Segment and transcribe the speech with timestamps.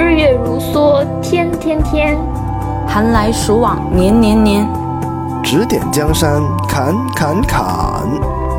[0.00, 2.16] 日月如梭，天天天；
[2.86, 4.64] 寒来暑往，年年年。
[5.42, 8.06] 指点江山，砍砍砍；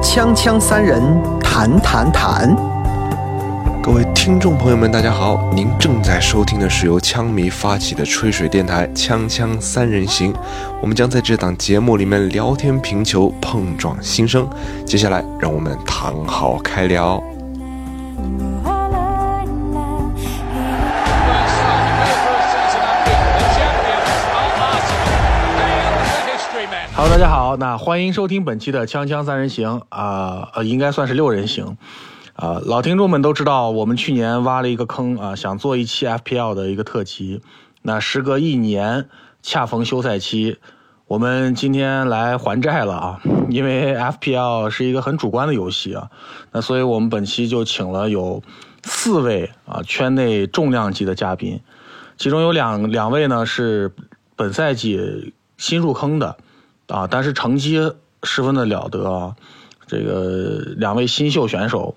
[0.01, 1.01] 锵锵三人，
[1.41, 2.53] 弹弹弹。
[3.81, 5.39] 各位听众朋友们，大家好！
[5.53, 10.33] 您正在收听的是由枪迷发起的吹水电台《锵锵三人行》，
[10.81, 14.45] 我们将在这档节目里面聊天评球，碰撞心声。
[14.85, 17.23] 接下来，让我们躺好开聊。
[27.01, 31.77] Hello，大家好，那欢迎收听本期的《锵锵三人行》啊，呃，应该算是六人行
[32.33, 32.59] 啊。
[32.65, 37.41] 老听众们都知道，我们去年挖了一个坑啊，想做一期 FPL 的一个特辑。
[37.83, 39.07] 那时隔一年，
[39.41, 40.57] 恰逢休赛期，
[41.07, 43.21] 我们今天来还债了啊！
[43.49, 46.09] 因为 FPL 是一个很主观的游戏啊，
[46.51, 48.43] 那所以我们本期就请了有
[48.83, 51.61] 四位啊圈内重量级的嘉宾，
[52.17, 53.93] 其中有两两位呢是
[54.35, 56.35] 本赛季新入坑的。
[56.89, 57.91] 啊，但是成绩
[58.23, 59.35] 十分的了得啊！
[59.85, 61.95] 这个两位新秀选手，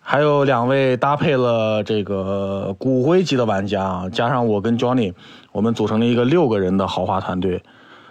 [0.00, 5.14] 还有两位搭配了这个骨灰级的玩家啊，加上我跟 Johnny，
[5.52, 7.62] 我们组成了一个六个人的豪华团队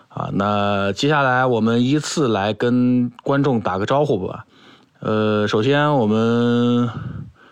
[0.08, 0.30] 啊。
[0.34, 4.46] 那接下来我们依次来跟观众打个招呼吧。
[5.00, 6.90] 呃，首先我们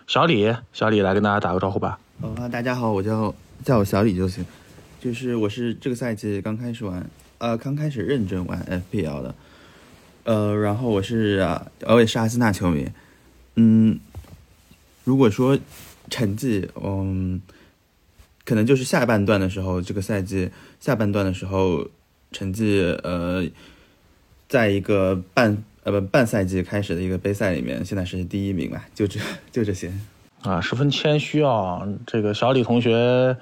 [0.07, 1.99] 小李，小李来跟大家打个招呼吧。
[2.21, 3.33] 呃，大家好，我叫
[3.63, 4.45] 叫我小李就行。
[4.99, 7.05] 就是我是这个赛季刚开始玩。
[7.41, 9.33] 呃，刚开始认真玩 FPL 的，
[10.25, 12.87] 呃，然后我是啊，我也是阿森纳球迷，
[13.55, 13.99] 嗯，
[15.03, 15.57] 如果说
[16.07, 17.41] 成绩，嗯，
[18.45, 21.87] 可能就是下半段的时候，这个赛季下半段的时候，
[22.31, 23.43] 成绩呃，
[24.47, 29.19] 在一个半呃不半赛季开始的一个杯赛里面，现在是第一名吧，就这
[29.51, 29.91] 就这些，
[30.43, 33.35] 啊，十分谦虚啊，这个小李同学。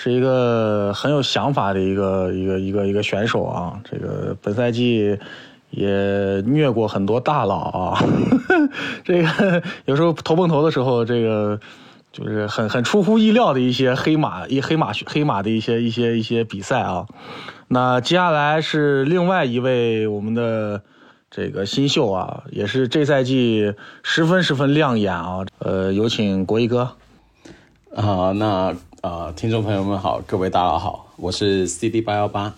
[0.00, 3.80] 是一个很有想法的一个一个一个一个选手啊！
[3.82, 5.18] 这个本赛季
[5.70, 8.04] 也虐过很多大佬啊！
[9.02, 11.58] 这个有时候头碰头的时候，这个
[12.12, 17.06] 就是很很出乎意料的一些黑马一黑马黑马的一些一些一些比赛啊！
[17.66, 20.80] 那接下来是另外一位我们的
[21.28, 25.44] 这个新秀啊，也是这赛季十分十分亮眼啊！
[25.58, 26.92] 呃，有请国一哥
[27.96, 28.76] 啊，那。
[29.00, 32.52] 啊，听众朋友们好，各位大佬好，我是 CD 八幺八，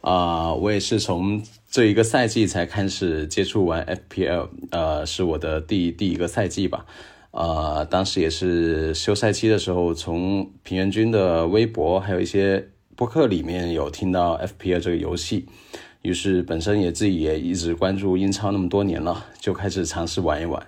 [0.00, 6.86] 啊，我也是从这一个赛季才开始接触玩 FPL，呃，是我的第第一个赛季吧，
[7.32, 15.44] 啊，当时也是休赛期的时候，从平原君的微博还有一些播客里面有听到 FPL 这个游戏，
[16.00, 20.66] 于是本身也自己也一直关注英超那么多年了，就开始尝试玩一玩，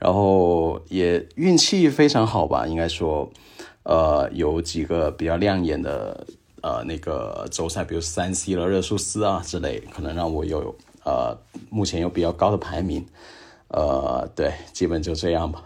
[0.00, 3.30] 然后也运气非常好吧，应该说。
[3.88, 6.26] 呃，有几个比较亮眼的
[6.60, 11.34] 呃那个周赛，比如三 C 了、热苏斯啊之类，可能让我有呃
[11.70, 13.02] 目前有比较高的排名。
[13.68, 15.64] 呃，对，基本就这样吧。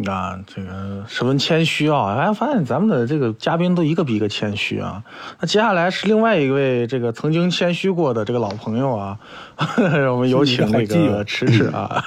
[0.00, 2.14] 那这个十分谦虚啊！
[2.14, 5.02] 哎，发现咱们的这个嘉宾都一个比一个谦虚啊。
[5.40, 9.18] 那接下来是另外一位这个曾经谦虚过的这个老朋友啊，
[10.12, 12.04] 我们有请那个迟迟啊，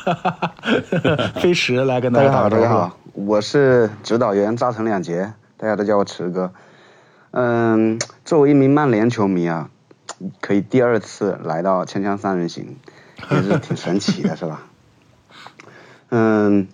[1.35, 2.97] 飞驰来跟大家好，大家好。
[3.11, 6.53] 我是指导员扎成两截，大家都叫我迟哥。
[7.31, 9.69] 嗯，作为一名曼联球迷啊，
[10.39, 12.77] 可以第二次来到锵锵三人行，
[13.29, 14.61] 也是挺神奇的，是吧？
[16.09, 16.67] 嗯，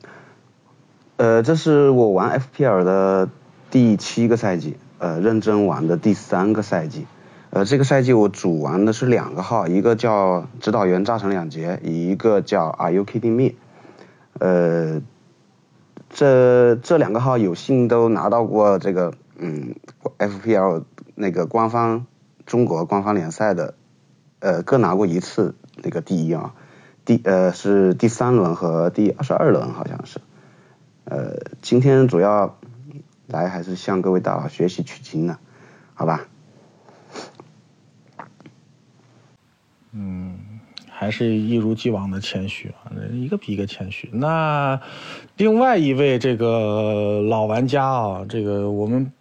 [1.18, 3.30] 呃，这是我玩 FPL 的
[3.70, 7.06] 第七个赛季，呃，认真玩的第三个赛季。
[7.50, 13.56] 呃，这个赛季我主玩的是两个号，一个叫指导员炸成两截，一个叫 Are you kidding me？
[14.40, 15.02] 呃。
[16.10, 19.76] 这这两个号有幸都拿到过这个嗯
[20.18, 20.86] ，FPL
[21.16, 22.06] 那个官方
[22.46, 23.74] 中国官方联赛的，
[24.40, 25.54] 呃，各拿过一次
[25.84, 26.54] 那个第一啊，
[27.04, 30.22] 第呃是第三轮和第二十二轮好像是，
[31.10, 32.58] 呃，今天主要
[33.28, 35.38] 来还是向各位大佬学习取经呢，
[35.94, 36.28] 好吧？
[39.92, 40.36] 嗯。
[41.00, 44.10] 还是一如既往的谦虚啊，一个比一个谦虚。
[44.12, 44.82] 那
[45.36, 49.12] 另外一位这个老玩家啊，这个我们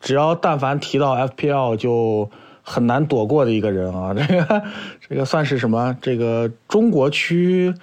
[0.00, 2.30] 只要但凡提到 FPL 就
[2.62, 4.62] 很难躲过的一个人啊，这个
[5.06, 5.94] 这个算是什么？
[6.00, 7.74] 这个中国区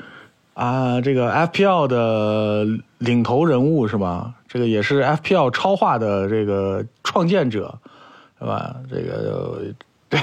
[0.55, 2.65] 啊，这个 FPL 的
[3.05, 4.35] 领头人物是吧？
[4.47, 7.79] 这个也是 FPL 超话的这个创建者，
[8.39, 8.75] 是吧？
[8.89, 9.73] 这个。
[10.07, 10.19] 对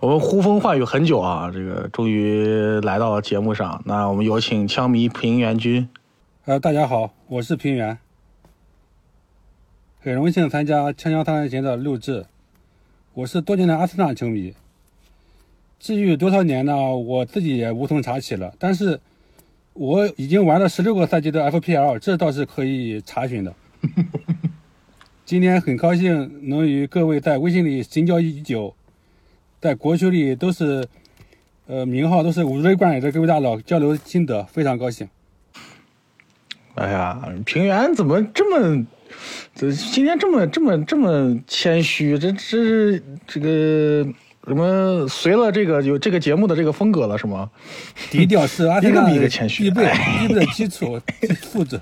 [0.00, 3.82] 我们呼风唤雨很久啊，这个终于来到了节目上。
[3.84, 5.86] 那我们有请枪迷平原君。
[6.44, 7.98] 呃，大家好，我是平原。
[10.00, 12.26] 很荣幸参加《锵锵三人行》的录制。
[13.12, 14.54] 我是多年的阿森纳球迷，
[15.80, 16.76] 至于多少年呢？
[16.94, 18.54] 我自己也无从查起了。
[18.58, 19.00] 但是
[19.78, 23.54] 我已经玩了十六个赛季的 FPL，这倒是可以查询的。
[25.24, 28.74] 今天很高兴能与各位在微信里深交已久，
[29.60, 30.84] 在国区里都是
[31.68, 35.08] 呃名号都是五瑞冠冕的各位大佬交流心得，非常高兴。
[36.74, 38.84] 哎呀，平原怎么这么，
[39.54, 42.18] 这今天这么这么这么谦虚？
[42.18, 44.04] 这这这个
[44.48, 47.48] 什么随了这个有这个节目的这个风格了是吗？
[48.10, 49.92] 低调是阿森纳一个谦虚，必备
[50.26, 51.00] 必备的基础
[51.42, 51.78] 素质。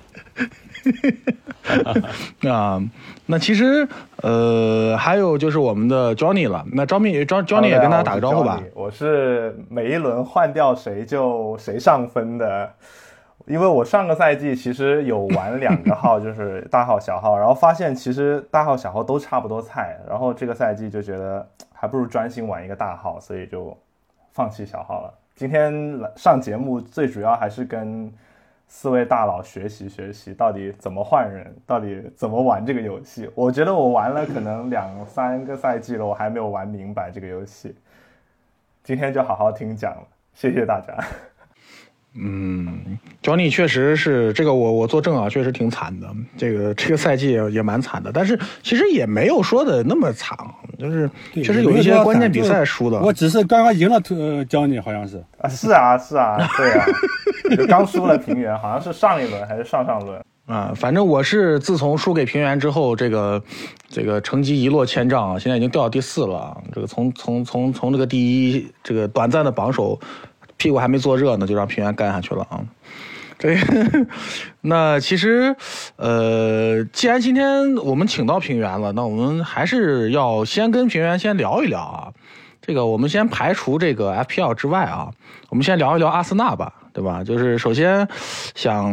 [2.49, 2.81] 啊，
[3.27, 3.87] 那其实
[4.23, 8.63] 呃还有就是我们的 Johnny 了，那 Johnny Johnny 也跟大家打个招呼吧。
[8.75, 12.71] 我是每一轮换掉谁就谁上分的。
[13.47, 23.77] 因为我上个赛季其实有玩两个号，就是大号、小号，然后发现其实大号、小号都差不多菜，然后这个赛季就觉得还不如专心玩一个大号，所以就
[24.33, 25.15] 放弃小号了。
[25.37, 25.73] 今天
[26.17, 28.13] 上节目最主要还是跟
[28.67, 33.31] 四位大佬学习学习，到底怎么换人，到底怎么玩这个游戏。
[33.35, 37.77] 我觉得我玩了可能两三个赛季了，我还没有玩明白这个游戏。
[38.83, 40.03] 今天就好好听讲了，
[40.35, 40.93] 谢谢大家。
[42.19, 46.09] 嗯，Johnny 确实是这个，我我作证啊，确实挺惨的。
[46.37, 50.37] 这个这个赛季也也蛮惨的，但是其实也没有说的那么惨，
[50.79, 52.99] 就是确实有一些关键比赛输的。
[53.01, 56.87] 我只是刚刚赢了呃 Johnny，好像是啊，是啊是啊，对啊，
[57.69, 60.73] 刚输了平原，好像是上一轮还是上上轮啊。
[60.75, 63.43] 反正我是自从输给平原之后，这个
[63.91, 66.57] 这个成绩一落千丈，现在已经掉到第四了。
[66.73, 70.01] 这个从从从从这个第一这个短暂的榜首。
[70.57, 72.65] 屁股还没坐热呢，就让平原干下去了啊！
[73.39, 73.55] 这，
[74.63, 75.55] 那其实，
[75.97, 82.09] 呃，既然今天我们请到平原了，那我们还是要先跟平原先聊一聊啊。
[82.63, 85.11] 这个我们先排除这个 FPL 之外啊，
[85.51, 87.23] 我们先聊一聊阿森纳吧，对吧？
[87.23, 88.09] 就是首先
[88.55, 88.87] 想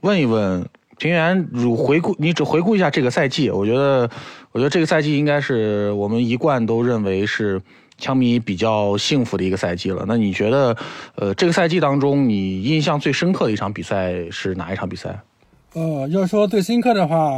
[0.00, 0.66] 问一问
[0.96, 4.08] 平原，如回顾，你只回顾一下这个赛季，我觉得，
[4.52, 7.60] 我觉得这个赛季应该是我们一贯都认为是。
[8.00, 10.04] 枪迷比较幸福的一个赛季了。
[10.08, 10.76] 那你觉得，
[11.14, 15.20] 呃，这个赛季当中，你印象最深刻的一场比赛是哪一场比赛？
[15.74, 17.30] 呃，要说最深刻的话，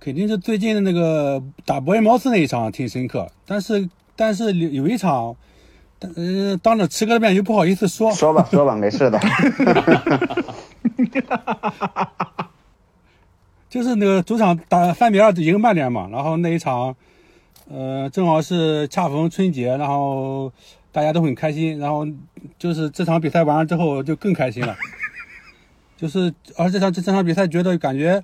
[0.00, 3.30] 肯定是最近的那个打博恩茅斯那一场挺深刻。
[3.46, 5.36] 但是，但是有一场，
[6.00, 8.10] 呃，当着池哥的面又不好意思说。
[8.12, 9.20] 说吧，说吧，没事的。
[13.70, 16.96] 就是那个主场打三比二赢曼联嘛，然后那一场。
[17.74, 20.52] 呃，正好是恰逢春节，然后
[20.92, 22.06] 大家都很开心，然后
[22.58, 24.76] 就是这场比赛完了之后就更开心了，
[25.96, 28.22] 就是而这场这这场比赛觉得感觉，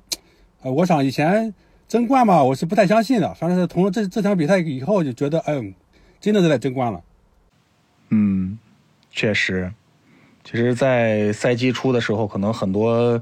[0.61, 1.55] 呃，我想以前
[1.89, 5.73] 争冠嘛，我是不太相信的，反正是从这这场比赛以后就觉得，嗯，
[6.21, 7.01] 真的是在争冠了。
[8.11, 8.59] 嗯，
[9.11, 9.73] 确实，
[10.45, 13.19] 其实，在赛季初的时候，可能很多。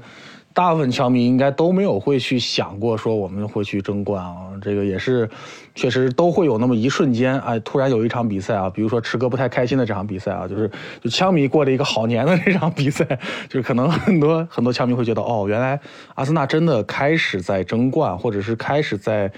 [0.57, 5.29] 大部分球迷应该都没有会去想过说我们会去争冠啊，这个也是，
[5.75, 10.67] 确实都会有那么一瞬间，哎，突然有一场比赛啊，比如说池哥不太开心的这场比赛啊，就是
[10.99, 13.05] 就枪迷过了一个好年的这场比赛，
[13.47, 15.79] 就是 可能很多很多枪迷会觉得，哦，原来
[16.15, 19.31] 阿森纳真的开始在争冠，或者是开始在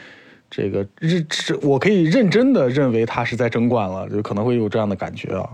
[0.49, 1.27] 这个认，
[1.63, 5.49] 我可以认真的认为他是在争冠了，就可能会有这样的感觉啊。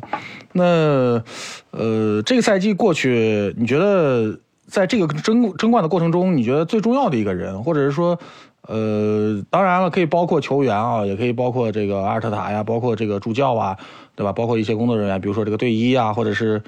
[0.53, 1.24] 那
[1.72, 4.38] 呃，这个赛季过去，你觉得？
[4.67, 8.17] 在这个争争冠的过程中，你觉得最重要的一个人，或者是说，
[8.63, 13.77] 呃，当然了，可以包括球员啊，也可以包括这个阿尔特塔呀，包括这个助教啊，
[14.15, 14.34] 对吧？
[14.34, 16.62] 包括一些工作人员，比如说这个队医啊，或者是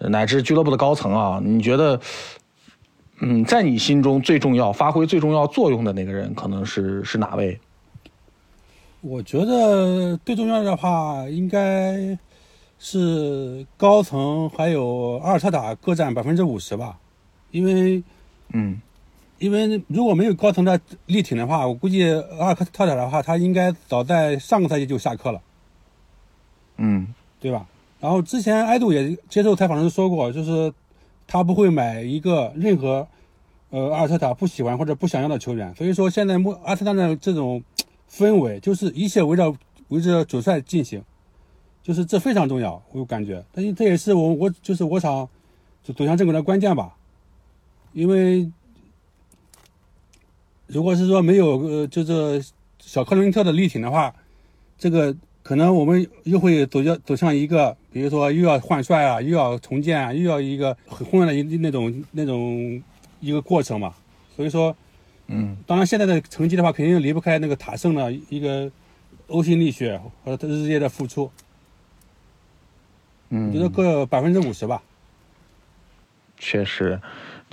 [0.00, 2.00] 乃至俱乐部的高层啊，你觉得，
[3.20, 7.58] 嗯，在你心中最重要、发挥最重要作用的那个人，可能是是哪位？
[9.00, 12.18] 我觉得最重要的话，应该
[12.78, 16.96] 是高层还有阿尔特塔各占百分之五十吧。
[17.54, 18.02] 因为，
[18.52, 18.80] 嗯，
[19.38, 22.02] 因为如果没有高层的力挺的话，我估计
[22.40, 25.40] 阿尔特塔的话，他应该早在上个赛季就下课了，
[26.78, 27.06] 嗯，
[27.38, 27.64] 对吧？
[28.00, 30.74] 然后之前埃杜也接受采访时说过，就是
[31.28, 33.06] 他不会买一个任何
[33.70, 35.72] 呃阿尔特塔不喜欢或者不想要的球员。
[35.76, 37.62] 所以说现在莫阿特塔的这种
[38.10, 39.54] 氛围，就是一切围绕
[39.90, 41.00] 围着主帅进行，
[41.84, 43.44] 就是这非常重要，我感觉。
[43.52, 45.28] 但是这也是我我就是我想
[45.84, 46.96] 就走向正轨的关键吧。
[47.94, 48.50] 因为，
[50.66, 52.44] 如果是说没有呃，就是
[52.80, 54.12] 小克伦特的力挺的话，
[54.76, 62.82] 这个可能我们又会走向走向一个，比如说又要换帅啊，又要重建啊，又要一个很混乱的一那种那种
[63.20, 63.94] 一个过程嘛。
[64.34, 64.76] 所以说，
[65.28, 68.68] 嗯，当然现在的成绩的话，肯定离不开那个塔圣的一个
[69.28, 71.30] 呕心沥血和他日夜的付出。
[73.28, 74.82] 嗯，我觉得各百分之五十吧。
[76.36, 77.00] 确实，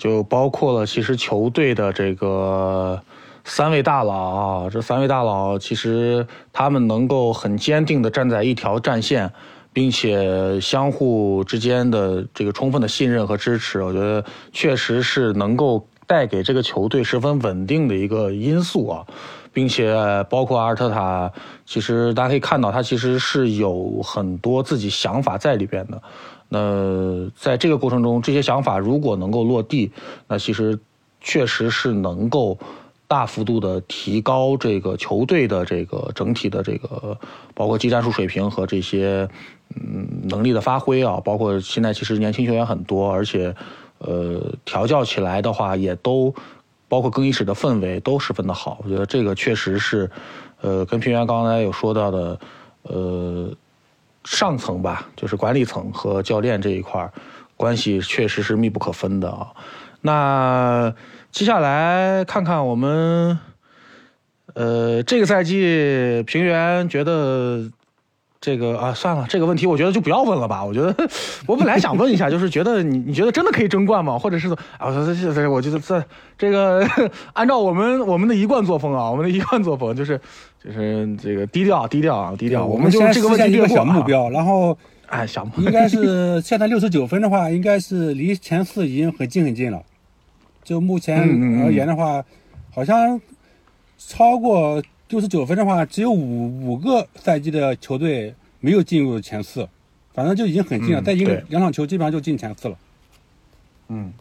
[0.01, 2.99] 就包括了其实球队的这个
[3.43, 9.31] 三位大佬啊，这三位大佬其实他们能够很坚定的站在一条战线，
[9.71, 19.05] 并且相互之间的这个充分的信任和支持，我觉得确实是能够带给这个球队十分稳定的一个因素啊。
[19.53, 19.93] 并且
[20.29, 21.29] 包括阿尔特塔，
[21.65, 26.01] 其实大家可以看到，他其实是有很多自己想法在里边的。
[26.53, 29.89] 那在这个过程中，这些想法如果能够落地，
[30.27, 30.77] 那其实
[31.21, 32.57] 确实是能够
[33.07, 37.17] 大幅度的提高这个球队的这个整体的这个
[37.53, 39.29] 包括技战术水平和这些
[39.75, 41.21] 嗯能力的发挥啊。
[41.23, 43.55] 包括现在其实年轻球员很多，而且
[43.99, 46.35] 呃调教起来的话也都。
[46.91, 50.11] 包括更衣室的氛围都十分的好，我觉得这个确实是，
[50.59, 52.37] 呃，跟平原刚才有说到的，
[52.83, 53.49] 呃，
[54.23, 57.11] 上层吧，就是管理层和教练这一块儿
[57.55, 59.47] 关系确实是密不可分的啊。
[60.01, 60.93] 那
[61.31, 63.39] 接下来看看我们，
[64.53, 67.69] 呃，这个赛季平原觉得。
[68.41, 70.65] 这个啊，算了，这个问题我觉得就不要问了吧。
[70.65, 71.07] 我觉得
[71.45, 74.17] 我本来想问一下，就是觉得你你觉得真的可以争冠吗？
[74.17, 76.03] 或者是啊，这这这，我觉得这
[76.39, 76.83] 这个
[77.33, 80.19] 按照我们我们的一贯作风啊，我们的一贯作风就是
[80.63, 82.65] 就是这个低调低调啊低调。
[82.65, 89.79] 我们就这个问题一个小目标，然后哎小目应该是现在六十九分的话，应该是离前四已经很近很近了。
[90.63, 91.19] 就目前
[91.63, 92.23] 而言的话，
[92.73, 93.21] 好像
[93.99, 94.81] 超过。
[95.11, 99.67] 六十九分的话，只有五五个赛季的球队没有进入前四，
[100.13, 101.01] 反正就已经很近了。
[101.01, 102.75] 再赢两场球，基本上就进前四了。
[103.89, 104.13] 嗯，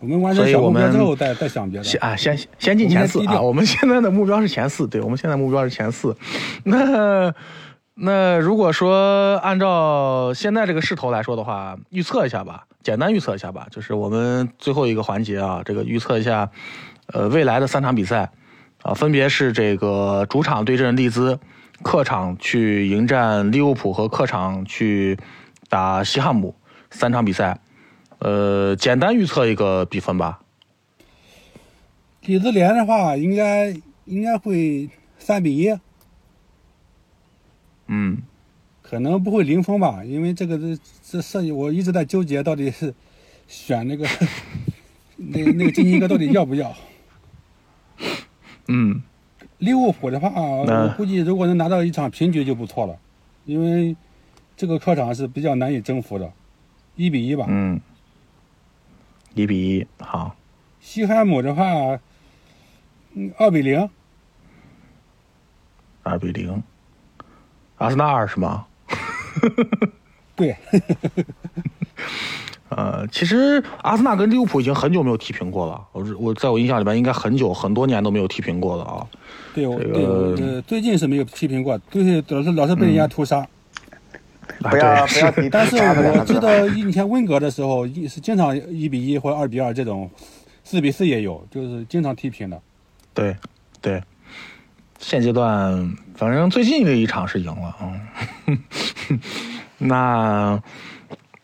[0.00, 1.84] 我们完成小目标之后再再想别的。
[1.84, 3.40] 先啊，先先进前四啊！
[3.40, 6.16] 我们现在的目标是前四，对，我们现在目标是前四。
[6.64, 7.32] 那
[7.94, 16.50] 那如果说按照现在这个势头来说的话，预测一下吧，简单预测一下吧，就是我们最后一个环节啊，这个预测一下，
[17.06, 18.28] 呃，未来的三场比赛。
[18.82, 21.38] 啊，分别是这个主场对阵利兹，
[21.82, 25.16] 客场去迎战利物浦和客场去
[25.68, 26.54] 打西汉姆
[26.90, 27.60] 三场比赛，
[28.18, 30.40] 呃，简单预测一个比分吧。
[32.22, 33.74] 利兹联的话，应该
[34.04, 35.72] 应该会三比一。
[37.86, 38.18] 嗯，
[38.80, 42.92] 可能不会零封吧，因为这个这这设计我一直在纠结，到底是
[43.46, 44.06] 选那个
[45.16, 46.74] 那那个金鸡哥到底要不要。
[48.68, 49.02] 嗯，
[49.58, 52.96] 利物浦的话，我估计如果能拿到一场平局就不错了，
[53.44, 53.96] 因为
[54.56, 56.32] 这个客场是比较难以征服的，
[56.96, 57.46] 一比一吧。
[57.48, 57.80] 嗯，
[59.34, 60.36] 一比一，好。
[60.80, 61.64] 西汉姆的话，
[63.14, 63.88] 嗯，二比零。
[66.02, 66.62] 二比零，
[67.78, 68.66] 阿森纳二是吗？
[70.34, 70.56] 对。
[72.76, 75.80] 呃，其实阿森纳跟利物浦已经很久没有踢平过了。
[75.92, 79.06] 我我在我印象里边，应该很久很多年都没有踢平过了啊。
[79.54, 79.64] 对，
[80.36, 83.46] 这个最近是没有踢平过，就是老是老是被人家屠杀。
[84.58, 85.48] 不要不要提。
[85.50, 90.10] 但是我记得以前温格的时候，是经常一比一或者二比二这种，
[90.64, 92.60] 四比四也有，就是经常踢平的。
[93.12, 93.36] 对，
[93.80, 94.02] 对。
[94.98, 97.92] 现阶段，反正最近的一场是赢了啊。
[99.78, 100.62] 那。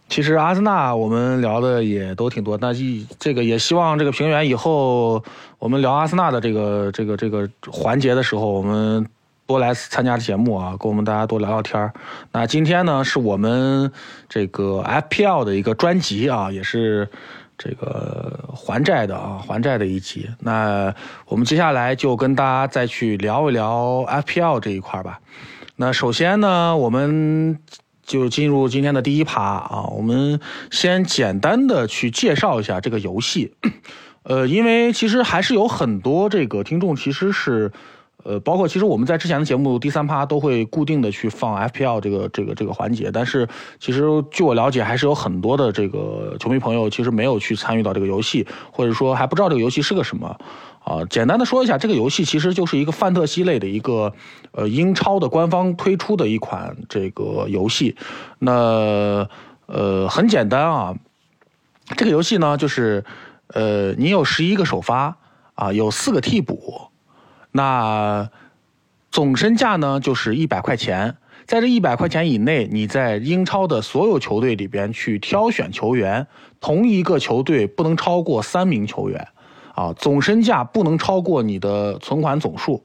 [0.08, 5.22] 其实阿森纳我们聊的也都挺多，那一这个也希望这个平原以后
[5.58, 9.06] 我们聊阿森纳的这个这个这个环节的时候，我们
[9.46, 11.92] 多来参加节目啊，跟我们大家多聊聊天
[12.32, 13.92] 那今天呢是我们
[14.30, 17.08] 这个 FPL 的一个专辑啊，也是
[17.58, 20.28] 这个还债的啊还债的一集。
[20.40, 20.94] 那
[21.26, 25.20] 我们接下来就跟大家再去聊一聊 FPL 这一块吧。
[25.76, 27.58] 那首先呢，我们。
[28.08, 33.52] 就进入今天的第一趴啊，我们先简单的去介绍一下这个游戏，
[34.24, 37.70] 呃，因为其实还是有很多这个听众其实是，
[38.24, 43.46] 呃，包括其实我们在之前的节目第三趴都会固定的去放 FPL 这个这个这个环节，但是
[43.78, 50.34] 其实据我了解，还是有很多的这个球迷朋友其实没有去参与到这个游戏，或者说还不知道这个游戏是个什么。
[50.88, 54.14] 啊，简单的说一下，这个游戏其实就是一个范特西类的一个，
[54.52, 57.94] 呃，英超的官方推出的一款这个游戏。
[58.38, 59.28] 那
[59.66, 60.96] 呃，很简单啊，
[61.94, 63.04] 这个游戏呢，就是
[63.48, 65.18] 呃，你有十一个首发
[65.54, 66.88] 啊，有四个替补，
[67.52, 68.30] 那
[69.10, 76.26] 总身价呢就是一百块钱，在这一百块钱以内，你在英超的所有球队里边去挑选球员，
[76.62, 79.28] 同一个球队不能超过三名球员。
[79.78, 82.82] 啊，总身价不能超过你的存款总数，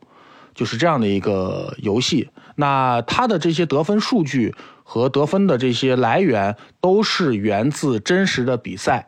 [0.54, 2.30] 就是这样的一个游戏。
[2.56, 9.08] 那它的这些得分数据和得分的这些来源都是源自真实的比赛，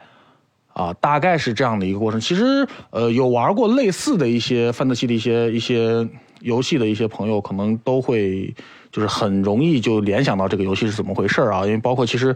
[0.74, 2.20] 啊，大概是这样的一个过程。
[2.20, 8.52] 其实，呃，有玩过类似的一些范德西的一些一些游戏的一些朋友，可能都会
[8.92, 11.64] 就是很容易就联想到这个游戏是怎么回事啊。
[11.68, 12.36] 因为包括其实，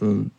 [0.00, 0.30] 嗯。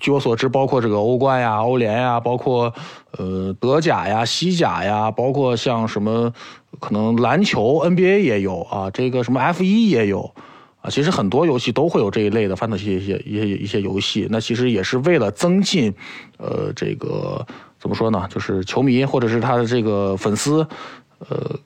[0.00, 2.72] 据我所知，包括这个欧冠呀、欧联呀，包括
[3.18, 6.32] 呃德甲呀、西甲呀，包括像什么
[6.80, 10.32] 可能篮球 NBA 也有啊，这个什么 F 一也有
[10.80, 10.88] 啊。
[10.88, 14.26] 其实很多游戏都会有这一类的范特西一些一些一些游戏。
[14.30, 15.94] 那其实也是为了增进
[16.38, 17.46] 呃这个
[17.78, 20.66] 怎么说呢，就是球迷或者是他的这个粉丝
[21.28, 21.58] 呃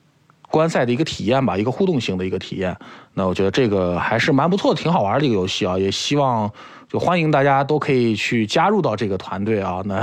[0.51, 2.75] 观赛的一个体验吧，一个互动性的一个体验。
[3.13, 6.51] 那我觉得这个还是蛮不错的，挺好玩的一个游戏啊，也希望。
[6.89, 10.01] 就欢迎大家都可以去加入到这个团队啊， 那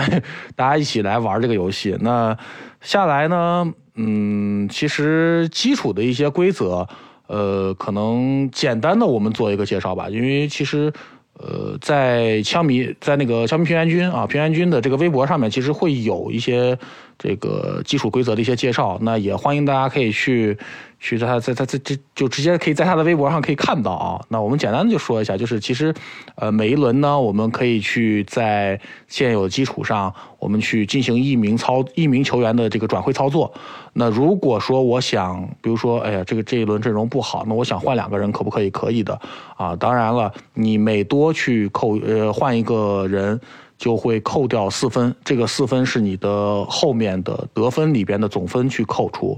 [0.56, 1.96] 大家一起来玩这个游戏。
[2.00, 2.36] 那
[2.80, 6.86] 下来呢，嗯，其实基础的一些规则，
[7.26, 10.92] 呃，可能简单的我们做一个介绍吧，因为其实。
[11.38, 16.78] 呃，在枪迷在那个枪迷平原君啊，平原君的这个微博上面，其实会有一些
[17.22, 18.98] 这个基础规则的一些介绍。
[19.02, 20.58] 那也欢迎大家可以去
[20.98, 24.20] 去在他在他在这就直接可以在他的微博上可以看到啊。
[24.28, 25.94] 那我们简单的就说一下，就是其实
[26.34, 33.52] 呃每一轮呢，我们可以去在现有的基础上，我们去进行一名操一名球员的这个转会操作。
[33.94, 38.70] 那如果说我想，比如说，哎呀，这个这一轮阵容不好，那我想换两个人，可不可以？
[38.70, 39.20] 可以的，
[39.54, 43.38] 啊，当然了，你每多去扣呃换一个人，
[43.82, 49.36] 就会扣掉四分，这个四分是你的后面的得分里边的总分去扣除。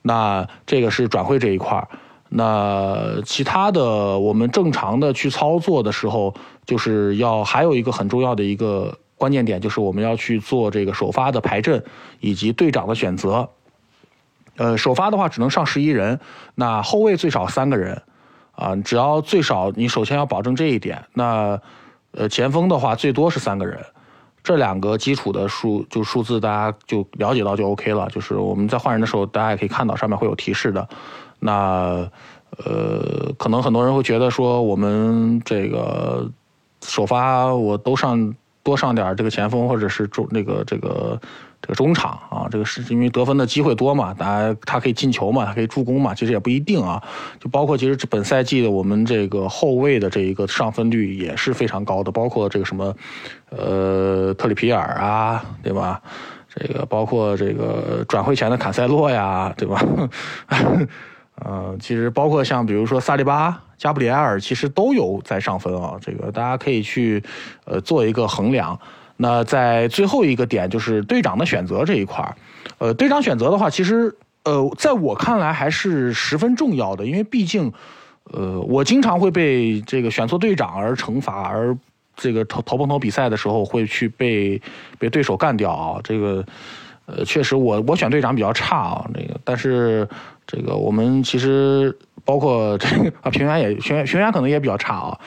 [0.00, 1.86] 那这个是转会这一块
[2.30, 11.84] 那其他的我们正常的去操作的时候，就是要还有一个很重要的一个关键点，就是我们要去做这个首发的排阵
[12.20, 13.50] 以及队长的选择。
[14.56, 16.18] 呃，首发的话只能上十一人，
[16.54, 18.00] 那后卫最少三个人，
[18.52, 21.04] 啊，只要最少你首先要保证这一点。
[21.12, 21.60] 那，
[22.16, 23.78] 呃，前锋的话最多是三个人，
[24.42, 28.08] 这两个基础的数就数字大家就了解到就 OK 了。
[28.10, 30.88] 就是我们在换人的时候，大家也可以看到上面会有提示的。
[31.40, 32.08] 那，
[32.64, 36.30] 呃，可能很多人会觉得说我们这个
[36.82, 41.20] 首发我都上多上点这个前锋或者是中那个这个。
[41.64, 47.02] 这个中场啊，这个是因为得分的机会多嘛，大家他可以进球嘛，他可以助攻嘛，其实也不一定啊。
[47.40, 52.94] 就包括其实本赛季的我们这个后卫的这一个上分率也是非常高的，包括这个什么，
[53.48, 56.02] 呃，特里皮尔啊，对吧？
[56.54, 59.82] 这个包括这个转会前的坎塞洛呀，对吧？
[61.42, 65.96] 呃，其实包括像比如说萨利巴、加布里埃尔，其实都有在上分啊。
[65.98, 67.24] 这个大家可以去
[67.64, 68.78] 呃做一个衡量。
[69.24, 72.36] 那在最后一个点就是队长的选择这一块，
[72.76, 77.72] 呃，队长选择的话，其实呃，在我看来还是十分重要的，因为毕竟，
[78.24, 81.74] 呃，我经常会被这个选错队长而惩罚，而
[82.14, 84.60] 这个投投碰头比赛的时候会去被
[84.98, 86.44] 被对手干掉啊，这个，
[87.06, 90.06] 呃，确实我我选队长比较差啊，那个，但是
[90.46, 91.96] 这个我们其实。
[92.24, 95.20] 包括这个啊，平原也平原平原可能也比较差啊，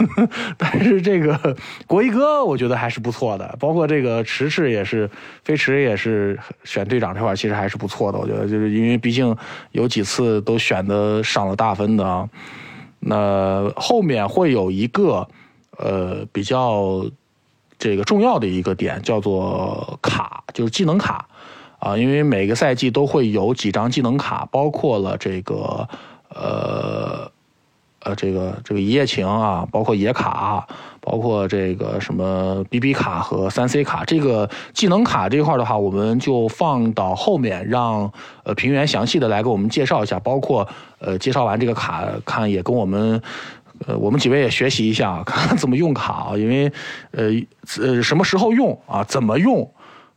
[0.58, 3.56] 但是这个国一哥我觉得还是不错的。
[3.58, 5.08] 包括这个迟迟也是
[5.42, 8.18] 飞驰也是选队长这块其实还是不错的。
[8.18, 9.34] 我觉得就是因为毕竟
[9.72, 12.28] 有几次都选的上了大分的啊。
[13.00, 15.26] 那后面会有一个
[15.78, 17.06] 呃比较
[17.78, 21.26] 这个重要的一个点叫做卡，就是技能卡
[21.78, 25.88] 啊，因为每个赛季都会有几张技能卡，包括了这个。
[26.34, 27.30] 呃，
[28.00, 30.66] 呃，这个这个一夜情啊，包括野卡，
[31.00, 40.68] 包括这个什么 BB 卡和三 C 卡，这个技能卡这块的话，我们就放到后面，让呃平原详细的来给我们介绍一下，包括
[40.98, 43.22] 呃介绍完这个卡，看也跟我们
[43.86, 46.70] 呃我们几位也学习一下， 看怎么用卡啊，因为
[47.12, 47.30] 呃
[47.80, 49.70] 呃什么时候用啊，怎么用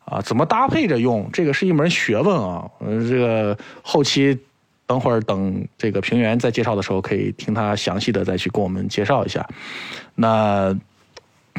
[0.03, 4.38] 啊，怎么搭配着用，这个是一门学问啊，呃这个后期。
[4.88, 9.45] 等会儿等这个平原在介绍的时候，可以听他详细的再去跟我们介绍一下。
[10.15, 10.73] 那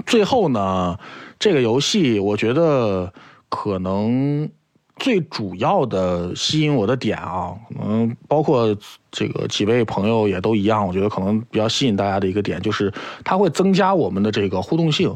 [0.06, 0.98] 最后呢，
[1.38, 3.12] 这个游戏我觉得
[3.48, 4.48] 可能
[4.96, 8.74] 最主要的吸引我的点啊，可能包括
[9.10, 12.92] 这个几位朋友也都一样，我觉得可能比较吸引大家的一个点就是
[13.24, 15.14] 它会增加我们的这个互动性。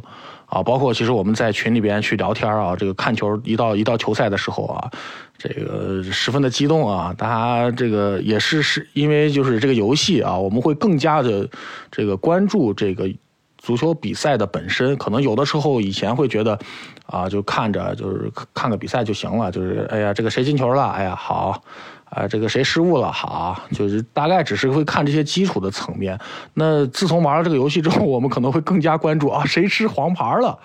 [0.52, 4.90] 啊，包括其实我们在群里边去聊天啊，这个看球一到一到球赛的时候啊，
[5.38, 11.48] 这个十分的激动啊，大家这个也是是因为就是这个游戏啊，我们会更加的
[11.90, 13.10] 这个关注这个
[13.56, 16.58] 足球比赛的本身，可能有的时候以前会觉得，
[17.06, 21.62] 啊，就看着就是看个比赛就行了，就是哎呀，这个谁进球了，哎呀好，
[22.14, 26.18] 啊，这个谁失误了，好，就是大概只是会看这些基础的层面。
[26.52, 30.58] 那自从玩了这个游戏之后，我们可能会更加关注啊，谁吃黄牌了，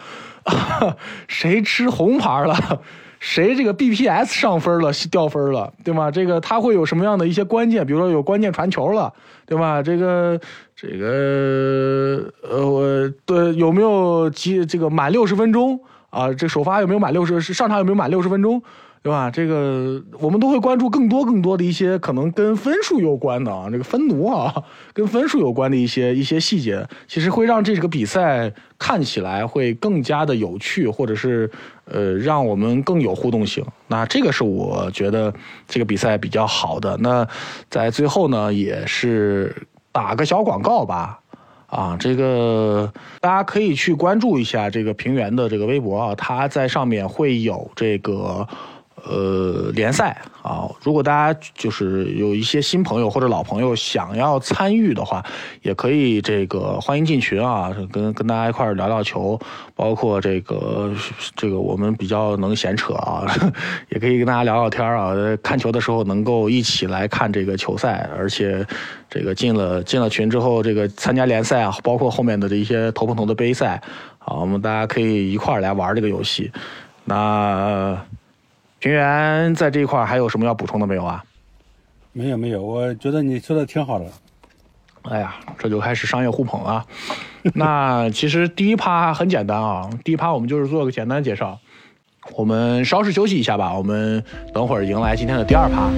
[1.29, 2.81] 谁吃红牌了。
[3.19, 6.11] 谁这个 BPS 上分了，掉分了，对吗？
[6.11, 7.83] 这个他会有什么样的一些关键？
[7.83, 9.11] 比如说有关键传球了，
[9.47, 9.81] 对吧？
[9.81, 10.39] 这个
[10.75, 15.79] 这个呃，我对，有没有几这个满六十分钟
[16.11, 16.31] 啊？
[16.31, 17.41] 这首发有没有满六十？
[17.41, 18.61] 上场有没有满六十分钟？
[19.07, 19.31] 对吧？
[19.31, 24.53] 这个我们都会关注更多更多的一些可能跟分数有关的啊，这个分奴啊，
[24.91, 31.49] 跟分数有关的一些一些细节，其实会让这个比赛看起来会更加的有趣，或者是
[31.85, 33.63] 呃让我们更有互动性。
[33.87, 35.33] 那这个是我觉得
[35.69, 36.97] 这个比赛比较好的。
[36.97, 37.25] 那
[37.69, 39.55] 在最后呢，也是
[39.93, 41.17] 打个小广告吧，
[41.67, 42.91] 啊，这个
[43.21, 48.45] 大家可以去关注一下这个平原的这个微博啊，他在上面会有这个。
[49.05, 55.23] 呃，联赛啊，如果大家就是有一些新朋友或者老朋友想要参与的话，
[55.61, 59.39] 也可以这个欢迎进群啊，跟跟大家一块聊聊球，
[59.75, 60.91] 包括这个
[61.35, 63.23] 这个我们比较能闲扯啊，
[63.89, 65.13] 也可以跟大家聊聊天啊。
[65.43, 68.65] 看球的时候能够一起来看这个球赛，而且
[69.09, 73.79] 这个进了进了群之后，这个参加联赛啊，包括后面的这一些头碰头的杯赛
[74.17, 76.51] 啊，我们大家可以一块来玩这个游戏。
[77.05, 77.95] 那。
[78.79, 81.23] 平原在这一块还有什么要补充的没有啊？
[82.13, 84.05] 没有没有，我觉得你说的挺好的。
[85.03, 86.85] 哎呀，这就开始商业互捧了。
[87.55, 91.59] 那其实第一趴很简单啊，第一趴我们就是做个简单介绍。
[92.35, 95.89] 我们稍事休息一下吧，我们等会儿迎来今天的第二趴。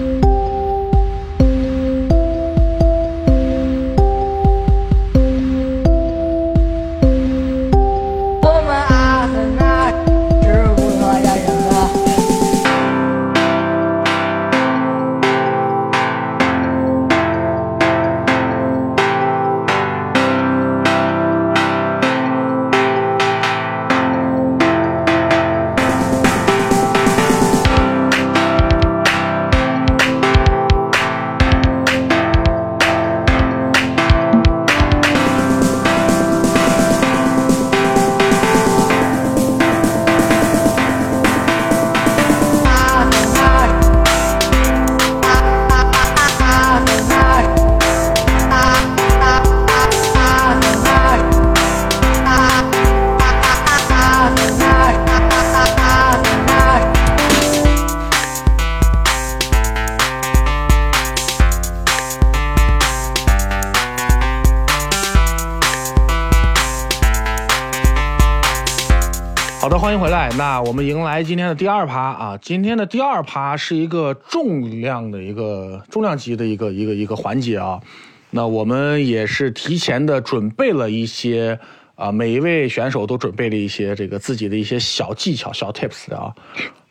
[70.69, 77.81] 我们迎来今天的第二趴啊，今天的第二趴是一个重量的一个重量级的一个一个一个环节啊。
[78.29, 81.57] 那我们也是提前的准备了一些
[81.95, 86.31] 啊，每一位选手都准备了一些这个自己的一些小技巧、小 tips 啊。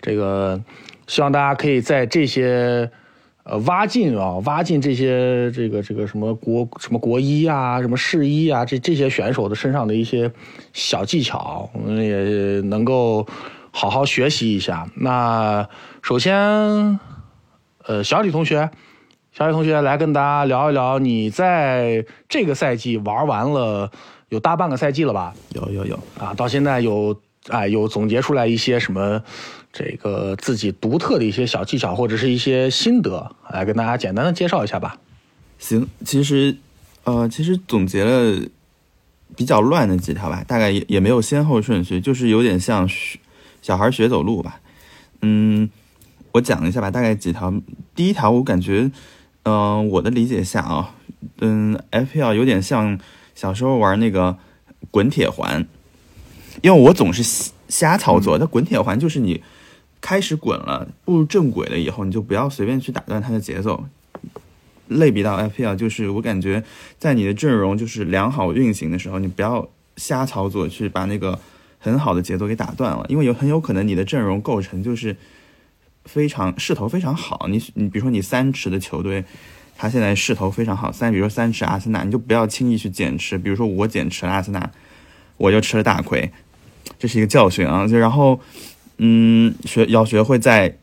[0.00, 0.60] 这个
[1.06, 2.90] 希望大家可以在这些。
[3.44, 10.30] 呃，挖进啊，挖进这些这个这个什么国什么国一啊，什么市一啊，这这些选手的身上的一些
[10.74, 13.26] 小技巧，我们也能够
[13.78, 14.88] 好好学习一下。
[14.96, 15.68] 那
[16.02, 16.34] 首先，
[17.84, 18.68] 呃，小李同学，
[19.32, 23.88] 小李同学来跟大家聊一聊，你在这个赛季玩完了
[24.30, 25.32] 有大半个赛季了吧？
[25.54, 27.16] 有有有啊，到现在有
[27.50, 29.22] 哎有总结出来一些什么？
[29.72, 34.96] 这个自己独特的一些小技巧或者是一些心得，来跟大家简单的介绍一下吧。
[35.60, 36.56] 行，其实，
[37.04, 38.40] 呃，其实总结了
[39.36, 43.20] 比较乱的几条吧，大概也也没有先后顺序，就是有点像学
[43.68, 44.60] 小孩学走路吧。
[45.20, 45.68] 嗯，
[46.32, 47.52] 我讲一下吧，大概几条。
[47.94, 48.90] 第一条，我感觉，
[49.42, 50.94] 嗯，我的理解下啊，
[51.40, 52.98] 嗯，FPL 有点像
[53.34, 54.38] 小时候玩那个
[54.90, 55.66] 滚铁环，
[56.62, 57.22] 因为我总是
[57.68, 59.42] 瞎操作，那滚铁环就是你。
[60.00, 63.84] 开始滚了，步入正轨了以后，你就不要随便去打断它的节奏。
[64.86, 66.62] 类比到 FPL，就是我感觉
[66.98, 71.36] 在你的阵容就是良好运行的时候，你不要瞎操作去把那个
[71.78, 75.16] 很好的节奏给打断了，因为有很有可能你的阵容构成就是
[76.04, 77.46] 非常势头非常好。
[77.48, 79.24] 你你比如说你三池的球队，
[79.76, 83.38] 他现在势头非常好，三比如说三池阿森纳，你就不要轻易去减持。
[83.38, 84.70] 比如说我减持了阿森纳，
[85.36, 86.30] 我就吃了大亏，
[86.98, 87.86] 这是一个教训啊。
[87.86, 88.40] 就然后。
[89.00, 90.76] 嗯，学要学会在，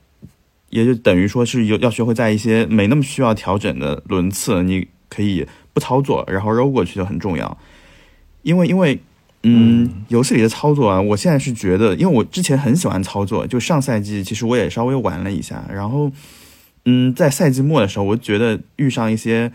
[0.69, 7.57] 也就等于说是有要学会在一些没那么需要调整的轮次，你可以不操作，然后揉过去就很重要。
[8.43, 8.97] 因为因为
[9.47, 16.11] 嗯，游戏里的操作啊，我现在是觉得，因为我之前很喜欢操作，就上赛季其实我也稍微玩了一下，然后，
[16.85, 19.51] 嗯，在赛季末的时候，我觉得遇上一些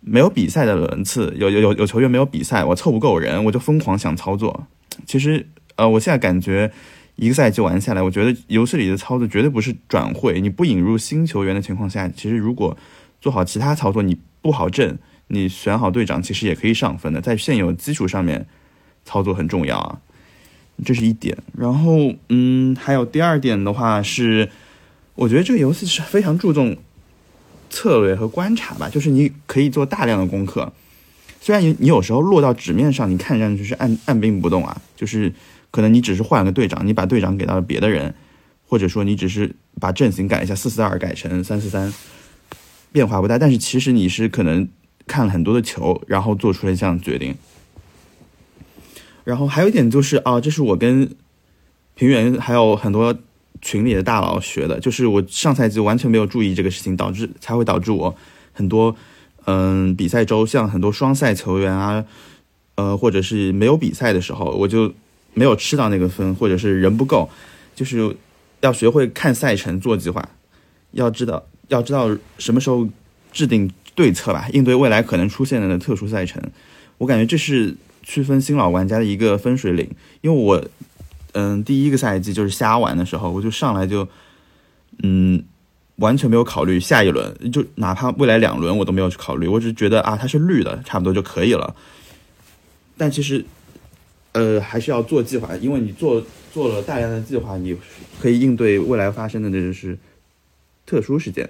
[0.00, 4.66] 没有比赛的轮次，有有有有球员没有比赛，我凑不够人，我就疯狂想操作。
[5.06, 6.72] 其实，呃，我现在感觉
[7.14, 12.76] 一个赛季玩下来，我觉得游戏里的操作绝对不是转会，你不引入新球员的情况下，其实如果
[13.20, 14.98] 做好其他操作，你不好阵。
[15.28, 18.46] 你选好队长，其实也可以上分的，在现有基础上面
[19.04, 19.98] 操作很重要啊，
[20.84, 21.36] 这是一点。
[21.56, 24.50] 然后，嗯，还有第二点的话是，
[25.14, 26.76] 我觉得这个游戏是非常注重
[27.70, 30.72] 策略和观察吧，就是你可以做大量的功课。
[31.40, 35.32] 虽然你你有时候落到纸面上，你看上去是按按兵不动啊，就是
[35.70, 38.14] 可能你只是换了个队长，你把队长给到了别的人，
[38.66, 41.92] 或者说你只是把阵型改一下，四四二改成三四三，
[42.92, 44.68] 变化不大，但是其实你是可能。
[45.04, 47.34] 看了很多的球，然后做出了这样决定。
[49.24, 51.08] 然后还有一点就是啊，这是我跟
[51.94, 53.16] 平原还有很多
[53.60, 58.14] 群里的大佬学的，就是我上赛季完全没有注意这个事情，导致才会导致我
[58.52, 58.96] 很多
[59.44, 62.04] 嗯比赛周像很多双赛球员啊，
[62.74, 64.92] 呃或者是没有比赛的时候，我就
[65.34, 67.28] 没有吃到那个分，或者是人不够，
[67.74, 68.16] 就是
[68.60, 70.28] 要学会看赛程做计划，
[70.92, 72.88] 要知道要知道什么时候
[73.32, 73.70] 制定。
[73.94, 76.42] 对策吧，应对未来可能出现的特殊赛程，
[76.96, 79.88] 我感觉这是区分新老玩家的一个分水岭。
[80.20, 80.64] 因为我，
[81.32, 84.06] 嗯，第一个赛季就是瞎玩的时候，我就上来就，
[85.02, 85.42] 嗯，
[85.96, 91.74] 完全没有考虑下一轮，就哪怕未来两轮我都没有去考虑，我只是觉得啊，它是绿的，差不多就可以了。
[92.96, 93.44] 但其实，
[94.32, 97.76] 呃，还是要做计划，因为你做做了大量的计划，你
[98.20, 99.98] 可以应对未来发生的那就是
[100.84, 101.48] 特殊事件。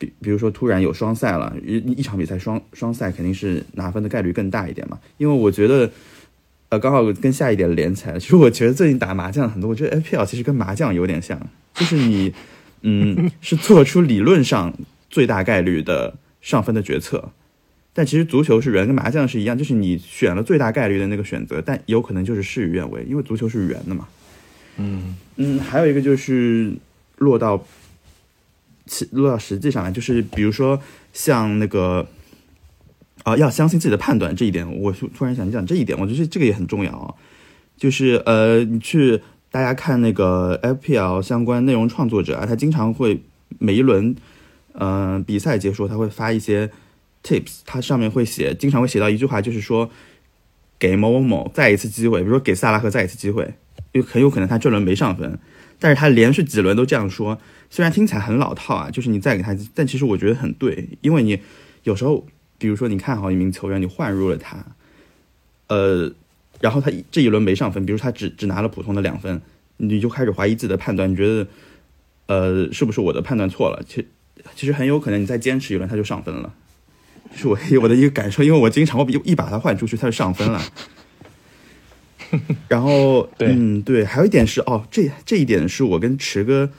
[0.00, 4.98] 比比如说，突然有双赛了，一一场比赛双双赛肯定是拿分的概率更大一点嘛。
[5.18, 5.90] 因为我觉得，
[6.70, 8.18] 呃，刚好跟下一点连起来。
[8.18, 11.38] 其实我觉得最近打麻将很多，我觉得 FPL 其实跟麻将有点像，
[11.74, 12.32] 就是你，
[12.80, 14.72] 嗯，是做出理论上
[15.10, 17.32] 最大概率的上分的决策，
[17.92, 24.08] 但其实足球是圆，跟麻将是一样，就是你选了最大概率的那个选择，但有可能就是事与愿违，因为足球是圆的嘛。
[24.78, 26.72] 嗯嗯，还有一个就是
[27.18, 27.62] 落到。
[29.12, 30.80] 落到实际上来，就是比如说
[31.12, 32.06] 像那个
[33.22, 37.14] 啊，要相信自己的判断这一点，我突然想讲这一点，我觉得这个也很重要啊。
[37.76, 43.22] 就是呃，你去大家看那个 FPL 相关内容创作者啊，他经常会
[43.58, 44.14] 每一轮
[44.74, 46.70] 嗯比赛结束，他会发一些
[47.22, 49.90] tips，他上面会写，经常会写到一句话，就是说
[50.78, 53.54] 给某某某再一次机会，比如说给萨拉赫再一次机会，
[53.92, 55.38] 因为很有可能他这轮没上分，
[55.80, 57.40] 但是他连续几轮都这样说。
[57.70, 61.40] 虽然听起来很老套啊，就是你再给他，但其实我觉得很对，因为你
[61.84, 62.26] 有时候，
[62.58, 64.58] 比如说你看好一名球员，你换入了他，
[65.68, 66.12] 呃，
[66.60, 69.40] 然后他这一轮没上分，比如他只只拿了普通的两分，
[69.76, 71.46] 你就开始怀疑自己的判断，你觉得，
[72.26, 73.82] 呃，是不是我的判断错了？
[73.88, 74.04] 其
[74.56, 76.52] 其实很有可能你再坚持一轮他就上分了，
[77.36, 80.60] 是我我的一个感受，因为我经常我一一把他换出去他就上分了。
[82.68, 86.70] 然后，嗯，对，还有一点是哦，这这一点是我跟池哥。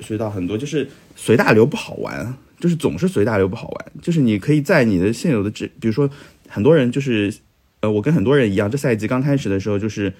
[0.00, 3.92] 学到很多，就是随大流不好玩，就是总是随大流不好玩。
[4.02, 6.10] 就是你可以在你的现有的这，比如说
[6.48, 7.32] 很多人就是，
[7.80, 10.12] 呃，我跟很多人一样，这赛季刚开始的时候就是，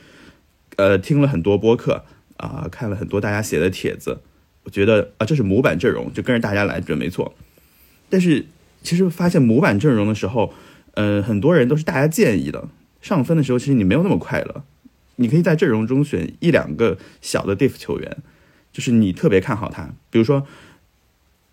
[0.77, 2.05] 呃，听了很多播客
[2.37, 4.21] 啊，看了很多大家写的帖子，
[4.63, 7.35] 我觉得啊，这是模板阵容，就跟着大家来准没错。
[8.09, 8.47] 但是
[8.83, 10.55] 其实发现模板阵容的时候，
[10.95, 12.69] 呃，很多人都是大家建议的，
[13.05, 14.64] 上分的时候其实你没有那么快乐。
[15.17, 18.17] 你可以在阵容中选一两个小的 diff 球员。
[18.73, 20.45] 就是你特别看好他，比如说，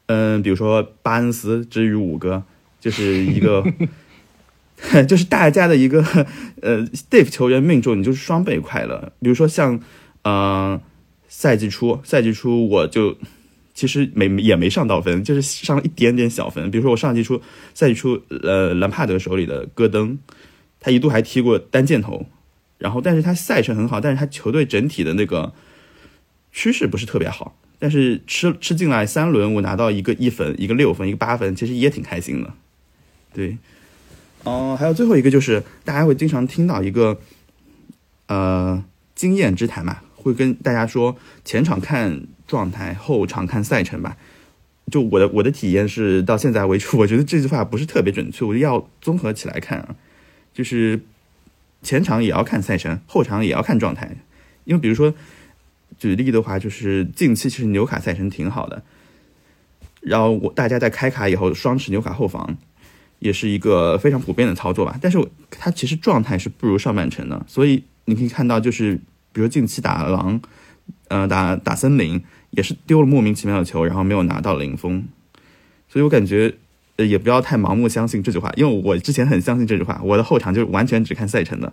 [0.08, 2.44] 嗯，比如说巴恩斯之于五哥，
[2.80, 3.64] 就是一个
[5.08, 6.02] 就是大家的一个
[6.64, 9.14] 呃 diff 球员命中，你就是双倍快乐。
[9.22, 9.80] 比如说像，
[10.24, 10.82] 嗯，
[11.28, 13.16] 赛季初，赛季初我就
[13.76, 16.72] 其实没也没上到分，就是上了一点点小分。
[16.72, 17.40] 比如说我上季初
[17.76, 20.18] 赛季初，呃，兰帕德手里的戈登，
[20.82, 22.26] 他一度还踢过单箭头，
[22.78, 25.54] 然后但是他赛程很好，但是他球队整体的那个。
[26.54, 32.54] 趋势不是特别好，但是吃吃进来三轮，我拿到一个一分，一个六分，一个八分，其实也挺开心的。
[33.34, 33.58] 对，
[34.44, 37.18] 哦，还有最后一个就是大家会经常听到一个
[38.28, 38.84] 呃
[39.16, 41.16] 经验之谈嘛，会跟大家说
[41.46, 44.18] 前场看状态，后场看赛程吧。
[44.92, 49.96] 就我的我的体验是到现在为止，我觉得这句话不是特别准确，我要综合起来看啊，
[50.54, 51.00] 就是
[51.82, 54.16] 前场也要看赛程，后场也要看状态，
[54.66, 55.14] 因为比如说。
[56.00, 58.82] 举例的话，就是近期其实纽卡赛程挺好的，
[60.00, 62.58] 然后我大家在开卡以后双持纽卡后防，
[63.20, 64.98] 也是一个非常普遍的操作吧。
[65.00, 68.96] 但是他其实状态是不如上半程的，所以你可以看到，就是
[69.32, 70.42] 比如近期打狼，
[71.10, 75.06] 呃，打打森林也是丢了莫名其妙的球，然后没有拿到零封。
[75.88, 76.56] 所以我感觉，
[77.06, 81.72] 也不要太盲目相信这句话，因为我之前很相信这句话，我的后场就完全只看赛程的，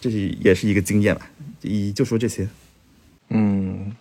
[0.00, 1.22] 这是也是一个经验吧。
[1.62, 2.48] 一就说这些。
[3.30, 3.92] 嗯，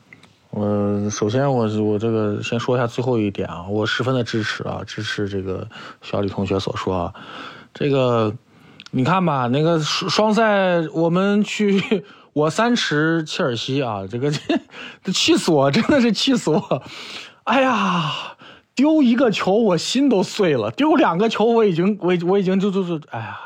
[0.52, 5.68] 我首先我我这个先说一下最后一点啊，我十分的支持啊，支持这个
[6.02, 7.14] 小李同学所说啊，
[7.74, 8.36] 这个
[8.92, 12.04] 你看吧，那个双赛我们去，
[12.34, 14.32] 我三持切尔西啊，这个
[15.04, 16.84] 这 气死我，真的是气死我，
[17.44, 18.37] 哎呀。
[18.78, 23.40] 丢一个球，我心都碎了；丢两个球，我已经，我我已经就就就，哎呀，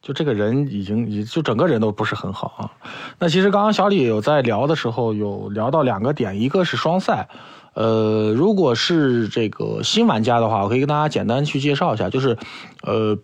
[0.00, 2.70] 就这个人已经，就整个人都不是很好啊。
[3.18, 7.28] 那其实刚刚小李有在聊的时候，有聊到两个点，一个是双赛，
[7.74, 12.38] 呃，如果是这个新玩家的话，我可以跟大家简单去介绍一下，就是，
[12.84, 13.18] 呃，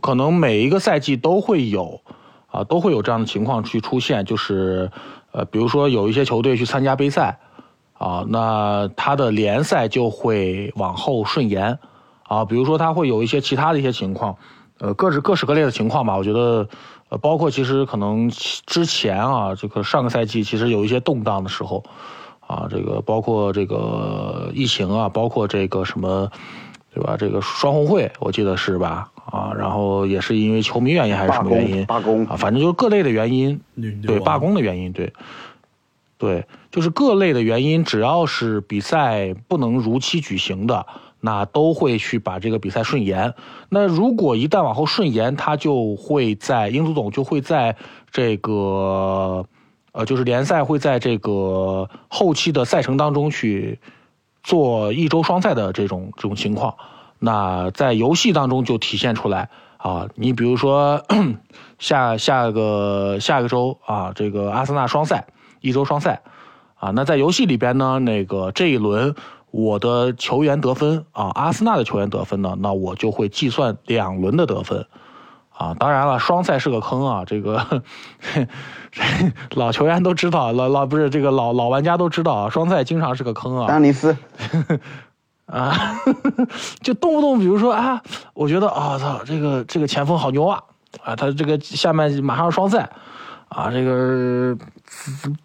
[0.00, 2.00] 可能每一个赛季都会有，
[2.46, 4.88] 啊，都会有这样的情况去出现，就是，
[5.32, 7.40] 呃，比如说有一些球队去参加杯赛。
[8.02, 11.78] 啊，那他的联赛就会往后顺延，
[12.24, 14.36] 啊，比如说他会有一些其他的一些情况，
[14.80, 16.16] 呃，各式各式各类的情况吧。
[16.16, 16.68] 我觉得，
[17.10, 18.28] 呃，包括其实可能
[18.66, 21.84] 之前啊，这个上个赛季其实有一些动荡的时候，
[22.40, 26.28] 啊，这个包括这个疫情啊，包括这个什么，
[26.92, 27.16] 对吧？
[27.16, 29.08] 这个双红会，我记得是吧？
[29.30, 31.86] 啊，然后也是因为球迷原因还是什么原因？
[31.86, 33.60] 罢工啊，反正就是各类的原因，
[34.04, 35.12] 对罢工的原因，对。
[36.22, 40.86] 对，就是各类的原因，只要是比赛不能如期举行的，
[41.18, 43.34] 那都会去把这个比赛顺延。
[43.70, 47.74] 那如果一旦往后顺延，他就会在英足总就会在
[48.12, 49.46] 这个，
[49.90, 53.80] 呃，就是联赛会在这个后期的赛程当中去
[54.44, 56.76] 做一周双赛的这种这种情况。
[57.18, 61.04] 那在游戏当中就体现出来啊，你比如说
[61.80, 65.26] 下下个下个周啊，这个阿森纳双赛。
[65.62, 66.20] 一周双赛，
[66.74, 69.14] 啊，那在游戏里边呢，那个这一轮
[69.50, 74.86] 我的球员得分啊，阿森纳的球员得分呢，那我就会计算两轮的得分，
[75.50, 77.82] 啊，当然了，双赛是个坑啊，这个
[79.54, 83.68] 老球员都知道，老老不是这个老老玩家都知道啊，双赛经常是个坑啊。
[83.68, 84.16] 丹尼斯，
[85.46, 86.00] 啊，
[86.82, 88.02] 就动不动比如说啊，
[88.34, 90.62] 我觉得啊操，这个这个前锋好牛啊，
[91.04, 92.90] 啊，他这个下面马上双赛。
[93.52, 94.56] 啊，这个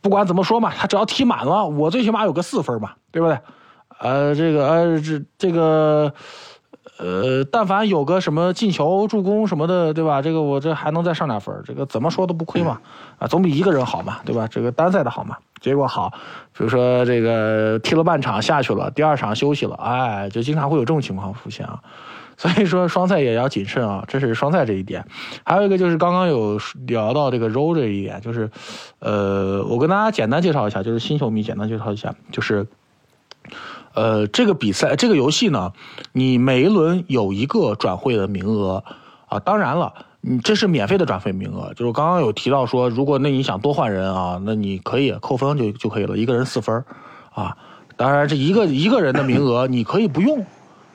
[0.02, 3.38] 不管怎么说嘛，他只要踢满了，我最起码有个四分嘛，对不对？
[4.00, 6.14] 呃，这个呃这这个
[7.00, 10.22] 呃，但凡有个什么进球、助攻什么的，对吧？
[10.22, 12.80] 这个我这还能再上点分，这个怎么说都不亏嘛，
[13.20, 14.48] 啊，总比一个人好嘛，对吧？
[14.48, 15.38] 这个单赛的好嘛。
[15.60, 16.14] 结果好，
[16.56, 21.82] 比如说这个踢了半场下去了，第二场休息了，哎，就经常会有这种情况出现啊。
[22.38, 25.04] 所以说双赛也要谨慎啊，这是双赛这一点。
[25.44, 28.52] 还有一个就是刚刚有聊到这个 roll 这一点，就是，
[29.00, 32.68] 呃，我跟大家简单介绍一下，就是新球迷简单介绍一下，就是，
[33.96, 35.74] 呃，这个比赛这个游戏呢，
[36.12, 38.84] 你每一轮有一个转会的名额
[39.28, 46.86] 啊，当然了，你这是免费的转会名额，就是刚刚有提到说，如果那你想多换人啊，那你可以扣分就就可以了，一个人四分
[47.34, 47.58] 啊，
[47.96, 50.46] 当然这一个一个人的名额你可以不用。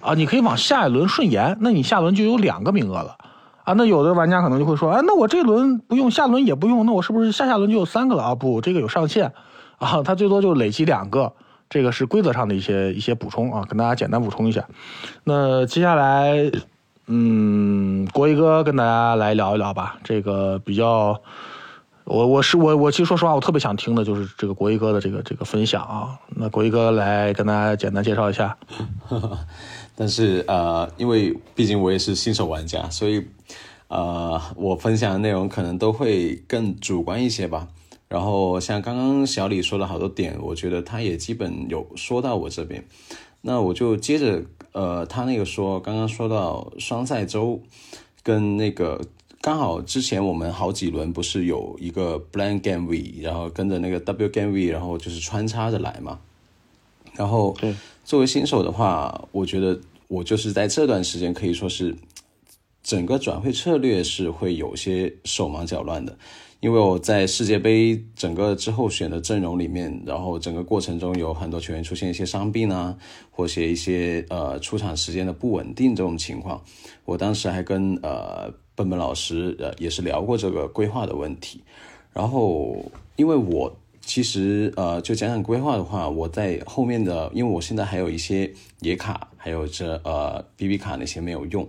[0.03, 3.17] 啊，你可以往下一轮顺延，那你下轮就有两个名额了，
[3.62, 8.35] 啊，那有的玩家可能就会说，哎，那我这轮不用，下轮也不用，那我是不是下下轮就有三个了啊？
[8.35, 9.33] 不，这个有上限，
[9.79, 11.33] 啊，它最多就累积两个，
[11.71, 14.65] 这个是规则上的一些一些补充啊，跟大家简单补充一下。
[15.23, 16.51] 那接下来，
[17.07, 21.21] 嗯，国一哥跟大家来聊一聊吧，这个比较，
[22.05, 28.57] 我我是我我其实说实话，我特别想听的就是这个国一哥的这个这个分享啊，那国一哥来跟大家简单介绍一下。
[29.95, 33.23] 但是呃，因为毕竟我也是新手玩家，所以
[33.89, 37.69] 呃，我分享的内容可能都会更主观一些吧。
[38.09, 42.83] 然后像刚刚小李说了好多点，我觉得他也基本有说到我这边。
[43.43, 47.61] 那我就接着呃，他那个说，刚刚说到双赛周
[48.23, 49.01] 跟那个
[49.43, 56.19] 刚好之前我们好几轮不是有一个 blank game v，然后跟着那个 w game week，然后就是穿插着来嘛。
[57.15, 57.55] 然后。
[58.05, 59.79] 作为新手的话，我觉得
[60.09, 61.94] 我就是在这段时间可以说是
[62.83, 66.17] 整个转会策略是会有些手忙脚乱的，
[66.61, 72.96] 因为我在世界杯整个之后选的阵容里面，然后整个过程中有很多球员出现一些伤病啊，
[73.31, 76.61] 或者一些呃出场时间的不稳定这种情况，
[77.05, 81.63] 我当时还跟呃笨笨老师呃也是聊过这个规划的问题，
[82.13, 82.85] 然后
[83.17, 83.75] 因为我。
[84.05, 91.67] 其实，呃，就讲讲规划的话，我在后面的，因为我现在还有一些野卡，还有这呃 BB 卡那些没有用，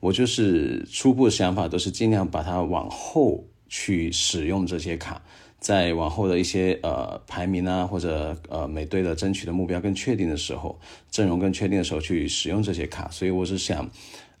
[0.00, 5.22] 我就是初步想法都是尽量把它往后去使用这些卡，
[5.60, 10.78] 在往后的一些呃排名啊，或者呃每队的争取的目标更确定的时候，
[11.10, 13.08] 阵容更确定的时候去使用这些卡。
[13.10, 13.88] 所以我是想，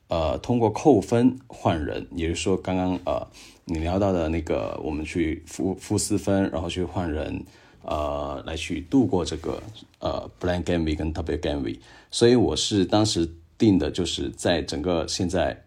[0.08, 3.26] 呃，通过扣分换人，也就是说刚刚呃
[3.68, 7.44] 你聊到的那个，我们去负负四分，然后去换人。
[7.82, 9.62] 呃，来去度过这个
[10.00, 11.78] 呃 blank game week 跟 w game week，
[12.10, 15.58] 所以我是当时定的就是在整个现在，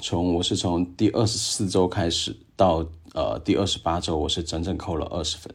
[0.00, 5.54] 从我是从第二十四周开始到呃第二十八周，我是整整扣了二十分，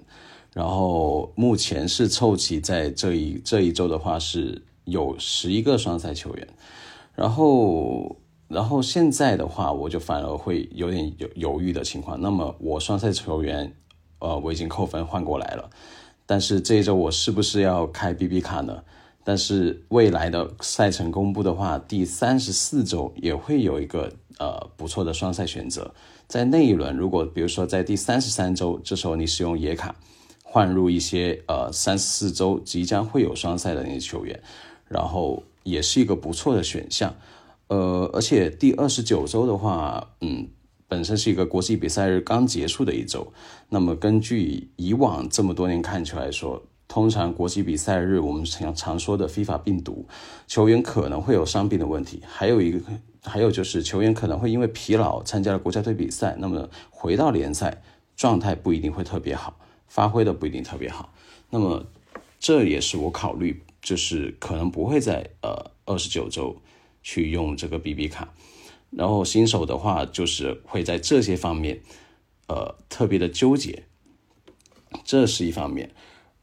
[0.53, 6.47] 然后目前是凑齐在这一这一周的话是有十一个双赛球员，
[7.13, 8.15] 然后
[8.47, 13.73] 然后现在的话我就反而会有点犹犹豫的情况，那么我双赛球员。
[14.19, 15.69] 呃，我已经扣分换过来了，
[16.25, 18.81] 但是这一周我是不是要开 BB 卡呢？
[19.23, 25.93] 但是未来的赛程公布的话，第三十四周也会有一个呃不错的双赛选择。
[26.27, 29.95] 在那一轮，如果比如说在第三十三周，这时候你使用野卡
[30.41, 34.41] 换入一些呃三十四周即将会有双赛的那些球员，
[34.87, 37.13] 然后也是一个不错的选项。
[37.67, 40.49] 呃，而且第二十九周的话，嗯。
[40.89, 43.33] 本身是一个国际比赛日刚结束的一周，
[43.67, 50.07] 那么根据以往这么多年看起来说，通常国际比赛日我们常常说的非法病毒，
[50.47, 52.79] 球员可能会有伤病的问题，还有一个
[53.21, 57.83] 还有就是球员可能会因为疲劳参加了国家队比赛，那么回到联赛
[58.15, 59.59] 状态不一定会特别好，
[59.89, 61.11] 发挥的不一定特别好，
[61.49, 61.85] 那么
[62.39, 66.55] 这也是我考虑，就是可能不会在呃二十九周
[67.07, 68.33] 去用这个 BB 卡。
[68.89, 71.79] 然后新手的话，就是会在这些方面，
[72.47, 73.83] 呃，特别的纠结，
[75.05, 75.89] 这是一方面，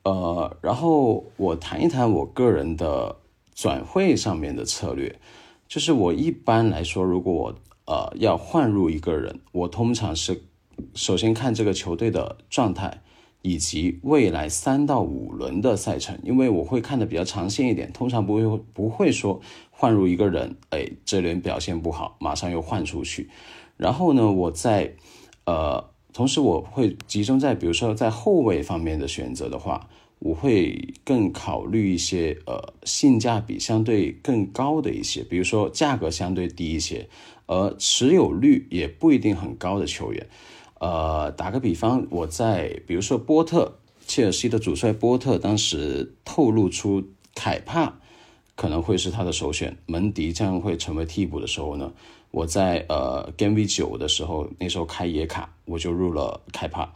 [0.05, 3.15] 呃，然后我谈一谈我个人的
[3.55, 5.21] 转会上面的策略，
[5.69, 7.55] 就是我一般来说，如果
[7.85, 10.45] 呃要换入一个人，我通常是
[10.95, 13.03] 首先看这个球队的状态。
[13.47, 19.39] 以及未来三到五轮的赛程，因为我会看的比较长线一点，通常不会不会说
[19.77, 23.29] 换入一个人，哎，这轮表现不好，马上又换出去。
[23.77, 24.95] 然后呢，我在
[25.47, 29.89] 呃，同时我会集中在比如说在后卫方面的选择的话，
[30.21, 37.09] 我会更考虑一些呃性价比相对更高的一些，比如说价格相对低一些，
[37.47, 40.27] 而持有率也不一定很高的球员。
[40.81, 47.03] 呃，打个比方，我在比如说波特，切尔西的主帅波特当时透露出
[47.35, 47.99] 凯帕
[48.55, 51.93] 可能会是他的首选，门迪将会成为替补的时候呢，
[52.31, 56.93] 我在呃 Game V 九的时候，那时候开野卡，我就入了开帕，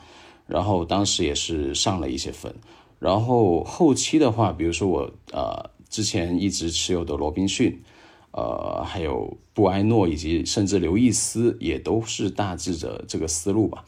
[0.46, 2.54] 然后当时也是上了一些分，
[2.98, 7.82] 然后后期的话，比如说我呃之前一直持有的罗宾逊。
[8.30, 13.84] 呃，还有布埃诺以及甚至刘易斯也都是大致的这个思路吧。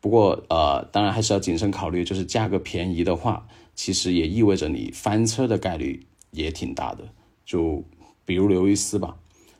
[0.00, 7.08] 不过呃，当然还是要谨慎考虑，就是价格便宜的话，其实也意味着你翻车的概率也挺大的。
[7.46, 7.82] 就
[8.24, 9.16] 比如刘易斯吧，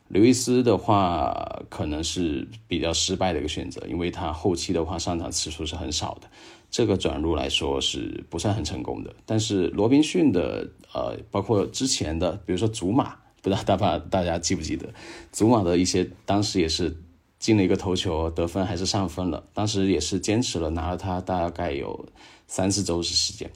[0.08, 6.28] 刘易斯的话可能是比较失败的一个选择，因为他后期的话上场次数是很少的，
[6.70, 9.14] 这个转入来说是不算很成功的。
[9.24, 13.16] 但是罗宾逊的呃，包括之前的，比如说祖马。
[13.42, 14.88] 不知道大爸大家记不记得，
[15.32, 16.96] 祖马的一些当时也是
[17.40, 22.06] 进了一个头球得分还是上分了，当时也是坚持了拿了他大概有
[22.46, 23.50] 三四周的时间，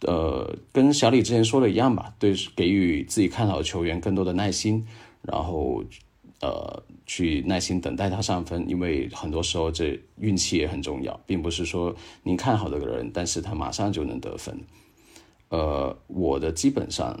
[0.00, 4.86] 呃，跟小李之前说的一样吧，对，给予自己看好的球员更多的耐心，
[5.22, 5.82] 然后
[6.40, 14.58] 呃去耐心等待他上分，因为很多时候这运气也很重要，并不是说您看好的人，但是他马上就能得分，
[15.48, 17.18] 呃，我的基本上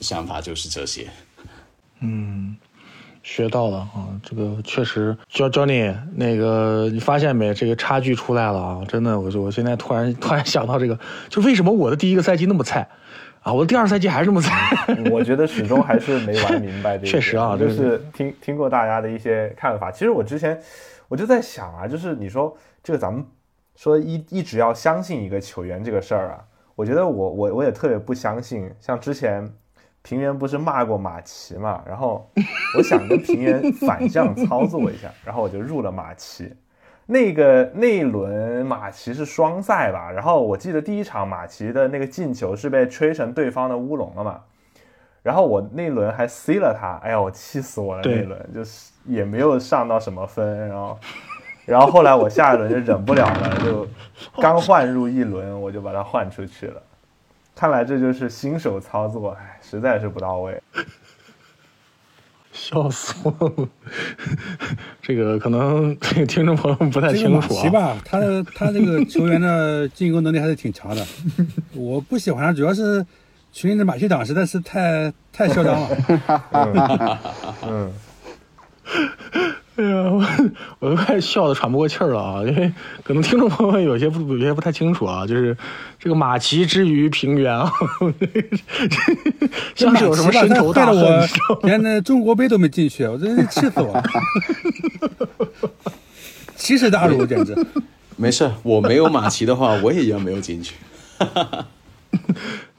[0.00, 1.08] 想法就是这些。
[2.00, 2.56] 嗯，
[3.22, 7.54] 学到了啊，这个确实，教教你那个，你发现没？
[7.54, 8.80] 这个差距出来了啊！
[8.88, 10.98] 真的，我就我现在突然突然想到这个，
[11.28, 12.88] 就为什么我的第一个赛季那么菜
[13.42, 14.76] 啊，我的第二赛季还是那么菜？
[15.12, 17.06] 我觉得始终还是没玩明白这个。
[17.06, 19.90] 确实啊，就是听听过大家的一些看法。
[19.90, 20.60] 其实我之前
[21.06, 23.24] 我就在想啊，就是你说这个咱们
[23.76, 26.44] 说一一直要相信一个球员这个事儿啊，
[26.74, 29.52] 我觉得我我我也特别不相信，像之前。
[30.02, 31.82] 平原不是骂过马奇嘛？
[31.86, 32.28] 然后
[32.76, 36.52] 我想跟平原反向操作一下， 然后我就入了马奇。
[37.06, 40.10] 那个那一轮马奇是双赛吧？
[40.10, 44.40] 然后我记得第一场马奇的那个进球是被吹成对方的乌龙了嘛？
[45.22, 48.02] 然后我那轮还 C 了他，哎呀，我气死我了！
[48.04, 50.98] 那轮就是也没有上到什么分，然后
[51.64, 53.86] 然后后来我下一轮就忍不了了，就
[54.40, 56.82] 刚换入一轮我就把他换出去了。
[57.54, 60.60] 看来这就是新手操作，哎，实在是不到位。
[62.52, 63.68] 笑死我了！
[65.00, 67.64] 这个可能这 个听众朋友不太清楚啊。
[67.64, 71.02] 马吧，他的他这个球员的进攻能力还是挺强的。
[71.74, 73.04] 我不喜欢他，主要是
[73.52, 77.18] 群里的马戏长实在是太太嚣张了。
[77.62, 77.92] 嗯。
[79.76, 80.22] 哎呀，我
[80.80, 82.42] 我都快笑得喘不过气儿了啊！
[82.46, 82.70] 因为
[83.02, 85.56] 可能听众朋友有些不有些不太清楚啊，就是
[85.98, 87.72] 这个马奇之于平原啊，
[89.74, 91.28] 像是有什么深仇大恨，
[91.62, 94.04] 连那中国杯都没进去，我真是气死我了！
[96.54, 97.56] 奇耻大辱，简直！
[98.16, 100.74] 没事，我没有马奇的话，我也一样没有进去。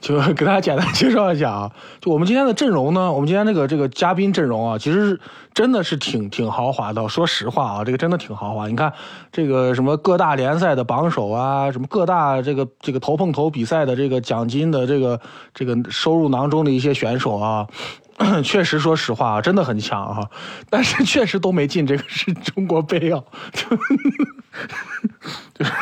[0.04, 5.18] 就给大家简单介绍一下啊， 就我们今天的阵容呢，我们今天这个这个嘉宾阵容啊，其实
[5.54, 7.08] 真的是挺挺豪华的。
[7.08, 8.68] 说实话啊，这个真的挺豪华。
[8.68, 8.92] 你看
[9.32, 15.18] 这个什么各大联赛的榜首啊，什么各大这个这个头碰头比赛的这个奖金的这个
[15.54, 17.66] 这个收入囊中的一些选手啊。
[18.44, 20.30] 确实，说实话啊，真的很强啊，
[20.70, 23.20] 但是确实都没进这个是中国杯啊，
[23.52, 23.76] 就
[25.54, 25.72] 就是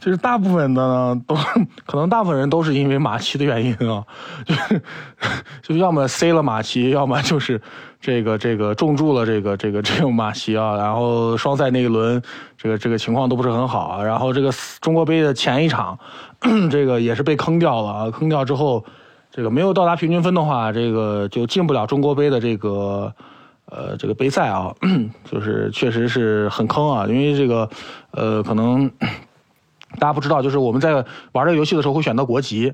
[0.00, 1.34] 就是大部分的呢，都
[1.86, 4.04] 可能大部分人都是因为马奇的原因啊，
[4.46, 4.82] 就是
[5.62, 7.60] 就要么塞了马奇，要么就是
[8.00, 12.20] 这个这个重注了这个这个这个马奇啊，然后双赛那一轮
[12.56, 14.50] 这个这个情况都不是很好啊，然后这个
[14.80, 15.98] 中国杯的前一场，
[16.70, 18.84] 这个也是被坑掉了啊，坑掉之后。
[19.28, 23.12] 这个没有到达平均分的话，这个就进不了中国杯的这个，
[23.66, 24.74] 呃，这个杯赛啊，
[25.30, 27.04] 就是确实是很坑啊。
[27.06, 27.68] 因为这个，
[28.12, 28.90] 呃，可能
[29.98, 30.94] 大家不知道，就是我们在
[31.32, 32.72] 玩这个游戏的时候会选择国籍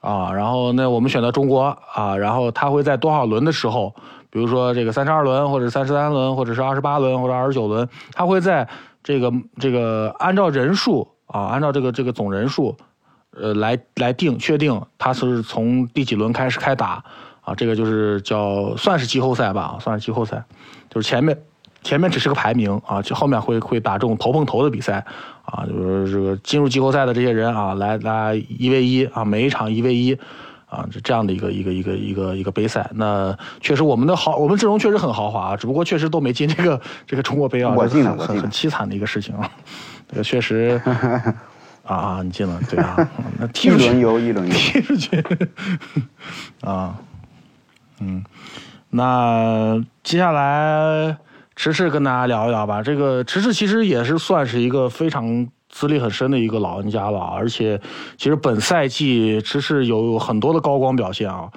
[0.00, 3.94] 啊，然后那我们选择中国啊，然后他会在多少轮的时候，
[4.30, 8.68] 比如说这个三十二轮，或者三十三轮，或者是二十八轮，或者二十九轮，他会在
[9.02, 12.76] 这个这个按照人数啊，按照这个这个总人数。
[13.32, 17.02] 呃，来来定确定他是从第几轮开始开打
[17.42, 17.54] 啊？
[17.54, 20.42] 这个就是叫算是季后赛吧，算是季后赛，
[20.90, 21.40] 就是前面
[21.84, 25.06] 前面只是个排名啊，就后面会会打这种头碰头的比赛
[25.50, 30.16] 啊，就是这个进入季后赛的这些人啊，来来一 v 一啊，每一场一 v 一
[30.66, 32.88] 啊，是这样的一个一个一个一个一个杯赛。
[32.94, 39.50] 那确实我们的豪，我们阵容确实很豪华啊，只不过确实都没进这个这个中国杯啊，很很很凄惨的一个事情啊，
[40.08, 40.80] 这个确实。
[41.82, 42.22] 啊啊！
[42.22, 43.08] 你进了，对啊，
[43.40, 45.24] 那踢出去，一轮游，一轮游， 踢出去，
[46.60, 46.94] 啊，
[47.98, 48.22] 嗯，
[48.90, 51.16] 那接下来
[51.62, 52.82] 迟迟跟大家聊一聊吧。
[52.82, 57.78] 这个迟迟其实也是算是一个非常资历很深的一个老人家了，而且
[58.16, 61.50] 其实本赛季迟迟有很多的高光表现啊。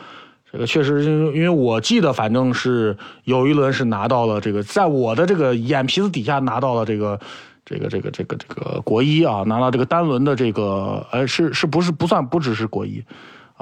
[0.52, 7.18] 这个确实，因为我记得反正是有一轮是拿到了这个，在我的这个眼皮子底下拿到了这个。
[7.66, 13.02] 这个这个这个这个国一啊，拿到这个单轮的这个，呃，是是不是不算不只是国一，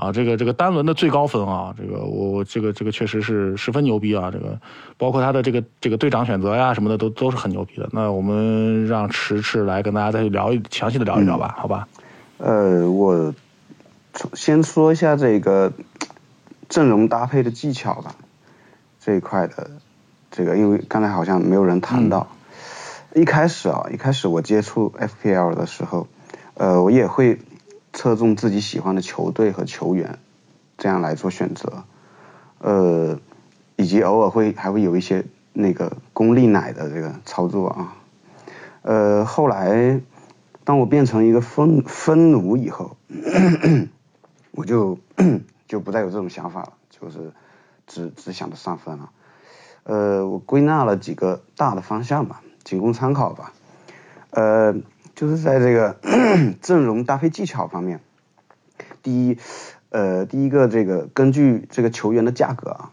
[0.02, 4.60] 啊，这个这个单轮的最高分啊，这个我我这个这个确实是十分牛逼啊，这个
[4.98, 7.88] 包括他的这个这个队长选择呀什么的都都是很牛逼的。
[7.92, 11.88] 那我们让迟迟来跟大家再聊一详细的聊一聊吧，好吧？
[12.40, 13.36] 呃，我
[14.34, 15.72] 先说一下这个
[16.68, 18.16] 阵容搭配的技巧吧，
[19.00, 19.70] 这一块的
[20.32, 22.28] 这个，因为刚才好像没有人谈到。
[23.14, 26.08] 一开始啊，一开始我接触 FPL 的时候，
[26.56, 27.38] 呃，我也会
[27.94, 30.20] 侧重自己喜欢的球队和球员，
[30.78, 31.84] 这样来做选择，
[32.60, 33.20] 呃，
[33.76, 37.96] 以及偶尔会还会有一些那个功利奶的这个操作啊，
[38.82, 40.02] 呃，后来
[40.64, 42.98] 当我变成一个分分奴以后，
[44.52, 44.98] 我就
[45.68, 47.32] 就不再有这种想法了，就是
[47.88, 49.10] 只只想着上分了，
[49.84, 52.42] 呃，我归纳了几个大的方向吧。
[52.64, 53.54] 仅供参考吧，
[54.30, 54.76] 呃，
[55.22, 55.98] 就是在这个
[56.64, 58.00] 阵容搭配技巧方面，
[59.04, 59.38] 第一，
[59.90, 62.92] 呃，第一个这个根据这个球员的价格啊，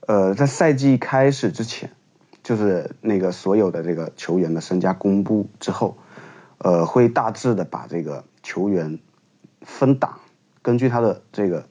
[0.00, 1.92] 呃，在赛季开始之前，
[2.42, 5.96] 就是那个所有的这个球员的身价公布之后，
[6.58, 8.98] 呃，会大致的把这个球员
[9.60, 10.18] 分档，
[10.60, 11.68] 根据他的这个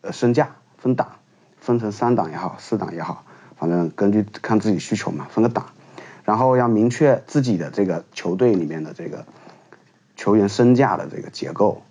[0.00, 1.12] 呃身价分档，
[1.60, 5.66] 分成三档也好，四档也好，反正根据看自己需求嘛，分个档。
[6.26, 9.24] 然后要明确自己的这个球队里面的这个
[10.16, 11.82] 球员身价的这个结构，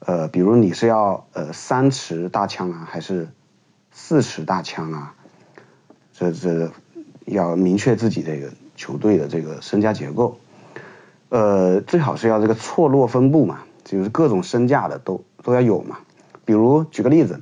[0.00, 3.28] 呃，比如你是要呃三尺大枪啊，还是
[3.90, 5.14] 四尺大枪啊？
[6.12, 6.70] 这这
[7.24, 10.38] 要明确自己这个球队的这个身价结构，
[11.30, 16.00] 呃，最好是要这个错落分布嘛，就是各种身价的都都要有嘛。
[16.44, 17.40] 比如举个例子，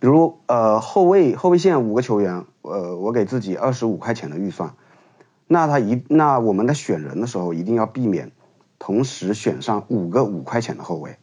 [0.00, 4.74] 比如呃后卫后卫线五个球员，呃，我给自己二十五块钱的预算。
[5.52, 8.30] 那他一那我们在选人的时候一定要避免
[8.78, 11.16] 同时选上五个五块钱的后卫，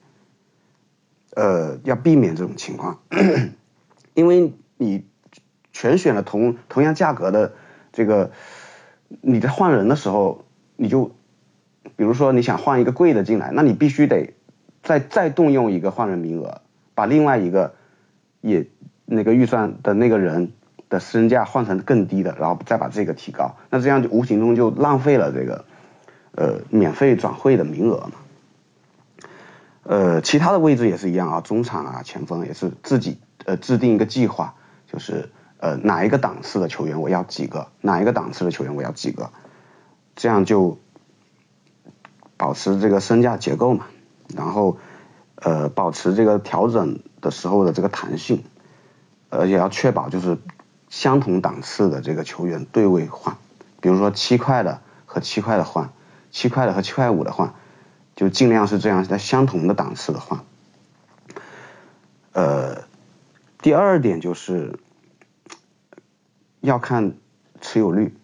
[1.33, 2.99] 呃，要避免这种情况，
[4.15, 5.05] 因为你
[5.71, 7.53] 全选了同同样价格的
[7.93, 8.31] 这个，
[9.21, 10.43] 你在换人的时候，
[10.75, 11.05] 你就
[11.95, 14.33] 比如说你想换一个贵的进来，那你必须得
[14.83, 16.59] 再再动用一个换人名额，
[16.93, 17.75] 把另外一个
[18.41, 18.67] 也
[19.05, 20.51] 那个预算的那个人
[20.89, 25.65] 的身价换成更低的，然后再把这个提高，那这样就无形中就浪费了这个
[26.33, 28.11] 呃免费转会的名额嘛。
[29.83, 34.55] 呃，其他的位置也是一样啊，中场啊、前锋也是自己呃制定一个计划，
[34.91, 35.29] 就是
[35.59, 39.31] 呃哪一个档次的球员我要几个，哪一个档次的球员我要几个，
[40.17, 40.77] 这样就
[42.35, 43.85] 保持这个身价结构嘛，
[44.35, 44.77] 然后
[45.35, 48.43] 呃保持这个调整的时候的这个弹性，
[49.29, 50.37] 而且要确保就是
[50.89, 53.37] 相同档次的这个球员对位换，
[53.81, 55.89] 比如说七块的和七块的换，
[56.31, 57.53] 七块的和七块五的换。
[58.15, 60.43] 就尽量是这样，在相同的档次的话，
[62.31, 62.81] 呃，
[63.61, 64.79] 第二点就是
[66.61, 67.13] 要看
[67.61, 68.17] 持有率，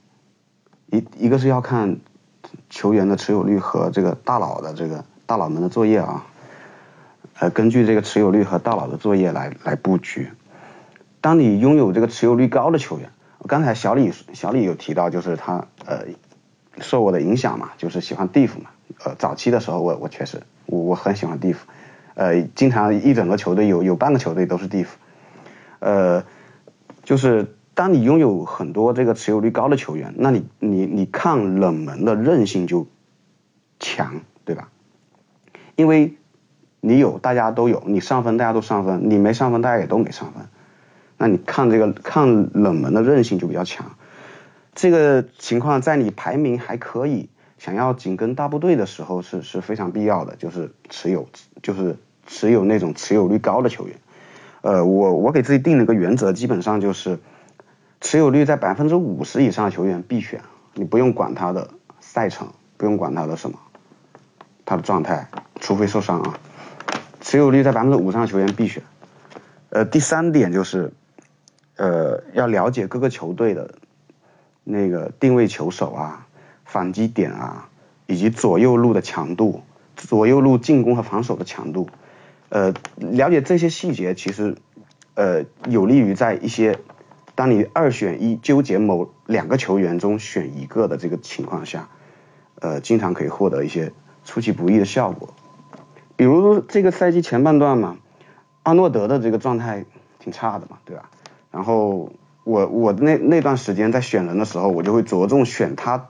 [0.87, 1.99] 一一个是要看
[2.71, 6.25] 球员的持有率和这个大佬的这个大佬们的作业啊，
[7.37, 10.31] 呃，根据这个持有率和大佬的作业来来布局。
[11.23, 13.09] 当你拥有这个持有率高的球员，
[13.47, 15.99] 刚才小李小李有提到，就是他呃
[16.79, 18.71] 受我的影响嘛，就是喜欢 DIF 嘛。
[19.05, 21.55] 呃，早期的时候，我我确实，我我很喜欢 DIF，
[22.15, 24.87] 呃，经常一整个球队有有半个球队都是 DIF，
[25.79, 26.25] 呃，
[27.05, 32.85] 就是当你拥有很多这个持有率高的球员，那你你你抗冷门的韧性就
[33.79, 34.67] 强，对吧？
[35.77, 36.17] 因为
[36.81, 40.43] 你有大家都有，你上分大家都上分，你没上分大家也都没上分，
[41.23, 43.95] 那你抗这个抗冷门的韧性就比较强。
[44.75, 47.29] 这个情况在你排名还可以。
[47.57, 51.29] 想要紧跟大部队的时候是是非常必要的，就是持有
[51.61, 51.95] 就是
[52.27, 53.95] 持有那种持有率高的球员。
[54.59, 57.19] 呃，我我给自己定了个原则，基本上就是
[58.01, 60.41] 持有率在百分之五十以上的球员必选，
[60.73, 61.69] 你不用管他的
[62.01, 63.57] 赛程，不用管他的什么，
[64.65, 65.29] 他的状态，
[65.61, 66.37] 除非受伤啊。
[67.21, 68.83] 持有率在百分之五上的球员必选。
[69.69, 70.91] 呃，第三点就是
[71.77, 73.75] 呃要了解各个球队的
[74.63, 76.27] 那个定位球手啊。
[76.65, 77.69] 反击点啊，
[78.07, 79.61] 以及左右路的强度，
[79.95, 81.87] 左右路进攻和防守的强度，
[82.49, 84.55] 呃，了解这些细节，其实
[85.13, 86.79] 呃有利于在一些
[87.35, 91.89] 当你二选一纠结某两个球员中选一个的这个情况下，
[92.59, 93.91] 呃，经常可以获得一些
[94.25, 95.31] 出其不意的效果。
[96.15, 97.97] 比如这个赛季前半段嘛，
[98.63, 99.85] 阿诺德的这个状态
[100.17, 101.11] 挺差的嘛，对吧？
[101.53, 102.11] 然后
[102.43, 106.09] 我我那那段时间在选人的时候，我就会着重选他。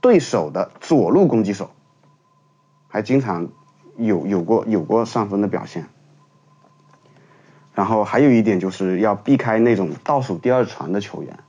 [0.00, 1.72] 对手的左路攻击手，
[2.86, 3.48] 还经常
[3.96, 5.88] 有有过有过上分的表现。
[7.74, 11.40] 然后还有一点就是要避开那种倒数第二传的球员。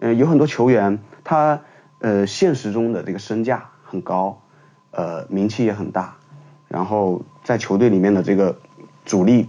[0.00, 1.62] 嗯，有很多球员他
[2.00, 4.42] 呃现实中的这个身价很高，
[4.90, 6.16] 呃名气也很大，
[6.66, 8.58] 然后在球队里面的这个
[9.04, 9.48] 主力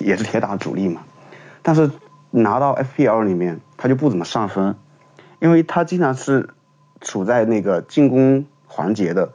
[0.00, 1.02] 也是铁打主力嘛。
[1.62, 1.90] 但是
[2.30, 4.76] 拿到 FPL 里面他就不怎么上分，
[5.40, 6.50] 因为他经常是。
[7.04, 9.32] 处在那个进攻环节的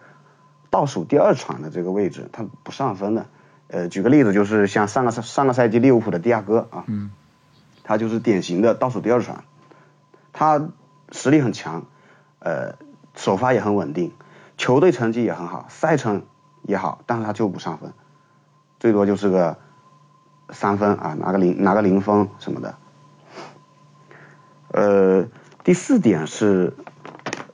[0.70, 3.26] 倒数第二传的这个位置，他不上分的。
[3.68, 7.12] 呃，举个例子，就是像上个上个赛季利物浦的迪亚哥啊，嗯，
[7.84, 9.44] 他就是典型的倒数第二传，
[10.32, 10.70] 他
[11.12, 11.84] 实力很强，
[12.40, 12.76] 呃，
[13.16, 14.14] 首发也很稳定，
[14.58, 16.24] 球队成绩也很好，赛程
[16.62, 17.92] 也好，但是他就不上分，
[18.80, 19.58] 最多就是个
[20.50, 22.76] 三分啊，拿个零拿个零分什么的。
[24.72, 25.28] 呃，
[25.64, 26.74] 第四点是。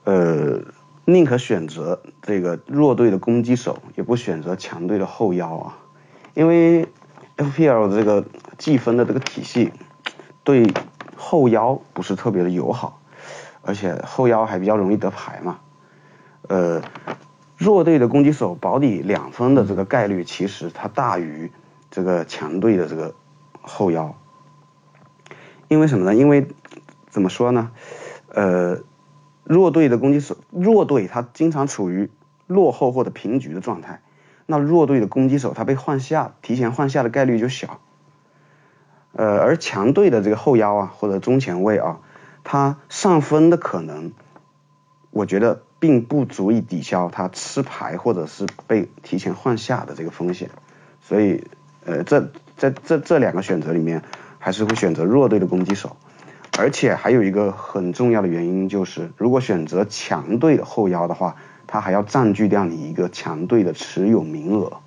[0.06, 0.60] 呃，
[1.06, 5.78] 宁可选择这个弱队的攻击手，也不选择强队的后腰啊，
[6.34, 6.86] 因为
[7.38, 8.26] FPL 这个
[8.58, 9.72] 计分的这个体系
[10.42, 10.70] 对
[11.16, 13.00] 后腰不是特别的友好，
[13.62, 15.58] 而且后腰还比较容易得牌嘛。
[16.48, 16.82] 呃，
[17.56, 21.50] 弱队的攻击手保底两分的这个概率，其实它大于
[21.94, 23.14] 这个强队的这个
[23.62, 24.16] 后腰，
[25.68, 26.14] 因为什么呢？
[26.16, 26.48] 因为
[27.08, 27.70] 怎么说呢？
[28.28, 28.80] 呃。
[29.46, 32.10] 弱队的攻击手，弱队他经常处于
[32.46, 34.00] 落后或者平局的状态，
[34.46, 37.78] 那弱队的攻击手他被换下，提前换下的概率就小。
[39.12, 42.00] 呃，而强队的这个后腰啊或者中前卫啊，
[42.42, 44.12] 他上分的可能，
[45.10, 50.48] 我觉得并不足以抵消他吃牌或者是被提前换下的这个风险。
[51.02, 51.44] 所以，
[51.84, 54.02] 呃，这在这这两个选择里面，
[54.38, 55.96] 还是会选择弱队的攻击手。
[56.56, 61.34] 而且还有一个很重要的原因就是，如果选择强队的后腰的话，
[61.66, 64.78] 他还要占据掉你一个强队的持有名额，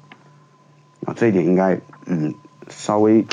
[1.05, 2.35] 啊，这一点应该嗯
[2.69, 3.25] 稍微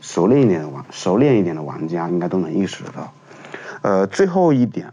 [0.00, 3.12] 熟练一点的玩熟练一点的玩家应该都能意识得到。
[3.82, 4.92] 呃，最后一点，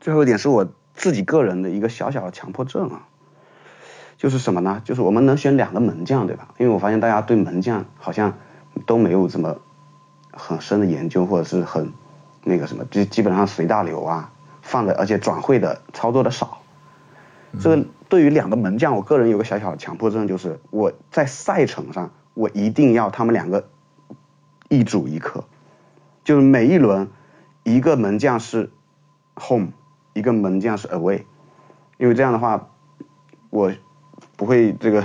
[0.00, 3.06] 最后一点是我自己个人的一个小小的强迫症啊，
[4.16, 4.80] 就是什么呢？
[4.84, 6.48] 就是我们能选两个门将，对吧？
[6.58, 8.34] 因为我发现大家对门将好像
[8.86, 9.58] 都没有这么
[10.32, 11.92] 很深的研究，或者是很
[12.42, 16.60] 那个什么，就基本上随大流啊，放的，而且转会的操作的少。
[17.60, 23.68] 这个对于两个门将，我个人有个小小的强迫症，就是我在赛程上我一定要他们两个
[24.68, 25.44] 一主一客，
[26.24, 27.08] 就是每一轮
[27.62, 28.70] 一个门将是
[29.36, 29.68] home，
[30.14, 31.22] 一个门将是 away，
[31.96, 32.70] 因为这样的话
[33.50, 33.72] 我
[34.36, 35.04] 不会这个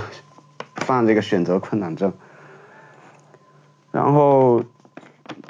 [0.74, 2.12] 犯这个选择困难症。
[3.90, 4.64] 然后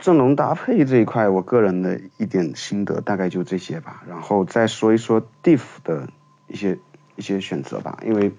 [0.01, 4.03] 阵容搭配这一块，我个人的一点心得大概就这些吧。
[4.09, 6.09] 然后再说一说 diff 的
[6.47, 6.79] 一些。
[7.17, 8.33] 一些选择吧，因为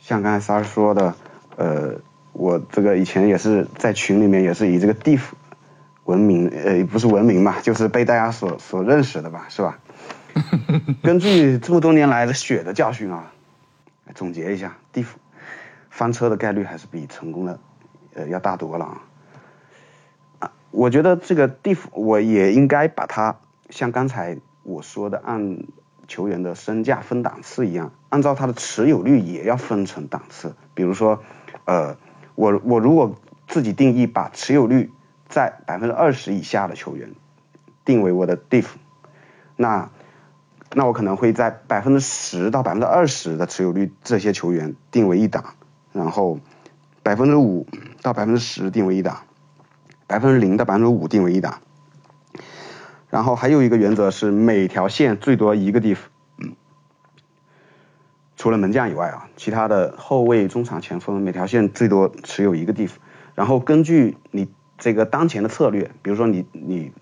[0.00, 1.14] 像刚才三儿说的，
[1.56, 1.96] 呃，
[2.32, 5.20] 我这个以前也是在群里面也是以这个 diff
[6.04, 9.78] 闻名，呃，不是闻名嘛，就是被大家所所认识的吧，是吧？
[11.02, 13.32] 根据这么多年来的血的教训啊，
[14.14, 15.06] 总结一下，diff
[15.90, 17.60] 翻车的概率还是比成功的
[18.14, 19.02] 呃要大多了啊。
[20.38, 23.36] 啊，我觉得这个 diff 我也应该把它
[23.70, 25.58] 像刚才我说的按。
[26.10, 30.56] 球员的身价分档次一样，按照他的持有率也要分成档次。
[30.72, 31.22] 比如说，
[31.66, 31.98] 呃，
[32.34, 33.14] 我我如果
[33.46, 34.90] 自己定义把持有率
[35.28, 37.10] 在百分之二十以下的球员
[37.84, 38.68] 定为我的 diff，
[39.54, 39.90] 那
[40.74, 45.54] 那我可能会在百分之十到百分之二十的持有率这些球员定为一档，
[45.92, 46.38] 然后
[47.02, 47.66] 百分之五
[48.02, 49.22] 到百分之十定为一档，
[50.06, 51.60] 百分之零到百分之五定为一档。
[53.08, 55.96] 然后还有一个原则是每条线最多一个 diff，
[56.36, 56.52] 嗯，
[58.36, 62.90] 除了门将以外啊，其他的后卫、中场、前锋每条线最多持有一个 diff。
[63.34, 66.92] 然后根据你这个当前的策略，比如说你你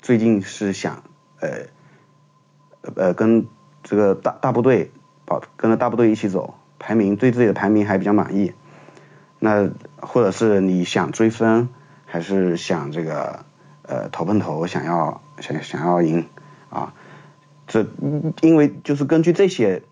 [0.00, 1.02] 最近是想
[1.40, 1.66] 呃
[2.96, 3.46] 呃跟
[3.82, 4.90] 这个大大部队
[5.24, 8.52] 保跟着大部队一起走，排名对自己的排名还比较满意，
[9.38, 9.70] 那
[10.00, 11.68] 或者是你想追分，
[12.06, 13.44] 还是想这个
[13.82, 15.20] 呃投奔头想要。
[15.40, 16.28] 想想要赢
[16.70, 16.94] 啊，
[17.66, 17.84] 这
[18.40, 19.82] 因为就是根据这些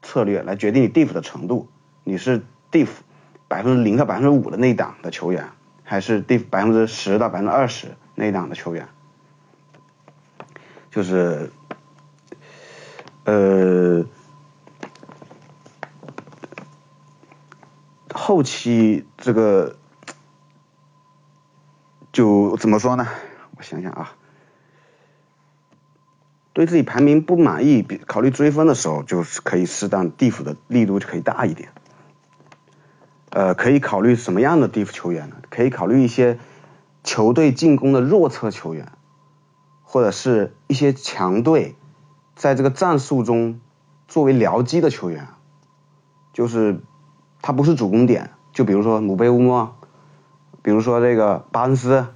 [0.00, 1.68] 策略来决定你 diff 的程度，
[2.04, 2.88] 你是 diff
[3.48, 5.50] 百分之零到百分之五的那档的球员，
[5.84, 8.88] 还是 diff 百分之十到百分之二十那档的球员？
[10.90, 11.52] 就是
[13.30, 14.04] 呃
[18.12, 19.76] 后期这个
[22.10, 23.06] 就怎么说呢？
[23.56, 24.16] 我想想啊。
[26.52, 31.68] 对自己排名不满意，考虑追分的时候，就是可以适当 diff 的力度就可以大一点。
[33.30, 35.36] 呃，可以考虑什么样的 diff 球员呢？
[35.50, 36.40] 可以考虑一些
[37.04, 38.90] 球队进攻的弱侧球员，
[39.84, 41.76] 或者是一些强队
[42.40, 43.60] 在这个战术中
[44.08, 45.28] 作为僚机的球员，
[46.32, 46.80] 就是
[47.42, 49.76] 他不是主攻点，就比如说姆贝乌莫，
[50.62, 52.06] 比如说这个巴恩斯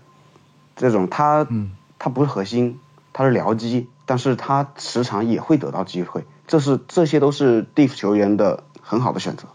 [0.77, 1.47] 这种，他
[1.99, 2.81] 他不是核心，
[3.13, 3.91] 他是僚机。
[4.07, 9.49] 但是他时常也会得到机会，这是这些都是 DIF 球员的很好的选择。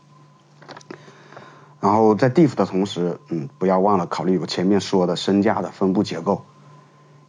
[1.80, 6.46] 然后在 DIF 的同时，嗯，不要忘了考虑我前面说的身价的分布结构，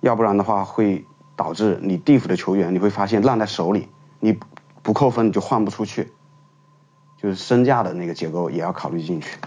[0.01, 1.05] 要不然的话会
[1.41, 3.89] 导致你地府的球员你会发现烂在手里，
[4.19, 4.37] 你
[4.83, 6.13] 不扣分你就换不出去，
[7.23, 9.39] 就是身价的那个结构也要考虑进去。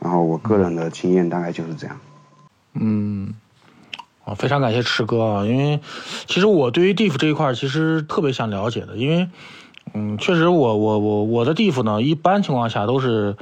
[0.00, 2.00] 然后我个人的经验大概就是这样。
[2.72, 3.34] 嗯。
[4.24, 5.44] 啊，非常感谢池哥啊！
[5.44, 5.80] 因为
[6.24, 9.28] 其实我对于地府这一块其实特别想了解的，因为
[9.92, 13.36] 嗯，确实我我我我的地府呢，一般情况下都是。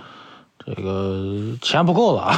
[0.65, 2.37] 这个钱不够了啊，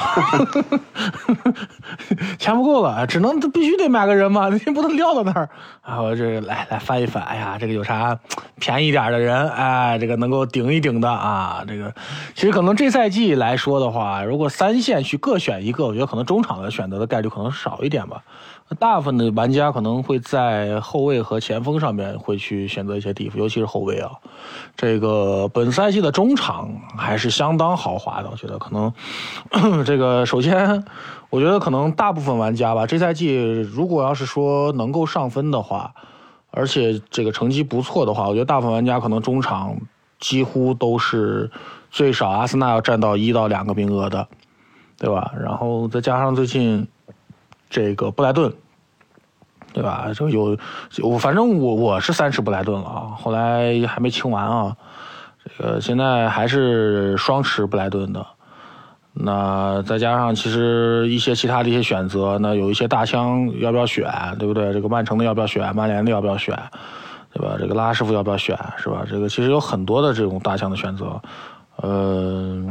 [2.38, 5.48] 钱不够了，只能必须得买个人嘛， 你不能撂到那儿
[5.82, 6.00] 啊！
[6.00, 8.18] 我这来来翻一翻，哎呀，这个有啥
[8.58, 9.48] 便宜点的人？
[9.50, 11.62] 哎，这个能够顶一顶的啊！
[11.68, 11.92] 这个
[12.34, 18.22] 其实可能这赛季来说的话，如果三线去各选一个，我觉得可能中场的选择的概率可能少一点吧。
[18.78, 24.10] 大部分的玩家可能会在后卫和前锋上面会去选择一些地方，尤其是后卫啊。
[24.74, 28.92] 这个本赛季的中场还是相当豪华的，我觉得可能
[29.84, 30.84] 这个首先，
[31.30, 35.94] 我觉得可能大部分玩家吧，这赛季如果要是说能够上分的话，
[36.50, 39.76] 而且这个成绩不错的话，我觉得大部分玩家可能中场
[40.18, 41.50] 几乎都是
[41.90, 44.26] 最少阿森纳要占到一到两个名额的，
[44.98, 45.32] 对吧？
[45.40, 46.88] 然后再加上最近。
[47.74, 48.54] 这个布莱顿，
[49.72, 50.06] 对吧？
[50.14, 50.56] 这个有
[51.02, 53.00] 我，反正我我是三十布莱顿了啊。
[53.18, 54.76] 后来还没清完啊。
[55.44, 58.24] 这个现在还是双持布莱顿的。
[59.12, 64.08] 那再加上其实一些其他的一些选择，那有一些大枪要不要选，
[64.38, 64.72] 对不对？
[64.72, 65.74] 这个曼城的要不要选？
[65.74, 66.56] 曼联的要不要选？
[67.32, 67.56] 对吧？
[67.58, 68.56] 这个拉师傅要不要选？
[68.76, 69.04] 是吧？
[69.10, 71.20] 这个其实有很多的这种大枪的选择，
[71.76, 72.64] 呃，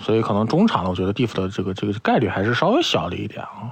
[0.00, 3.70] 所以可能中场呢，我觉得蒂夫的这个这个概率还是稍微小了一点啊。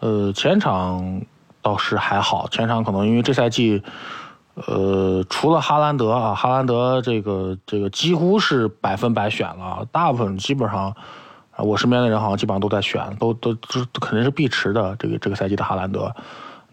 [0.00, 1.22] 呃，前场
[1.62, 3.82] 倒是还好，前场可能因为这赛季，
[4.54, 10.94] 呃，除了哈兰德啊，哈兰德这个这个几乎是百分百选了，大部分基本上。
[11.56, 14.94] 啊，我身边的人好像基本上都在选，都都都肯定是必持的。
[14.98, 16.14] 这个这个赛季的哈兰德，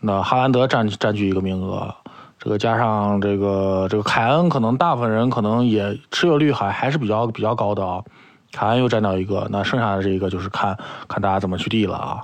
[0.02, 1.96] 那哈兰德占占据一个名额，
[2.38, 8.04] 这个加上这个这个凯恩，可能大部分人可能也持有率还还是比较比较高的啊。
[8.52, 12.22] 凯恩又占到一个，那剩下的这一个就是看看大家怎么去递了啊。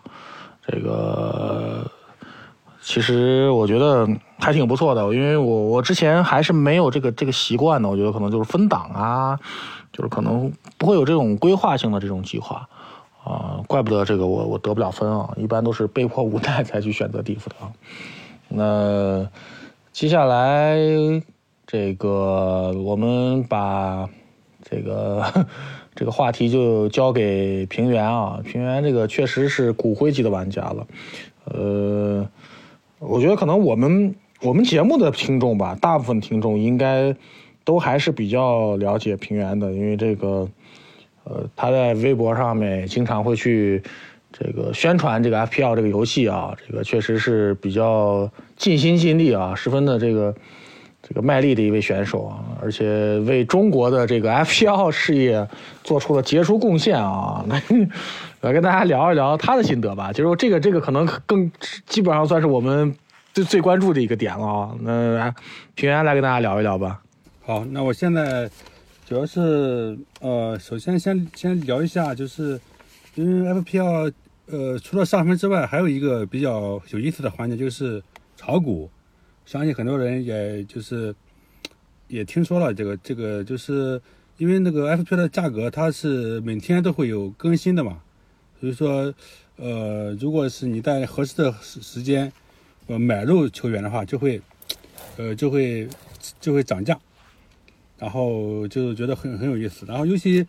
[0.70, 1.90] 这个
[2.82, 4.08] 其实我觉得
[4.38, 9.40] 还挺不错的，因为我我之前还是没有这个这个习惯的，我觉得可能就是分档啊。
[9.92, 12.70] 就是可能不会有这种规划性的这种计划，
[13.24, 17.72] 啊，怪不得这个我我得不了分啊，一般都是被迫无奈才去选择地府的啊。
[18.48, 19.28] 那
[19.92, 20.78] 接下来
[21.66, 24.08] 这个我们把
[24.64, 25.24] 这个
[26.00, 30.88] 这个话题就交给平原啊，平原这个确实是骨灰级的玩家了，
[31.44, 32.26] 呃，
[33.00, 37.14] 我觉得可能我们我们节目的听众吧，大部分听众应该。
[37.66, 40.50] 都还是比较了解平原的，因为这个，
[41.24, 43.84] 呃，他在微博上面经常会去
[44.32, 48.28] 这个宣传这个 FPL 这个游戏啊，这个确实是比较
[48.58, 50.34] 尽心尽力啊，十分的这个
[51.10, 55.46] 这个卖力的一位选手啊，而且为中国的这个 FPL 事业
[55.84, 57.44] 做出了杰出贡献啊。
[57.50, 57.64] 来
[58.42, 61.52] 来跟大家聊一聊他的心得吧，就是这个这个可能更
[61.88, 62.96] 基本上算是我们
[63.34, 64.76] 最最关注的一个点了啊。
[64.82, 65.34] 那
[65.74, 67.02] 平原来跟大家聊一聊吧。
[67.44, 68.48] 好，那我现在
[69.08, 72.62] 主要是呃，首先先先聊一下，就是
[73.16, 74.14] 因为 FPL
[74.46, 78.00] 呃，除了上分之外，还有一个比较有意思的环节就是
[78.38, 78.88] 炒股。
[79.50, 81.16] 相信很多人也就是
[82.08, 84.00] 也听说了这个这个，就是
[84.38, 88.00] 因为那个 F P 的价格它是每天都会有更新的嘛，
[88.60, 89.12] 所以说
[89.56, 92.32] 呃，如果是你在合适的时时间
[92.86, 94.40] 呃买入球员的话，就会
[95.18, 95.90] 呃就会
[96.40, 96.96] 就会涨价。
[97.98, 100.46] 然后就觉得很很有意思，然后尤其，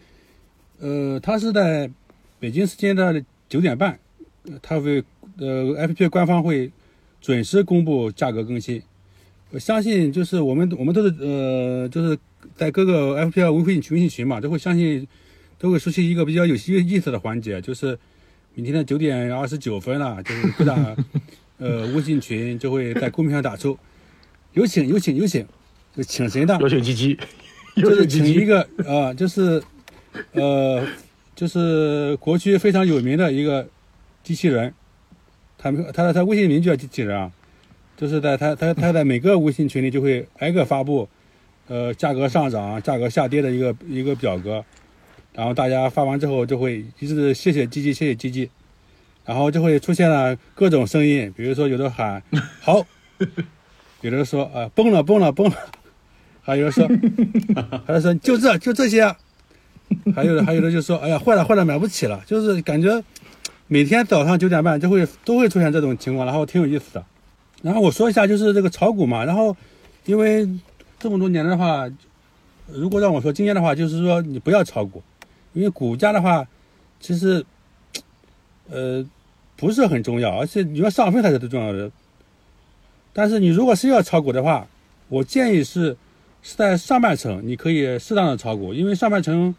[0.78, 1.90] 呃，他是在
[2.38, 3.98] 北京时间的九点半，
[4.60, 5.02] 他会
[5.38, 6.70] 呃 FP 官方会
[7.22, 8.82] 准时公布价格更新。
[9.50, 12.18] 我相信就是我们我们都是呃就是
[12.56, 15.06] 在各个 FPL 微信群微信群嘛，都会相信
[15.58, 17.98] 都会熟悉一个比较有意思的环节，就是
[18.54, 20.96] 明天的九点二十九分了，就是各大
[21.58, 23.78] 呃微信群就会在公屏上打出
[24.52, 25.46] 有请有请有请，
[25.96, 26.58] 就请谁的？
[26.60, 27.18] 有请鸡鸡。
[27.76, 29.62] 就是请一个啊，就是，
[30.32, 30.84] 呃，
[31.36, 33.66] 就是国区非常有名的一个
[34.24, 34.74] 机器人，
[35.56, 37.30] 他们他他微信名就叫机器人啊，
[38.00, 41.06] 就是在他他他在每个微信群里就会挨个发布，
[41.68, 44.64] 呃，价格上涨、价格下跌的一个一个表格，
[45.34, 48.48] 然后大家发完之后就会一直谢谢机器，谢谢机器，
[49.26, 52.22] 然后就会出现了各种声音，比如说有的喊
[52.62, 52.82] 好，
[54.00, 55.56] 有的说啊崩了崩了崩了。
[56.40, 56.88] 还有人说，
[57.86, 59.14] 还有说就这就这些，
[60.16, 63.04] 还有的还有的就说，哎呀坏了坏了买不起了，就是感觉
[63.66, 67.04] 每天早上九点半就会都会出现这种情况，然后挺有意思的。
[67.62, 69.56] 然后我说一下就是这个炒股嘛，然后
[70.06, 70.48] 因为
[70.98, 71.90] 这么多年的话，
[72.66, 75.02] 如果让我说经验的话，就是说你不要炒股，
[75.52, 76.46] 因为股价的话
[77.00, 77.44] 其实
[78.68, 79.04] 呃
[79.56, 81.90] 不是很重要，而且你要上分才是最重要的。
[83.12, 84.66] 但是你如果是要炒股的话，
[85.08, 85.96] 我建议是。
[86.42, 89.54] 是在上半程，你可以适当的炒股，因为上半程，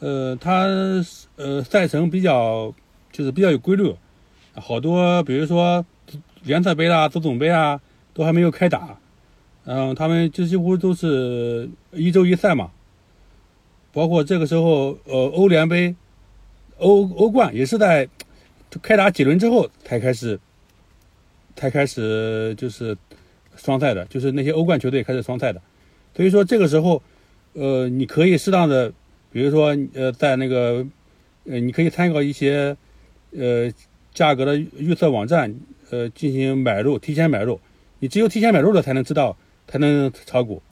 [0.00, 0.66] 呃，它
[1.36, 2.74] 呃赛程比较
[3.12, 3.94] 就是比较有规律，
[4.54, 5.86] 好多比如说
[6.42, 7.80] 联赛杯啦、足总杯啊
[8.14, 8.98] 都还没有开打，
[9.64, 12.70] 嗯，他们就几乎都是一周一赛嘛，
[13.92, 15.94] 包括这个时候呃欧联杯、
[16.78, 18.08] 欧欧冠也是在
[18.82, 20.38] 开打几轮之后才开始，
[21.56, 22.96] 才开始就是
[23.56, 25.60] 双赛的，就是那些欧冠球队开始双赛的。
[26.16, 27.02] 所以说这个时候，
[27.52, 28.92] 呃，你可以适当的，
[29.32, 30.84] 比如说，呃，在那个，
[31.44, 32.76] 呃，你可以参考一些，
[33.36, 33.70] 呃，
[34.12, 35.54] 价格的预测网站，
[35.90, 37.60] 呃，进行买入，提前买入。
[37.98, 39.36] 你只有提前买入了，才能知道，
[39.66, 40.62] 才能炒股。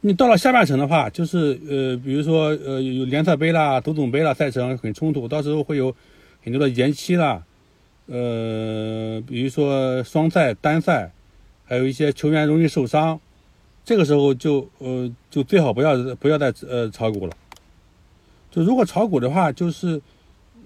[0.00, 5.94] 你到了下半程的话，就是呃，比如说，呃，有联赛杯啦、足总杯啦，赛程很冲突，到时候会有
[6.42, 7.42] 很多的延期啦，
[8.06, 11.10] 呃，比如说双赛、单赛，
[11.64, 13.20] 还有一些球员容易受伤。
[13.84, 17.34] 这个时候就呃就最好不要不要再呃炒股了。
[18.50, 20.00] 就如果炒股的话，就是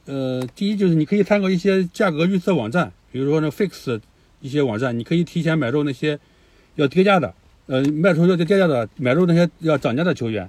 [0.05, 4.01] 呃第一就是你可以参考一些价格预测网站，比如说那 fix
[4.41, 6.19] 一些网站，你可以提前买入那些
[6.75, 7.33] 要跌价的，
[7.67, 10.49] 呃卖出要跌价的，买入那些要涨价的球员。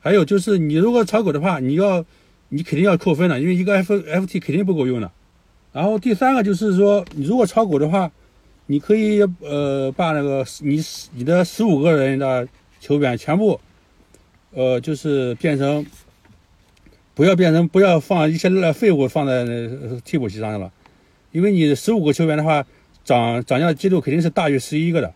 [0.00, 2.04] 还有就是你如果炒股的话，你要
[2.50, 5.10] 你肯定要扣分的，因为一个 F F T 肯定不够用的。
[5.72, 8.12] 然后第三个就是说，你如果炒股的话。
[8.66, 10.80] 你可以呃把那个你
[11.14, 12.46] 你的十五个人的
[12.80, 13.60] 球员全部，
[14.52, 15.84] 呃就是变成，
[17.12, 19.44] 不要变成不要放一些废物放在
[20.04, 20.72] 替补席上了，
[21.32, 22.64] 因为你十五个球员的话，
[23.04, 25.12] 涨涨价记录肯定是大于十一个的。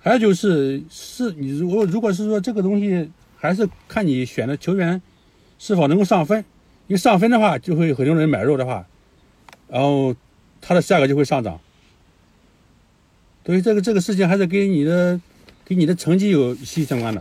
[0.00, 5.00] 还有就是是你如果如果是说这个东西还是看你选的球员
[5.58, 6.44] 是否能够上分，
[6.88, 8.86] 你上分的话就会很多人买入的话，
[9.68, 10.14] 然后。
[10.64, 11.58] 它的价格就会上涨，
[13.44, 15.20] 所以这个这个事情还是跟你的
[15.64, 17.20] 跟你的成绩有息息相关的。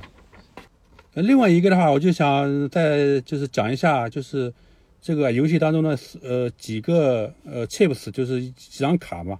[1.15, 4.53] 另外一个的话，我就想再就是讲一下，就是
[5.01, 9.39] 这个游戏当中的呃几个呃 chips，就是几张卡嘛。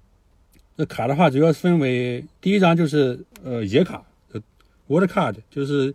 [0.76, 4.42] 这卡的话主要分为第一张就是呃野卡呃
[4.88, 5.94] ，World Card，就是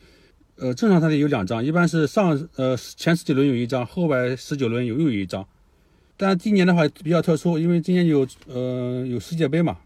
[0.56, 5.44] 呃正常它得有两张，一般是上呃前十几轮有一张，后边十九轮有又有一张。
[6.16, 9.78] 但今年的话比较特殊，因为今年有呃有世界杯嘛，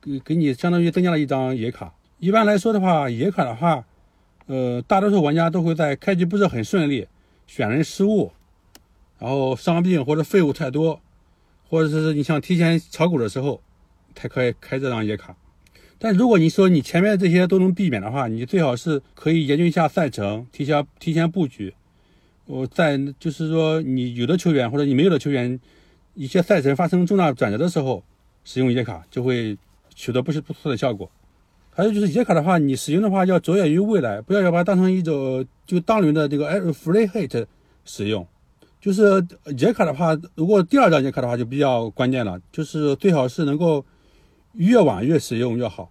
[0.00, 1.94] 给给你相当于增加了一张野卡。
[2.18, 3.84] 一般来说的话，野卡的话，
[4.46, 7.06] 呃，大多数玩家都会在开局不是很顺利，
[7.46, 8.32] 选人失误，
[9.22, 11.00] 然后伤病或者废物太多，
[11.68, 13.62] 或者是你想提前炒股的时候，
[14.16, 15.36] 才可以开这张野卡。
[15.96, 21.72] 但如果你说你前面这些都能避免的话，你最好是可以研究一下赛程，提前提前布局。
[22.46, 25.60] 我在就是说，你有的球员或者你没有的球员，
[26.14, 28.02] 一些赛程发生重大转折的时候，
[28.42, 29.56] 使用野卡就会
[29.94, 31.08] 取得不是不错的效果。
[31.70, 37.46] 还有就是野卡的话，你使用的话要着眼于未来，不要要把它当成一种就当轮的这个 free hit
[37.84, 38.26] 使用。
[38.82, 39.24] 就是
[39.56, 43.82] 杰卡的话，如果第二张杰卡的话就比较关键了，就是最好是能够
[44.54, 45.90] 越晚越使用越好。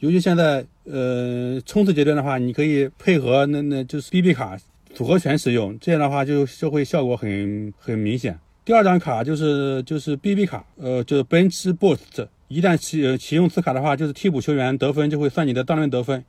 [0.00, 4.58] 尤其现在呃冲刺阶段的话，你可以配合那那就是 BB 卡。
[4.94, 8.38] 组合拳使用，这样的话就就会效果很很明显。
[8.62, 12.28] 第二张卡就是就是 BB 卡，呃，就是 Bench Boost。
[12.48, 16.22] 一旦启启用此卡的话，就是替补球员得分就会算你的当轮得分，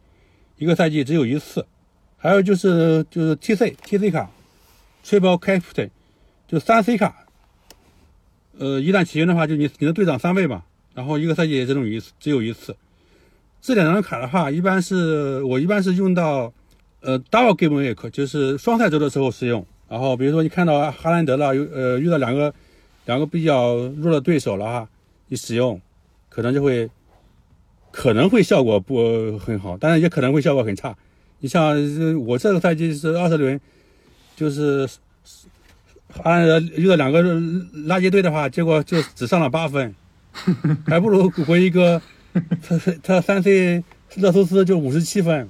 [0.57, 1.65] 一个赛季只有一次。
[2.15, 4.31] 还有就是就是 TC TC 卡
[5.05, 5.89] ，Triple Captain，
[6.47, 7.25] 就三 C 卡。
[8.57, 12.75] 呃，一旦起用的话，就你你的队长三倍嘛，然后一个赛季也只有一次，只有一次。
[13.61, 16.53] 这两张卡的话，一般是我一般是用到。
[17.05, 19.65] 呃，double game week 就是双赛周的时候使用。
[19.89, 22.53] 然后比如说你看到哈兰德了，有呃遇到两个
[23.03, 24.89] 两个比较弱的对手了哈，
[25.27, 25.81] 你使用
[26.29, 26.89] 可能就会
[27.91, 30.95] 可能会效果不很好，当然也可能会效果很差。
[31.39, 31.75] 你像
[32.25, 33.59] 我这个赛季是二十轮，
[34.35, 34.87] 就是
[36.09, 39.93] 哈兰德遇到两个垃圾队的话，结果就只上了八分，
[40.85, 42.01] 还不如回一个
[42.61, 43.83] 他他三 C
[44.15, 45.49] 热苏斯就五十七分。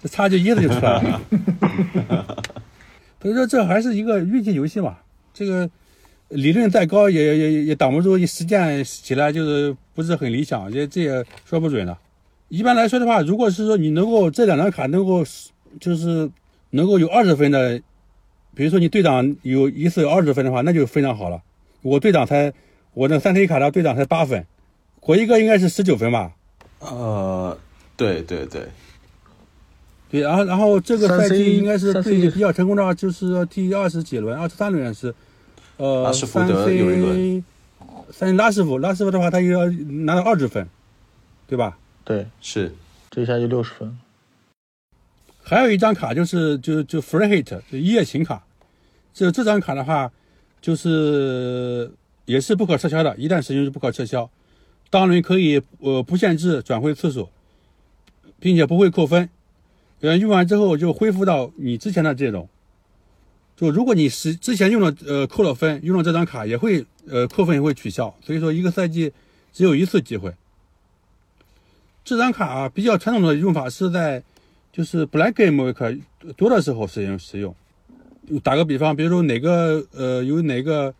[0.00, 1.20] 这差距一子就出来了，
[3.20, 4.96] 所以说这还是一个运气游戏嘛。
[5.34, 5.68] 这个
[6.28, 11.98] 理论再高，也也也挡不住，你实践起来就是不是很理想，这这也说不准了。
[12.48, 15.24] 一般来说的话，如果是说你能够这两张卡能够
[15.80, 16.30] 就是
[16.70, 17.82] 能够有二十分的，
[18.58, 21.40] 比如说你队长有一次有二十分的话，那就非常好了。
[21.80, 22.52] 我队长才
[22.92, 24.44] 我那三 K 卡的队长才八分，
[25.02, 26.32] 我一个应该是十九分吧？
[26.80, 27.56] 呃，
[27.96, 28.62] 对对对。
[30.10, 35.14] 对，然后然后这个赛季应该是最比较成功的话，就是第二十几轮，二十三轮是，
[35.76, 37.44] 呃，三 C，
[38.10, 39.70] 三拉师傅，拉师傅的话，他又要
[40.02, 40.68] 拿到二十分，
[41.46, 41.78] 对吧？
[42.02, 42.74] 对，是，
[43.08, 43.96] 这一下就六十分。
[45.44, 48.42] 还有一张卡就是就就 Free Hit，就一夜情卡，
[49.18, 50.12] 这这张卡的话，
[50.60, 51.90] 就是
[52.24, 54.30] 也是不可撤销的，一旦使用就不可撤销，
[54.90, 57.28] 当然可以呃不限制转会次数，
[58.38, 59.28] 并且不会扣分。
[60.02, 62.48] 呃，用完之后就恢复到你之前的这种。
[63.56, 68.14] 就如果你是之前用了呃扣了分，用了这张卡也会呃扣分也会取消。
[68.24, 69.12] 所以说一个赛季
[69.52, 70.32] 只有一次机会。
[72.04, 74.22] 这张卡啊比较传统的用法是在
[74.72, 76.00] 就是 Black Game Week
[76.36, 77.52] 多的时候使用使用。
[78.42, 80.94] 打个比方，比如说哪个呃有哪个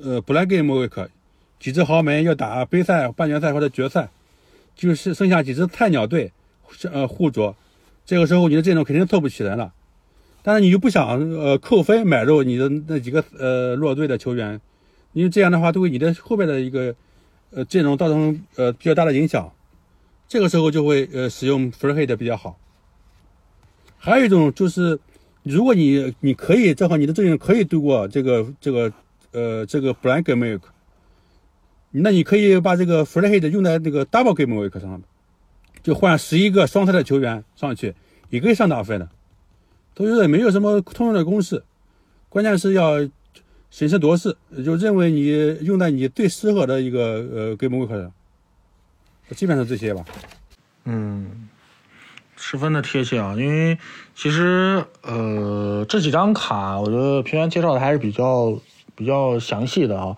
[0.00, 1.08] 呃 Black Game Week
[1.58, 4.10] 几支豪门要打杯赛、半决赛或者决赛，
[4.74, 6.32] 就是剩下几支菜鸟队
[6.90, 7.54] 呃互啄。
[8.04, 9.72] 这个时候你的阵容肯定凑不起来了，
[10.42, 14.60] 但是你又不想呃扣分买入你的那几个呃弱队的球员，
[15.12, 16.94] 因为这样的话对你的后边的一个
[17.50, 19.52] 呃阵容造成呃比较大的影响，
[20.26, 22.58] 这个时候就会呃使用 free hit 比较好。
[23.98, 24.98] 还有一种就是，
[25.42, 28.92] 如果你你可以正好你的阵容可以度过这个这个
[29.32, 30.60] 呃这个 blank game
[31.90, 35.02] 那你可以把这个 free hit 用在那个 double game week 上面，
[35.82, 37.94] 就换十一个双赛的球员上去，
[38.30, 39.08] 也可以上大分的。
[39.94, 41.62] 都觉得没有什么通用的公式，
[42.30, 42.98] 关键是要
[43.70, 44.34] 审时度势，
[44.64, 48.10] 就认为你用在你最适合的一个呃 game week 上，
[49.36, 50.02] 基本上这些吧。
[50.84, 51.48] 嗯。
[52.44, 53.78] 十分的贴切啊，因为
[54.16, 58.52] 其实呃这几张卡，我觉得平原介绍的还是比较
[58.96, 60.16] 比较详细的啊。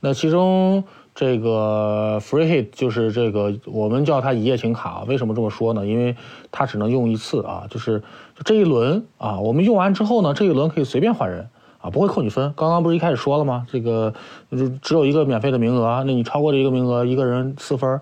[0.00, 0.82] 那其中
[1.14, 5.86] 这个 free hit 就是这个我们叫它一夜情卡，为什么这么说呢？
[5.86, 6.16] 因为
[6.50, 8.02] 它只能用一次啊，就是
[8.42, 11.46] 这一轮啊，我们用完之后呢，这一轮可以随便换人
[11.82, 12.54] 啊，不会扣你分。
[12.56, 13.66] 刚刚不是一开始说了吗？
[13.70, 14.14] 这个
[14.50, 18.00] 就只有一个免费的名额，那你超过这一个名额，一个人四分。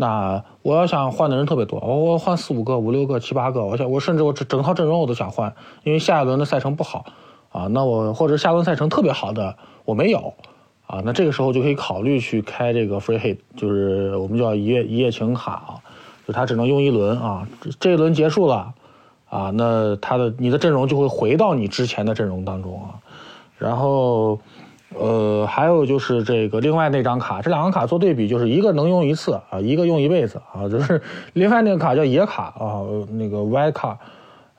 [0.00, 7.06] 那我要想换的人特别多，我我换四五个、五六个、七八个，我想我甚至我整整套阵容我都想换，因为下一轮的赛程不好
[7.50, 7.66] 啊。
[7.66, 10.34] 那我或者下轮赛程特别好的我没有
[10.86, 15.74] 啊，那这个时候就可以考虑去开这个 free hit，就是我们叫一夜一夜情卡啊，
[16.28, 17.48] 就它只能用一轮啊，
[17.80, 18.72] 这一轮结束了
[19.28, 23.02] 啊，那它的你的阵容就会回到你之前的阵容当中啊，
[23.58, 24.38] 然后。
[24.96, 30.66] 呃，还有就是这个另外那张卡，这两个卡做对比，就是一个能用一次啊，一个用一辈子啊。
[30.66, 31.02] 就是
[31.34, 32.80] 另外那个卡叫野卡啊，
[33.10, 33.98] 那个 Y 卡，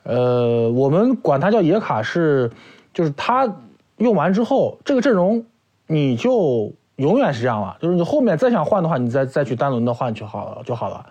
[0.04, 2.48] 呃，我们管它叫野卡是，
[2.94, 3.52] 就是它
[3.96, 5.44] 用完之后，这个阵容
[5.88, 11.06] 你就永远是这样了，就是你后面再想换的话，你再再去单轮的换就好了就好了，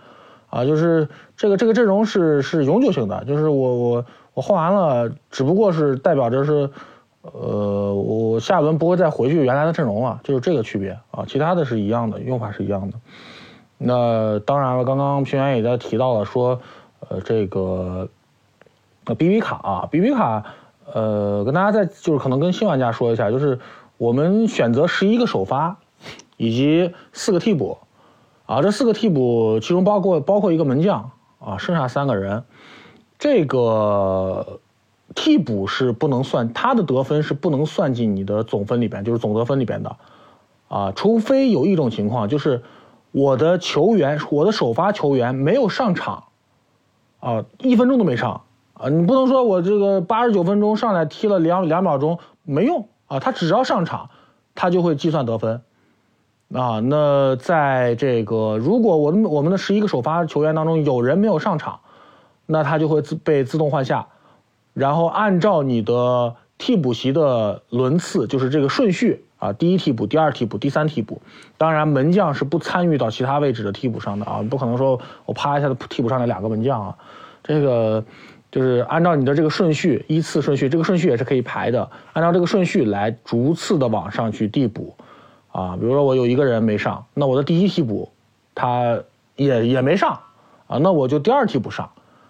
[0.49, 1.05] 啊，就是
[1.35, 6.69] 这个这个阵容是是永久性的，就是我我我换完了，只不过是代表着是。
[7.21, 12.97] 呃，我下轮不会再回去原来的阵容了，就是这个区别啊，其他的是一样的，用法是一样的。
[13.77, 16.61] 那当然了，刚刚平原也在提到了说，
[17.07, 18.07] 呃，这个
[19.05, 20.45] 呃 BB 卡啊，BB 卡，
[20.93, 23.59] 呃，跟大家再就是可能跟新玩家说一下，就是
[23.97, 25.77] 我们选择十一个首发
[26.37, 27.77] 以及四个替补
[28.45, 32.45] 啊，这四个替补其中包括包括一个门将啊，剩下三个人，
[33.17, 34.61] 这个。
[35.21, 39.97] 替补是不能算，他的得分是不能算进你的总分里边，就是总得分里边的，
[40.69, 42.63] 啊，除非有一种情况，就是
[43.11, 46.23] 我的球员，我的首发球员没有上场，
[47.19, 48.43] 啊，一分钟都没上，
[48.75, 54.09] 啊，你不能说我这个八十九分钟上来踢了两两秒钟没用，啊，他只要上场，
[54.55, 55.61] 他就会计算得分，
[56.53, 61.81] 啊，那在这个如果我们我们的十一个首发球员当中有人没有上场，
[62.45, 64.07] 那他就会自被自动换下。
[64.79, 71.21] 然后按照你的替补席的轮次，就是这个顺序啊，第一替补、第二替补、第三替补。
[71.57, 76.95] 当然，门将是不参与到其他位置的替补上的啊，不可能说我啪一下子替补上来两个门将啊。
[77.43, 78.03] 这个
[78.51, 81.89] 就是按照你的这个顺序，依次顺序，这个顺序也是可以排的。
[82.13, 84.95] 按照这个顺序来逐次的往上去递补
[85.51, 85.77] 啊。
[85.79, 88.09] 比如说我有一个人没上，那我的第一替补
[88.55, 88.99] 他
[89.35, 90.19] 也也没上
[90.67, 91.89] 啊，那我就第二替补上。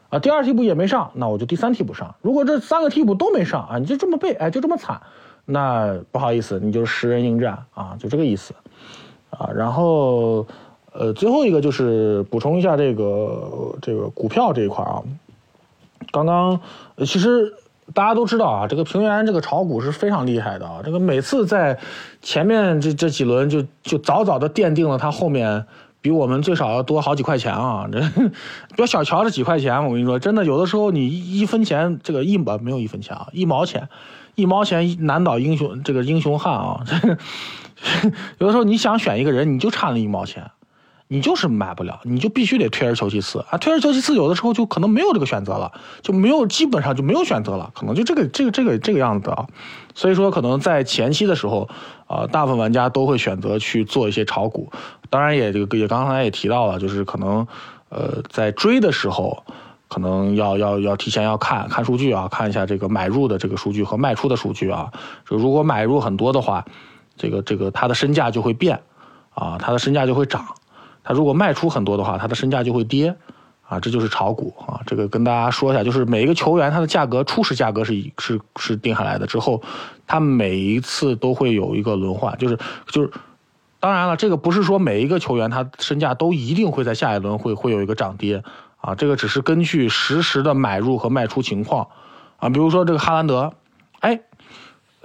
[0.09, 2.15] 啊，第二替补也没上，那我就第三替补上。
[2.21, 4.99] 如果这三个替补都没上啊，你就这么背，哎，就这么惨，
[5.45, 8.55] 那不好意思，你就是十人应战啊，就这个意思，
[9.29, 10.47] 啊，然后，
[10.93, 15.03] 呃，最后一个就是补充一下这个这个股票这一块啊，
[16.11, 16.59] 刚刚
[17.05, 17.53] 其实
[17.93, 21.77] 大家都知道啊，这个平原这个炒股是非常厉害的啊，这个每次在
[22.23, 25.67] 前面这这几轮就就早早的奠定了它后面。
[26.01, 27.87] 比我们最少要多好几块钱啊！
[27.91, 27.99] 这
[28.75, 33.89] 不要小瞧这几块钱，我跟你说，真的有的时候你一分钱，这个一毛没有一分钱啊，一毛钱，
[34.35, 36.83] 一毛钱难倒英雄这个英雄汉啊！
[36.87, 37.17] 这
[38.37, 40.51] 有的时候你想选一个人，你就差那一毛钱。
[41.11, 43.57] 你就是买不了，你就必须得退而求其次啊！
[43.57, 45.71] 退而求其次，有的时候就可能没有这个选择了，
[46.03, 49.47] 就没有基本上就没有选择了，可能就这个这个这个这个样子啊。
[49.95, 51.67] 所以说，可能在前期的时候，
[52.05, 54.71] 啊，大部分玩家都会选择去做一些炒股。
[55.09, 57.47] 当然，也这个也刚才也提到了，就是可能，
[57.89, 59.43] 呃，在追的时候，
[59.87, 64.91] 可能要要要提前要看看数据啊，看一下这个买入的这个数据和卖出的数据啊。
[65.27, 66.63] 就如果买入很多的话，
[67.17, 68.81] 这个这个它的身价就会变，
[69.31, 70.45] 啊，它的身价就会涨。
[71.01, 73.15] 他如果卖出很多的话，他的身价就会跌，
[73.63, 74.79] 啊，这就是炒股啊。
[74.85, 79.59] 这个跟大家说一下，就是每一个球员他的价格初始价格是是是定下来的，之后
[80.05, 83.11] 他每一次都会有一个轮换，就是就是，
[83.79, 88.43] 当然了，这个不是说每一个球员他身价都一定会在下一轮会会有一个涨跌
[88.77, 91.87] 啊，这个只是根据实时的买入和卖出情况
[92.37, 92.49] 啊。
[92.49, 93.53] 比如说这个哈兰德，
[93.99, 94.21] 哎，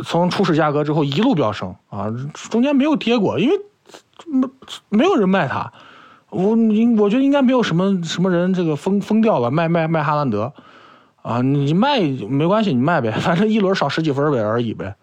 [0.04, 2.12] 从初始价格之后一路飙升啊，
[2.50, 3.60] 中间没有跌过，因为。
[4.26, 4.48] 没
[4.88, 5.72] 没有人卖他。
[6.30, 6.56] 我
[6.96, 10.52] 我觉得应该没有什么什么人这个疯疯掉了卖卖卖哈兰德，
[11.20, 14.94] 啊，你卖没关系，你卖呗，反正一轮少十几分呗而已呗，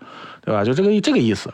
[0.41, 0.63] 对吧？
[0.63, 1.53] 就这个这个意思。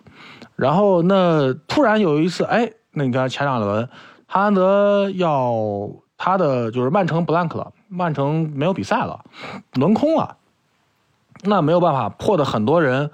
[0.57, 3.87] 然后那突然有一次，哎，那你看前两轮
[4.25, 9.23] 哈兰德要他的就是曼城 blank 了，曼城没有比赛了，
[9.75, 10.35] 轮空了，
[11.43, 13.09] 那没有办法，破的很多人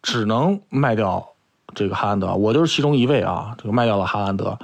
[0.00, 1.26] 只能卖掉
[1.74, 4.56] 这个哈兰德，我就是其中一位啊，这个卖掉了哈兰德。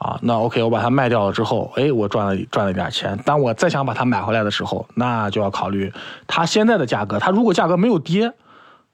[0.00, 3.18] 啊，那 OK，我把它卖掉了之后，哎，我赚了赚了一点钱。
[3.22, 5.92] 当我再想把它买回来的时候，那就要考虑
[6.26, 7.18] 它现在的价格。
[7.18, 8.32] 它如果价格没有跌，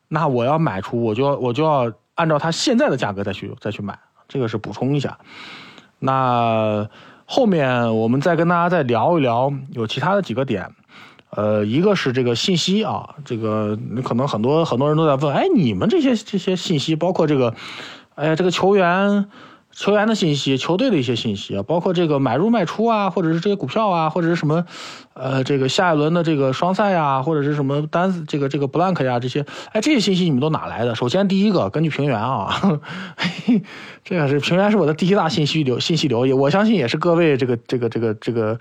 [0.09, 3.97] 那我要买出，我就要我就要按照它现在的价格再去再去买。
[4.28, 5.16] 这个是补充一下。
[6.01, 6.88] 那
[7.24, 10.68] 后面我们再跟大家再聊一聊有其他的几个点。
[11.30, 17.55] 呃，一个是这个信息啊，这个可能很多很多人都在问，哎，你们这些这些信息，包括这个，
[18.16, 19.28] 哎呀，这个球员。
[19.77, 24.65] 球员的信息，球队的一些信息啊，包括这个买入卖出啊，或者是这些股票啊，或者是什么，
[25.12, 30.94] 呃，这个下一轮的这个双赛呀，或者是什么单这个这个 blank 呀，这些，哎，这些信息你们都哪来的？
[30.94, 32.81] 首先第一个，根据平原啊，
[34.03, 38.59] 这个是平原是我的第一大信息流，信息流，也我相信也是各位这个这个这个这个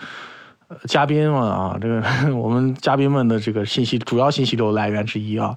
[0.89, 2.03] 嘉宾们啊，这个
[2.35, 5.55] 我们嘉宾们的这个信息主要信息流来源之一啊。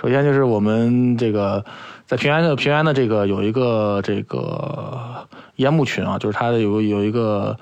[0.00, 1.62] 首先就是我们这个。
[2.06, 5.26] 在平安的平安的这个有一个这个
[5.56, 7.56] 烟幕群啊，就是它有有一个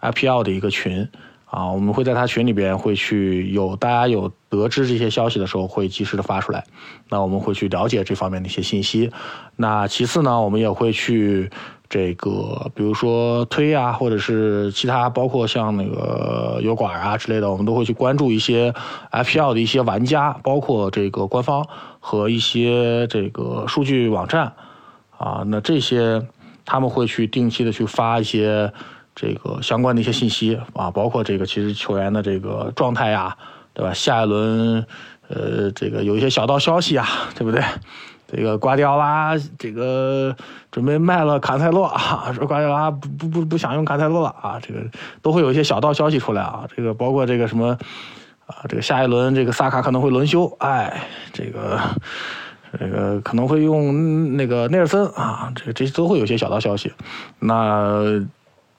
[0.00, 1.08] IPL 的一个群
[1.46, 6.64] 啊，我们会在它群里边会去有大家有得知这些消息的时候会及时的发出来，
[7.08, 9.10] 那我们会去了解这方面的一些信息。
[9.56, 11.50] 那其次呢，我们也会去。
[11.88, 18.74] 这个，比如说推啊，或者是其他，包括像那个油管啊之类的，我们都会去关注一些
[19.12, 21.64] FPL 的一些玩家，包括这个官方
[22.08, 24.52] 和一些这个数据网站
[25.18, 25.42] 啊。
[25.46, 26.24] 那这些
[26.64, 28.72] 他们会去定期的去发一些
[29.12, 33.36] 这个相关的一些信息啊，包括这个其实球员的这个状态呀，
[33.74, 33.92] 对吧？
[33.92, 34.86] 下一轮
[35.28, 37.60] 呃，这个有一些小道消息啊，对不对？
[38.28, 40.34] 这个瓜迪奥拉，这个
[40.70, 44.80] 准备卖了坎塞洛啊，说瓜迪奥拉不不不不想用坎塞洛了啊，这个
[45.22, 47.76] 都会有一些小道消息出来啊，这个包括这个什么
[48.46, 51.80] 啊，这个下一轮这个萨卡可能会轮休，哎，这个
[52.78, 56.92] 这个可能会用那个内尔森啊，这这都会有些小道消息，
[57.38, 58.24] 那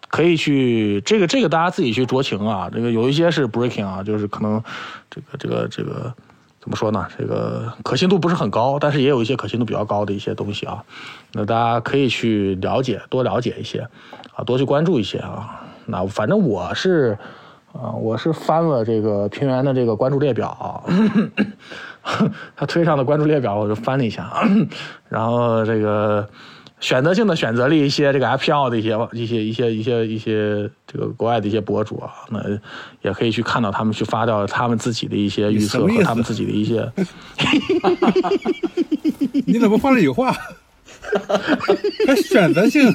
[0.10, 4.64] 可以去这个这个大家自己去酌情啊，这个有一些是 breaking 啊，就是可能
[5.10, 6.14] 这个这个这个。
[6.60, 7.07] 怎么说呢？
[7.18, 10.84] 这个可信度不是很高，但是也有一些可信度比较高的一些东西啊。
[11.31, 13.88] 那大家可以去了解，多了解一些，
[14.35, 15.61] 啊，多去关注一些啊。
[15.85, 17.18] 那反正我是，
[17.79, 20.83] 啊，我是翻了这个平原的这个关注列表，
[22.55, 24.31] 他推上的关注列表，我就翻了一下，
[25.07, 26.27] 然后这个。
[26.79, 32.39] 选择性的选择了一些这个 FPL 的一些一些一些一些一些这个国外的一些博主啊，那
[33.01, 36.87] 也可以去看到他们去发掉他们自己的一些预测和他们自己的一些。
[39.47, 40.31] 你怎么放了有话？
[42.05, 42.93] 还选择性？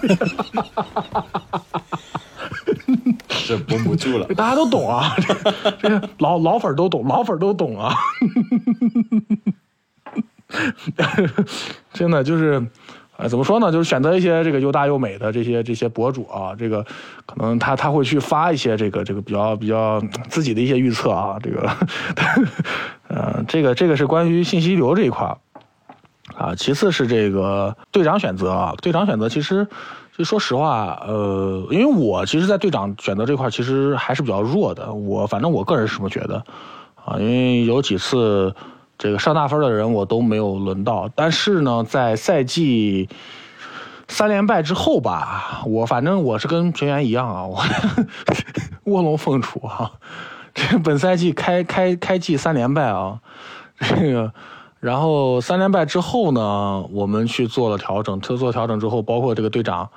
[3.46, 4.26] 这绷不住了。
[4.34, 5.34] 大家都懂啊，这
[5.88, 7.94] 这老老粉都懂，老粉都懂啊。
[11.92, 12.64] 真的就是。
[13.18, 13.70] 呃，怎么说呢？
[13.70, 16.82] 就是选择一些这个又大又美的这些这些博主啊，这个
[17.26, 21.70] 可能他他会去发一些这个这个比较比较自己的一些预测啊，这个，
[23.08, 25.36] 呃，这个这个是关于信息流这一块
[26.34, 26.54] 啊。
[26.56, 29.68] 其次是这个队长选择啊，队长选择其实
[30.16, 34.92] 就说实话，呃，因为我其实，在队长选择这块其实还是比较弱的。
[34.92, 36.44] 我反正我个人是这么觉得
[37.04, 38.54] 啊，因为有几次。
[38.98, 43.08] 这个上大分的人我都没有轮到，但是呢，在赛季
[44.06, 47.60] 三连败之后吧，我反正我是跟全员一样啊，我
[48.84, 49.90] 卧龙凤雏啊。
[50.54, 53.18] 这本赛季开开开季三连败啊，
[53.80, 54.32] 这个，
[54.82, 59.88] 然后三连败之后呢，我们去做了调整，特做调整之后，包括这个队长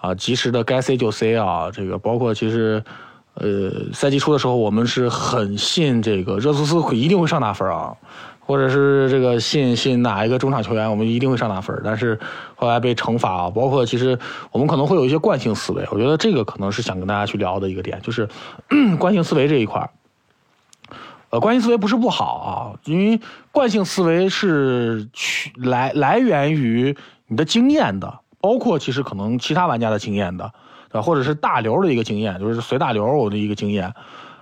[0.00, 2.80] 啊，及时的该 C 就 C 啊，这个包括其实
[3.34, 7.96] 呃赛季初的时候，我们是很信这个热苏斯会一定会上大分啊。
[8.40, 12.18] 或者是这个信信哪一个中场球员，我们一定会上大分但是
[12.54, 14.18] 后来被惩罚啊，包括其实
[14.50, 18.26] 我们可能会有一些惯性思维，我觉得这个可能是想跟大家去聊的一个点，就是
[18.98, 19.90] 惯性思维这一块
[21.30, 23.20] 呃，惯性思维不是不好啊，因为
[23.52, 26.96] 惯性思维是去来来源于
[27.26, 30.52] 你的经验的，包括其实可能其他玩家的经验的，
[30.90, 31.02] 对吧？
[31.02, 33.92] 或者是大流的一个经验，就是随大流我的一个经验。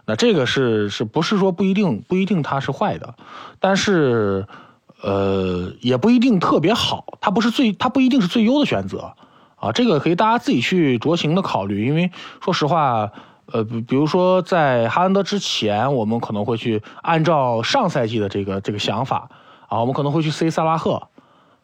[0.09, 3.17] 那这个是是不是说不一定不一定它是坏的，
[3.59, 4.47] 但是，
[5.03, 9.15] 呃，也不一定特别好，它不是最它不一定是最优的选择，
[9.57, 13.11] 啊，这个可以大家自己去酌情的考虑，因为说实话，
[13.53, 19.29] 呃，比比如说在哈兰德之前，我们可能会去按照上赛季的这个这个想法
[19.69, 21.09] 啊，我们可能会去塞萨拉赫，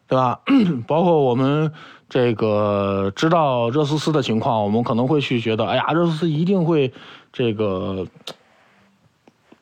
[0.07, 0.39] 对吧？
[0.87, 1.71] 包括我们
[2.07, 6.93] 这个知道热苏斯的情况，我们可能会去觉得，哎呀，热苏斯一定会
[7.31, 8.07] 这个，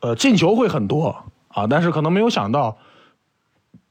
[0.01, 1.15] 呃，进球会很多
[1.47, 2.77] 啊，但是可能没有想到。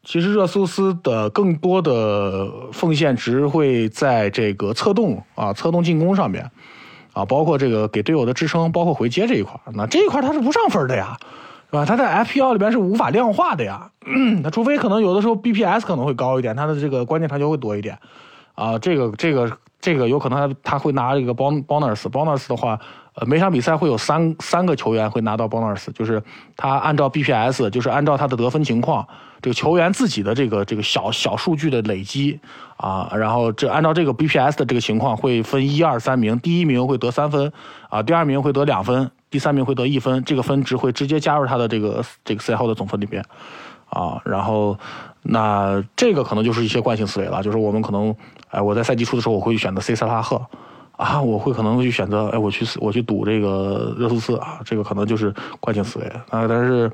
[0.03, 6.51] 其实热苏斯的更多的奉献值会在这个策动啊，策动进攻上面，
[7.13, 11.17] 啊，包括这个给队友的支撑，包括回接这一块那这一块他是不上分的呀，
[11.71, 11.85] 是吧？
[11.85, 13.91] 他在 FPL 里边是无法量化的呀。
[14.43, 17.99] 那除非可能有的时候 BPS 可能会高一点，他的这个关键传球会多一点，
[18.55, 19.51] 啊，这个这个
[19.81, 22.79] 这个有可能他他会拿这个 bonus，bonus 的话。
[23.15, 26.23] 呃，每场比赛会有三三个球员会拿到 bonus，就是
[26.57, 29.05] 他按照 BPS，就是按照他的得分情况，
[29.43, 32.39] 这个球员自己的这个这个小小数据的累积
[32.77, 37.53] 啊，然后这按照这个 BPS 的这个情况会分一二三名，第一名会得三分
[37.89, 43.25] 啊，第二名会得两分，第三名会得一分，这个分值会直接加入他的这个这个赛后的总分里边
[43.89, 44.79] 啊，然后
[45.23, 48.15] 那这个可能就是一些惯性思维了，就是我们可能
[48.51, 50.41] 哎我在赛季初的时候我会选择 C 萨拉赫。
[51.01, 56.47] 啊，我会可能会去选择，哎，我去我去赌这个热苏斯啊，这个可能就是惯性思维啊。
[56.47, 56.93] 但是，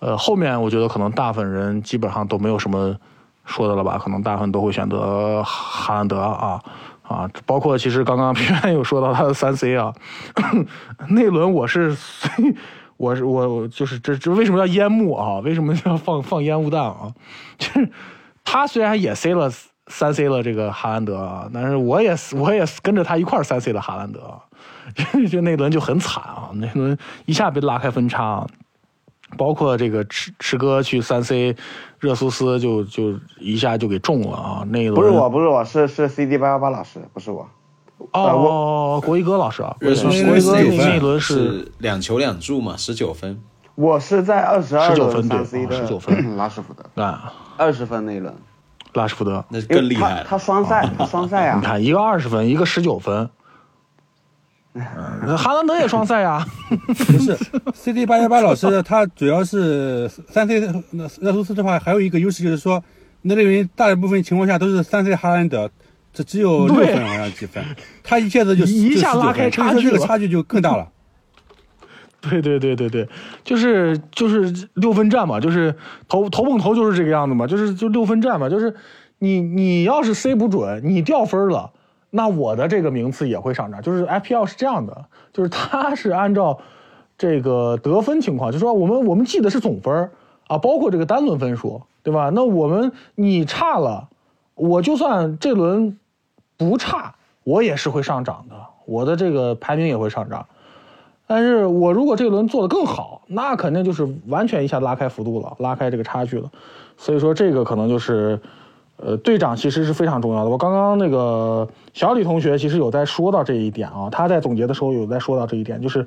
[0.00, 2.96] 呃，后面我觉得可能大部分人基本上都没有什么
[3.44, 3.98] 说的了吧？
[3.98, 6.60] 可能大部分都会选择哈兰德啊
[7.02, 9.92] 啊，包括其实刚刚 平原有说到他的三 C 啊，
[11.08, 11.96] 那轮我是
[12.96, 15.38] 我是我就是这这为什么要烟幕啊？
[15.40, 17.12] 为什么要放放烟雾弹啊？
[17.58, 17.90] 就是
[18.44, 19.50] 他虽然也 C 了。
[19.90, 24.38] 三 C 了这个哈兰德啊，但是我也我也跟着他一块三 C 的哈兰德，
[25.30, 26.94] 就那轮就很惨啊，那轮
[27.24, 28.46] 一下被拉开分差，
[29.36, 31.54] 包括这个池池哥去三 C
[31.98, 34.94] 热苏斯就就一下就给中了啊，那一轮。
[34.94, 37.48] 不是我不是我是是 CD 八幺八老师不是我。
[38.12, 43.40] 哦国一哥老师啊，热苏斯国一哥那一轮是两球两助嘛，十九分，
[43.74, 46.16] 我是在二十二轮三 C 的十九分。
[46.38, 47.02] 拉什福德。
[47.02, 48.32] 啊，二十分那一轮。
[48.94, 49.44] 拉什福德。
[49.48, 51.58] 那更厉害，他双赛， 他双赛啊！
[51.60, 53.28] 你看，一个二十分，一个十九分，
[55.36, 56.44] 哈兰德也双赛呀。
[56.68, 57.36] 不是
[57.74, 60.60] ，CD 八幺八老师他主要是三 C
[60.92, 62.82] 那热苏斯的话，还有一个优势就是说，
[63.22, 65.70] 那里面大部分情况下都是三 C 哈兰德，
[66.12, 67.64] 这只有六分好像几分，
[68.02, 70.88] 他一下子就一下拉开差距，这个差距就更大了。
[72.20, 73.08] 对对对对对，
[73.44, 75.72] 就是就是六分战嘛，就是
[76.08, 78.74] 头头碰头就是这个样子嘛，就是就六分战嘛，就是
[79.20, 81.70] 你你要是 C 不准，你掉分了，
[82.10, 83.82] 那我的这个名次也会上涨。
[83.82, 86.58] 就是 FPL 是这样的，就是它是按照
[87.16, 90.10] 这个得分情况，就说我们我们记的是总分
[90.46, 92.30] 啊，包括这个单轮分数，对吧？
[92.34, 94.08] 那我们你差了，
[94.54, 95.98] 我就算这轮
[96.56, 97.14] 不差，
[97.44, 98.54] 我也是会上涨的，
[98.86, 100.46] 我的这个排名也会上涨。
[101.26, 106.50] 但是我如果这轮做的更好，那肯定就是完全一下拉开幅度了，拉开这个差距了。
[106.96, 108.40] 所以说这个可能就是，
[108.98, 110.50] 呃，队长其实是非常重要的。
[110.50, 116.06] 我刚刚那个小李同学其实有在说到这一点啊，他在总结的时候有在说到这一点，就是，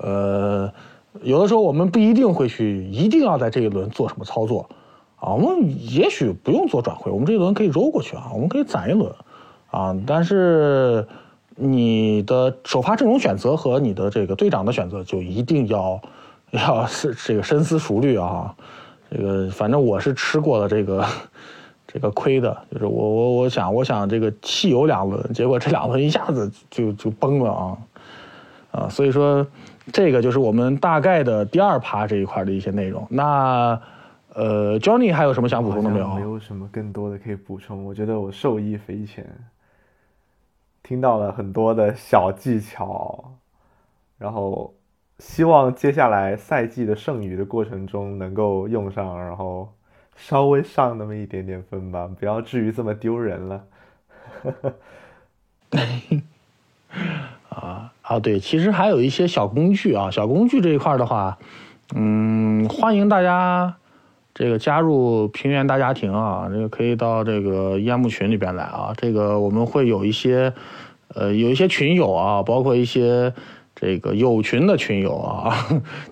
[0.00, 0.72] 呃，
[1.22, 4.68] 有的时候我们不一定会去一定要在这一轮做什么操作，
[5.16, 9.12] 啊，我们也许不用做转会，我们这一轮可以揉过去啊，我们可以攒一轮，
[9.70, 11.06] 啊，但是。
[11.60, 16.00] 你的首发阵容选择和你的这个队长的选择就一定要，
[16.52, 18.54] 要是这个深思熟虑啊。
[19.10, 21.04] 这个反正我是吃过了这个
[21.90, 27.78] 这个亏的，就是我我我想我想这个汽油两轮，结果这两轮一下子就就崩了啊
[28.72, 28.88] 啊！
[28.90, 29.44] 所以说
[29.90, 33.06] 这个就是我们大概的第二趴这一块的一些内容。
[33.08, 33.80] 那
[34.34, 36.14] 呃，Johnny 还有什么想补充的没有？
[36.14, 39.26] 没有什么更多的可以补充，我觉得我受益匪浅。
[40.82, 43.32] 听到了很多的小技巧，
[44.16, 44.74] 然后
[45.18, 49.68] 希望接下来赛季的剩余的过程中能够用上，然后
[50.18, 53.64] 稍微上那么一点点分吧，不要至于这么丢人了。
[57.48, 61.38] 啊啊，对，其实还有一些小工具啊，小工具这一块的话，
[61.94, 63.76] 嗯，欢迎大家
[64.34, 70.52] 这个加入平原大家庭啊，这个可以到这个烟幕群里边来啊，这个我们会有一些。
[71.14, 73.32] 呃，有一些群友啊，包括一些
[73.80, 75.54] 这个友群的群友啊，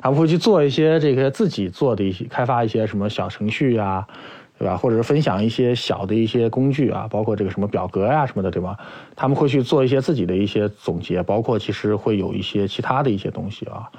[0.00, 4.06] 他们会去做一些这个自己做的一些开发一些什么小程序啊，
[4.56, 4.76] 对吧？
[4.76, 8.78] 或者是分享一些小的一些工具啊，包括这个什么表格呀什么的，对吧？
[9.16, 13.90] 他们会去做一些自己的一些总结，包括其实会有一些其他的一些东西啊，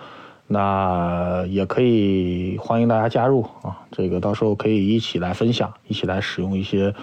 [0.48, 6.95] 那也可以欢迎大家加入啊，这个到时候可以一起来分享，一起来使用一些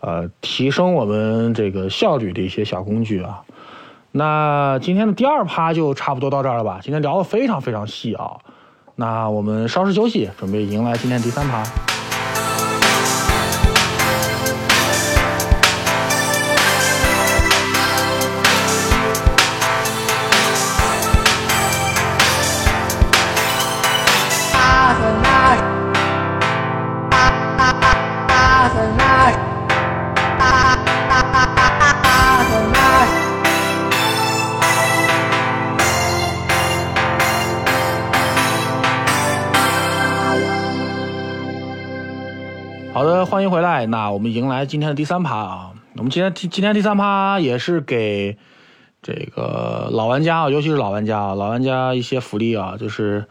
[0.00, 3.44] 呃提升我们这个效率的一些小工具啊。
[4.12, 6.80] 那今天的第二趴就差不多到这儿了吧？
[6.82, 8.38] 今天聊的非常非常细啊。
[8.96, 11.62] 那我们稍事休息，准备迎来今天第三趴。
[43.78, 44.02] 欢迎回来。
[44.02, 45.70] 那我们迎来今天的第三趴啊。
[45.94, 48.36] 我们今天今天第三趴也是给
[49.02, 53.26] 这个老玩家啊，尤其是老玩家啊，老玩家一些福利啊，就是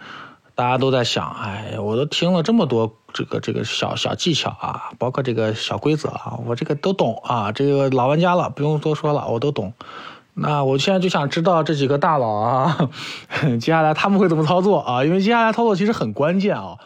[0.55, 7.51] 大家都在想，哎，我都听了这么多这个这个小小技巧啊，包括这个小规则啊，我这个都懂啊。
[7.51, 9.73] 这个老玩家了，不用多说了，我都懂。
[10.33, 12.89] 那我现在就想知道这几个大佬啊，
[13.59, 15.03] 接下来他们会怎么操作啊？
[15.03, 16.77] 因为接下来操作其实很关键啊。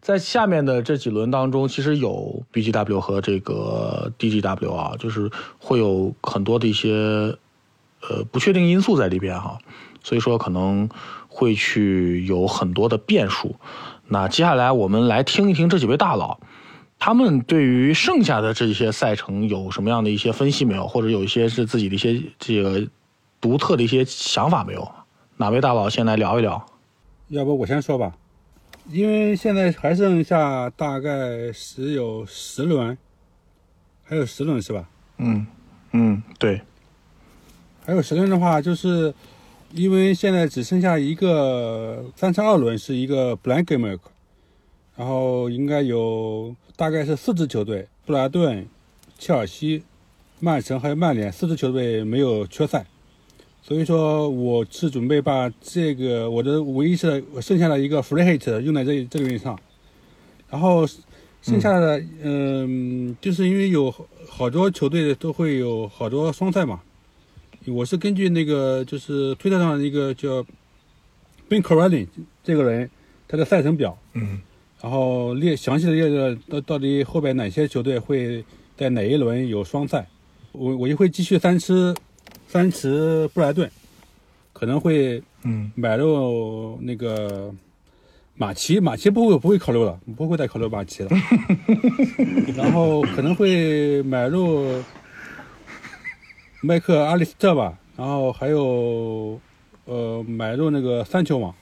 [0.00, 6.90] 在下面的这几轮当中，其实有 BGW 和这个 DGW 啊，就是会有很多的一些
[8.00, 9.58] 呃不确定因素在里边哈，
[10.02, 10.88] 所以说可能
[11.28, 13.56] 会去有很多的变数。
[14.08, 16.40] 那接下来我们来听一听这几位大佬，
[16.98, 22.88] 他们对于剩下的这些赛程有什么样的一些分析没有，或者有一些是自己的一些这个
[23.40, 24.90] 独特的一些想法没有？
[25.36, 26.66] 哪位大佬先来聊一聊？
[27.28, 28.12] 要不我先说吧。
[28.88, 32.96] 因为现在还剩下大概十有十轮，
[34.02, 34.88] 还有十轮是吧？
[35.18, 35.46] 嗯
[35.92, 36.60] 嗯，对。
[37.84, 39.12] 还有十轮的话，就是
[39.72, 43.98] 因为现在只剩下一个三十二轮是一个 blank game，
[44.96, 48.66] 然后应该有大概是四支球队：布莱顿、
[49.18, 49.82] 切尔西、
[50.38, 52.86] 曼城还有曼联四支球队没有缺赛。
[53.62, 59.56] 所以说，我是准备把这个我的唯一是剩下的一个 free hit 用在这这个上，
[60.48, 60.84] 然后
[61.42, 63.94] 剩下的嗯，就是因为有
[64.28, 66.80] 好多球队都会有好多双赛嘛，
[67.66, 70.44] 我是根据那个就是推特上的一个叫
[71.48, 72.08] Ben c o r a l i n
[72.42, 72.90] 这个人
[73.28, 74.40] 他的赛程表，嗯，
[74.80, 78.42] 然后列详细的列了到到底后边哪些球队会
[78.76, 80.08] 在哪一轮有双赛，
[80.52, 81.94] 我我就会继续三吃。
[82.50, 83.70] 三池布莱顿
[84.52, 87.54] 可能会嗯买入那个
[88.34, 91.10] 马奇，马奇不会不会考虑了，不会再考虑马奇了。
[92.56, 94.82] 然后可能会买入
[96.60, 99.38] 麦克阿里斯特吧，然后还有
[99.84, 101.54] 呃买入那个三球网，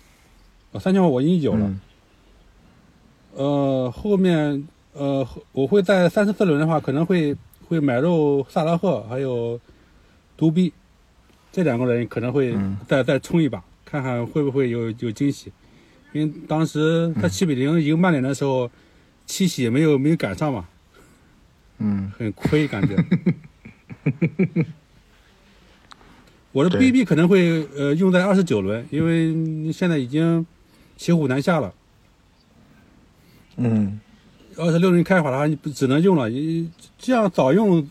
[0.80, 1.74] 三球网我已经有了。
[3.34, 7.36] 呃，后面呃我会在三十四轮的话，可能会
[7.68, 9.60] 会买入萨拉赫，还有。
[10.38, 10.72] 独臂，
[11.52, 12.56] 这两个人可能会
[12.86, 15.52] 再再冲一把，看看会不会有有惊喜。
[16.12, 18.70] 因为当时他七比零赢曼联的时候，
[19.26, 20.66] 七喜没有没有赶上嘛，
[21.78, 22.96] 嗯，很亏感觉。
[26.52, 30.46] 我的 BB 可能会呃用在二十九轮，因为现在已经
[30.96, 31.74] 骑虎难下了。
[33.56, 34.00] 嗯，
[34.56, 36.30] 二十六轮开法的话，你只能用了，
[36.96, 37.86] 这样早用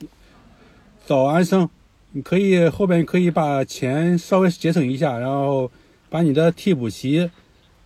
[1.06, 1.70] 早安生。
[2.14, 5.70] 你可以后边可以把钱稍微节省一下，然后
[6.10, 7.30] 把你的替补席，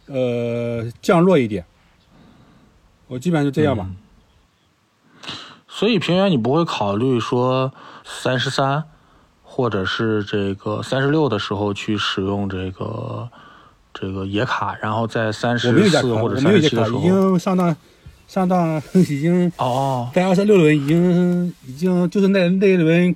[0.06, 1.66] 呃，降落一点。
[3.08, 3.90] 我基本上就这样吧。
[5.68, 7.74] 所以平原你不会考虑说
[8.06, 8.84] 三十三，
[9.44, 13.28] 或者是这个三十六的时候去使用这个
[13.94, 17.76] 这个野卡，然后在三十四或者三十七的时候，已经上当
[18.28, 23.14] 上当 已经哦，在二十六轮已经已经就是那那一轮。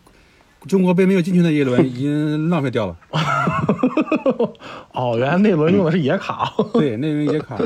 [0.68, 2.96] 中国杯没有进去那一轮已经浪费掉了。
[4.94, 6.52] 哦，原来那轮用的是野卡。
[6.74, 7.58] 对，那轮野卡。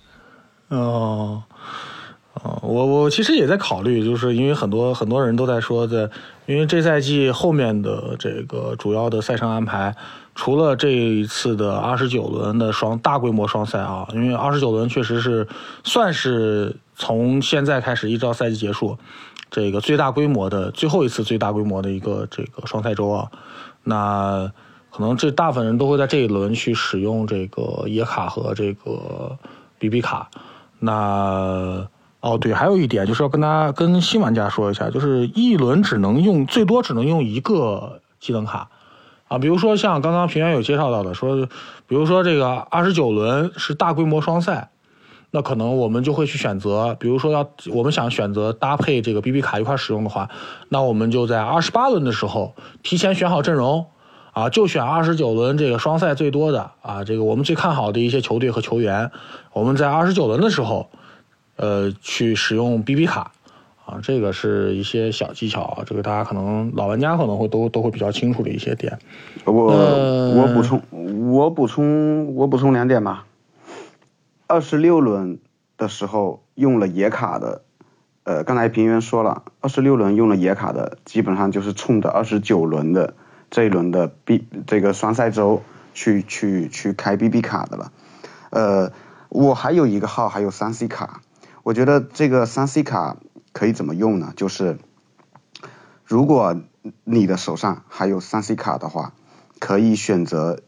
[0.68, 1.42] 哦，
[2.34, 6.10] 哦，我我其实也在考虑，就是因为很多很多人都在说的，
[6.46, 9.94] 因为这赛季后面的这个主要的赛程安排，
[10.34, 15.46] 除了这一次的二十九轮的双大规模双赛啊，因为二十九轮确实是
[15.84, 18.98] 算是从现在开始一直到赛季结束。
[19.50, 23.30] 这个最大规模的最后一次最大规模的一个这个双赛周啊，
[23.82, 24.52] 那
[24.90, 29.38] 可能这大部分人都会在这一轮去使用这个野卡和这个
[29.78, 30.30] BB 卡。
[30.78, 31.88] 那
[32.20, 38.70] 哦对，还有一点就是要跟大家跟新玩家说一下，就是一轮只能用最多只能用一个技能卡
[39.28, 39.38] 啊。
[39.38, 41.46] 比如说像刚刚平原有介绍到的，说
[41.86, 44.70] 比如说这个二十九轮是大规模双赛，
[45.34, 50.30] 那可能我们就会去选择，比如说要我们想选择搭配这个 BB 卡一块使用的话，
[50.68, 52.54] 那我们就在二十八轮的时候
[52.84, 53.86] 提前选好阵容，
[54.30, 59.10] 啊，就选二十九轮这个双赛最多的啊，这个我们最看好的一些球队和球员，
[59.52, 60.88] 我们在二十九轮的时候，
[61.56, 63.32] 呃，去使用 BB 卡。
[63.86, 68.98] 啊，这个是一些小技巧，这个大家可能老玩家可能会都都会比较清楚的一些点。
[69.44, 70.80] 我我补充，
[71.30, 73.26] 我补充，我补充两点吧。
[74.46, 75.40] 二十六轮
[75.76, 77.62] 的时候用了野卡的，
[78.24, 83.14] 呃，刚才平原说了，二十六轮用了野卡的，基本上就是冲着二十九轮的
[83.50, 85.62] 这一轮的 B 这个双赛周
[85.92, 87.92] 去去去开 BB 卡的了。
[88.50, 88.92] 呃，
[89.28, 91.22] 我还有一个号，还有三 C 卡，
[91.62, 93.16] 我觉得这个三 C 卡。
[93.54, 94.32] 可以怎么用呢？
[94.34, 94.78] 就是
[96.04, 96.60] 如果
[97.04, 99.12] 你的手上还有三 C 卡的话，
[99.60, 100.58] 可以选择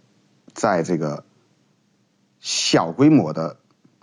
[0.55, 1.25] 在这个
[2.39, 3.57] 小规模的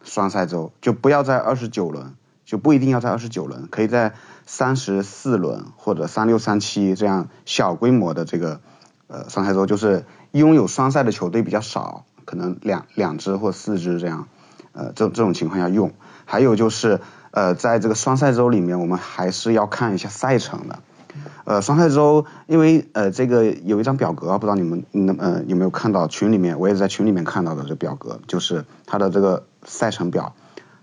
[0.03, 2.13] 双赛周，就不要在二十九轮，
[2.45, 4.13] 就不一定要在二十九轮，可以在
[4.45, 8.59] 三十四轮或者三六三七这样小规模的这个
[9.07, 14.27] 呃双赛周，就是拥有双赛的球队比较少，可能两两支或四支这样，
[14.73, 15.91] 呃这这种情况下用。
[16.25, 16.99] 还有就是。
[17.35, 20.77] 呃，在这个双赛周里面，我们还是要看一下赛程的。
[21.45, 30.35] 呃，双赛周，因为呃，这个有一张表格，不知道你们那呃有没有看到群里面，我也是在群里面看到的这表格，就是它的这个赛程表，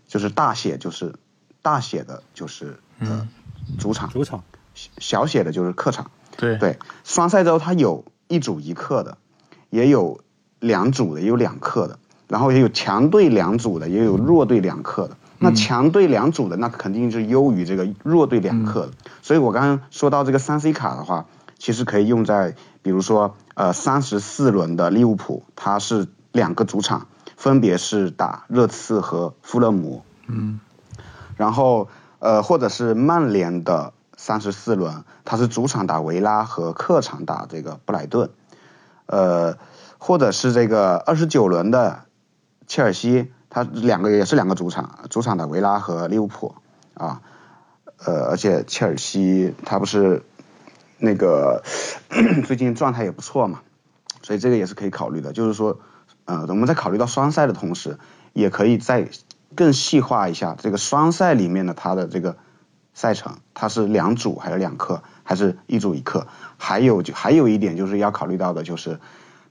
[0.09, 1.15] 就是大写就是
[1.62, 3.28] 大写的就是嗯。
[3.78, 4.11] 主场。
[4.11, 4.43] 主场，
[4.74, 6.11] 小写的就是客场。
[6.36, 6.57] 对。
[6.59, 9.16] 对，双赛周它有一组一客的，
[9.69, 10.20] 也有
[10.59, 15.16] 两组的，也有两客的，然后也有强队两组的，也有弱队两客的。
[15.39, 18.93] 那强队两组的，那肯定是优于这个弱队两克的。
[19.23, 21.27] 所以我刚刚说到这个三 C 卡的话，
[21.59, 27.07] 其实可以用在，比如说呃三十四轮的利物浦，它是两个主场，
[27.40, 30.04] 分别是打热刺和富勒姆。
[30.26, 30.60] 嗯。
[31.38, 31.88] 然后
[32.18, 38.28] 呃或者是曼联的三十四轮，他是主场打维拉和客场打这个布莱顿。
[39.06, 39.56] 呃，
[39.96, 42.04] 或者是这个二十九轮的
[42.66, 43.32] 切尔西。
[43.52, 46.54] 他两个也是两个主场，主场打维拉和利物浦
[46.94, 47.20] 啊，
[48.04, 50.22] 呃，而且切尔西他不是
[50.98, 51.64] 那个
[52.46, 53.62] 最近状态也不错嘛，
[54.22, 55.32] 所以这个也是可以考虑的。
[55.32, 55.80] 就是说，
[56.31, 57.98] 呃，我们在考虑到双赛的同时，
[58.32, 59.09] 也可以再
[59.57, 62.36] 更细化一下这个双赛里面的它的这个
[62.94, 66.28] 赛程，它是两组还是两课，还是一组一课？
[66.57, 69.01] 还有就还有一点就是要考虑到的就是。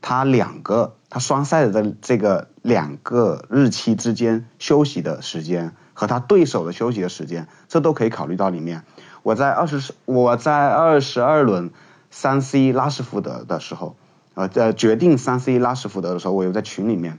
[0.01, 8.85] 他两个，他双赛的这个两个日期之间休息的时间和他对手的休息的时间，这都可以考虑到里面。
[9.23, 11.72] 我在二十，我在二十二轮
[12.11, 13.97] 三 C 拉什福德的时候，
[14.39, 17.17] 呃，在决定三 C 拉什福德的时候，我有在群里面，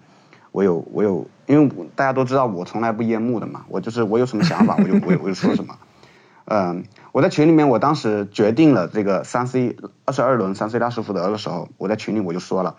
[0.52, 5.76] 我有我有，因为大家都知道我从来不淹幕的嘛，我就是我有什么想法我就我我就说什么，
[6.46, 6.84] 嗯。
[7.12, 9.76] 我在群里面，我当时决定了这个三 C
[10.06, 12.76] 二十二轮三 C 拉什福德的时候，我在群里我就说了，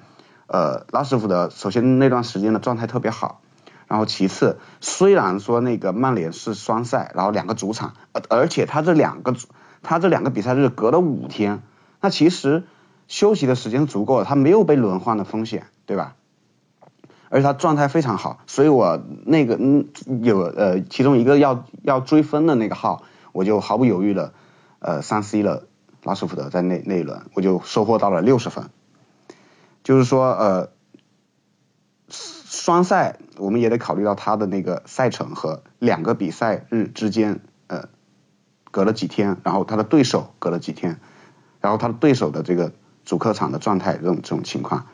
[0.48, 3.42] 呃，拉什福德首先那段时间的状态特别好，
[3.88, 7.94] 然后其次虽然说那个曼联是双赛，然后两个主场，
[8.30, 9.36] 而且他这两个
[9.84, 11.62] 他这两个比赛日隔了五天，
[12.00, 12.64] 那其实
[13.12, 16.16] 休息的时间足够了，他没有被轮换的风险，对吧？
[17.30, 19.90] 而且他状态非常好，所以我那个嗯
[20.24, 23.04] 有呃其中一个要要追分的那个号。
[23.34, 24.34] 我就毫不犹豫的，
[24.80, 25.66] 呃，三 C 了
[26.04, 28.70] 拉什福德在那那一轮，我就收获到了六十分。
[29.86, 30.70] 就是说，呃，
[32.10, 37.88] 双赛我们也得考虑到他的那个赛程和两个比赛日之间，呃，
[38.70, 41.00] 隔了几天，然后他的对手隔了几天，
[41.62, 42.74] 然后他的对手的这个
[43.06, 44.86] 主客场的状态这种这种情况，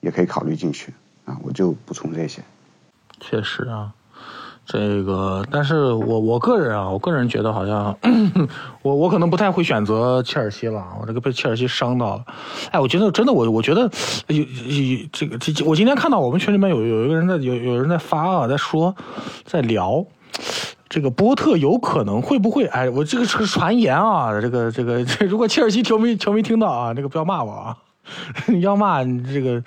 [0.00, 0.92] 也可以考虑进去
[1.24, 1.38] 啊。
[1.42, 2.42] 我就补充这些。
[3.20, 3.92] 确实啊。
[4.70, 7.96] 这个，但是我我个人啊，我个人觉得好像，
[8.82, 12.24] 我我可能不太会选择切尔西了，我这个被切尔西伤到了。
[12.70, 13.90] 哎，我觉得真的，我我觉得
[14.26, 18.94] 有有这个这，我今天看到我们群里面有有一个人在有有人在发啊，在说，
[19.46, 20.04] 在聊
[20.88, 22.66] 这个波特有可能会不会？
[22.66, 27.76] 哎，我这个是个传言啊，这个这个这， 如果切尔西球迷球迷听到啊，这个不要骂我啊，
[28.60, 29.62] 要骂你这个，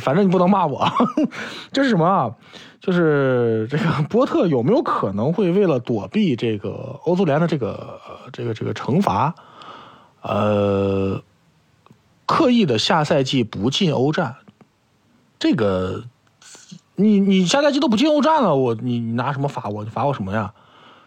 [0.00, 0.90] 反正你不能骂我，
[1.72, 2.34] 这是什么啊？
[2.80, 8.00] 就是这个波特有没有可能会为了躲避这个欧足联的这个
[8.32, 9.34] 这个这个惩罚，
[10.22, 11.20] 呃，
[12.26, 14.36] 刻意的下赛季不进欧战？
[15.38, 16.04] 这个，
[16.96, 19.84] 你你下赛季都不进欧战了，我你你拿什么罚我？
[19.84, 20.52] 你罚我什么呀？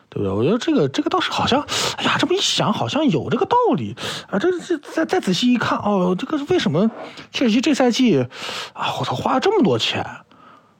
[0.10, 0.32] 对不对？
[0.32, 1.61] 我觉得这个这个倒是好像，
[1.98, 3.95] 哎呀，这么一想好像有这个道理
[4.30, 4.40] 啊。
[4.40, 6.90] 这这再再仔细一看，哦，这个为什么
[7.32, 8.20] 切尔西这赛季
[8.74, 10.06] 啊，我操，花了这么多钱？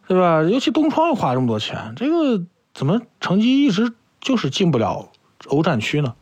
[0.07, 0.41] 对吧？
[0.41, 5.10] 尤其东窗又花这么多钱，这个怎么成绩一直就是进不了
[5.49, 6.15] 欧战区呢？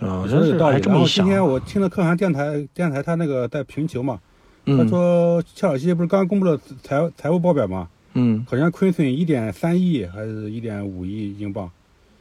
[0.00, 1.26] 嗯，真是还这么一想。
[1.26, 4.18] 今天我听了可汗电台，电台他那个在评球嘛，
[4.64, 7.99] 他说切尔西不是刚公布了财财务报表嘛，嗯，
[8.48, 11.70] 好像亏损一点三亿还是一点五亿英镑，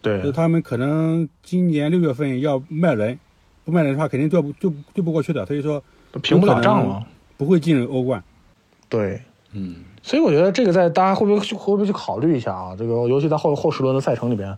[0.01, 3.19] 对，就他们可能今年六月份要卖人，
[3.65, 5.83] 不卖人的话肯定做不就就不过去的，所以说
[6.21, 7.05] 平不了账了，
[7.37, 8.23] 不会进入欧冠。
[8.87, 9.21] 对，
[9.53, 12.75] 嗯，所以我觉得这个在大家会不会会不会去考虑一下啊？
[12.77, 14.49] 这个尤其在后后十轮的赛程里边，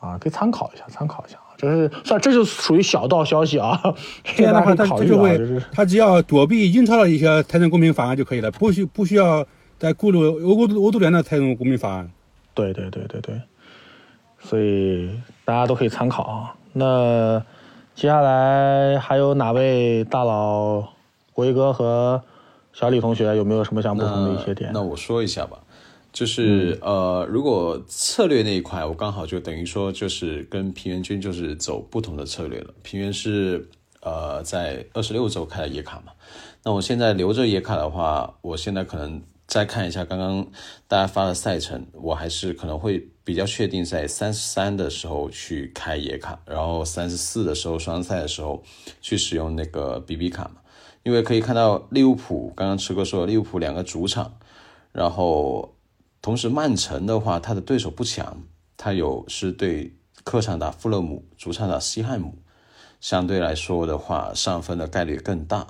[0.00, 1.38] 啊，可以参考一下，参考一下。
[1.56, 3.82] 这是算，这就属于小道消息啊。
[4.36, 9.44] 这样的话，他就会，他只要躲避英超的一些财政公平法案就可以了，不需不需要
[9.78, 12.10] 再顾虑欧欧欧足联的采用公民法案。
[12.54, 13.40] 对对对对对，
[14.40, 15.08] 所以
[15.44, 16.54] 大家都可以参考啊。
[16.72, 17.42] 那
[17.94, 20.82] 接下来还有哪位大佬，
[21.32, 22.22] 国一哥和
[22.72, 24.70] 小李同学有没有什么想补充的一些点？
[24.72, 25.58] 那我说一下吧。
[26.10, 32.72] 就是呃，如果策略那一块，我刚好就等于说，就是跟平原君就是走不同的策略了。
[32.82, 33.68] 平原是
[34.00, 36.12] 呃在二十六周开的野卡嘛，
[36.64, 40.46] 那我现在留着野卡的话，我现在可能再看一下刚刚
[40.86, 48.62] 大家发的赛程，我还是可能会比较确定在三十三的时候去开野卡，然后三十四的时候双赛的时候
[49.00, 50.60] 去使用那个 BB 卡嘛，
[51.02, 54.38] 因为可以看到利物浦刚刚池哥说利物浦两个主场，
[54.92, 55.74] 然后。
[56.20, 58.42] 同时，曼城的话，他的对手不强，
[58.76, 59.94] 他有是对
[60.24, 62.34] 客场打富勒姆，主场打西汉姆，
[63.00, 65.68] 相对来说的话，上分的概率更大，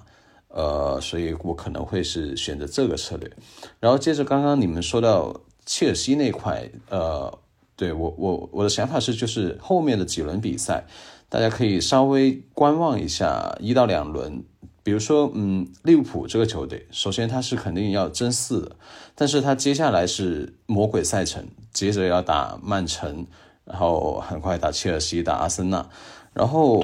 [0.58, 3.30] 呃，所以我可能会是选择这个策略。
[3.78, 7.32] 然后接着刚刚你们说到切尔西那块，呃，
[7.76, 10.84] 对我我我的想法是，就是后面的几轮比赛，
[11.28, 14.42] 大家可以稍微观望一下一到两轮。
[14.82, 18.76] 比如说，嗯，利物浦这个球队，首先他是肯定要争四的，
[19.14, 23.26] 但是他接下来是魔鬼赛程，接着要打曼城，
[23.64, 25.86] 然后很快打切尔西，打阿森纳，
[26.32, 26.82] 然后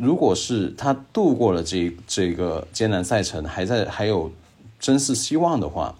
[0.00, 4.32] 如果是他度过了这这个艰难赛程，还在还有
[4.78, 5.94] 真是希望的话，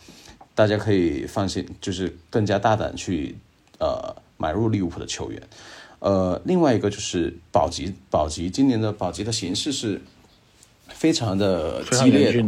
[0.55, 3.37] 大家可以放心，就是更加大胆去
[3.79, 5.43] 呃买入利物浦的球员，
[5.99, 10.01] 呃，另外一个就是保级，保级今年的保级的形式是。
[10.93, 12.45] 非常的激烈，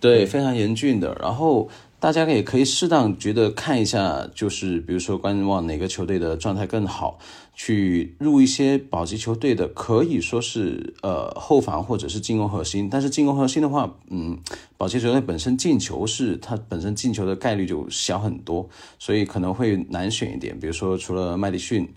[0.00, 1.14] 对，非常严峻的。
[1.20, 1.68] 然后
[2.00, 7.18] 大家也可以适当觉得看一下，就是比如说观望哪个球队的状态更好，
[7.56, 12.88] 去入一些保级球队的，可以说是呃后防或者是进攻核心。
[12.88, 14.38] 但是进攻核心的话，嗯，
[14.76, 18.68] 保级球队本身进球是它本身进球的概率就小很多，
[18.98, 20.60] 所以可能会难选一点。
[20.60, 21.88] 比如说除了麦迪逊、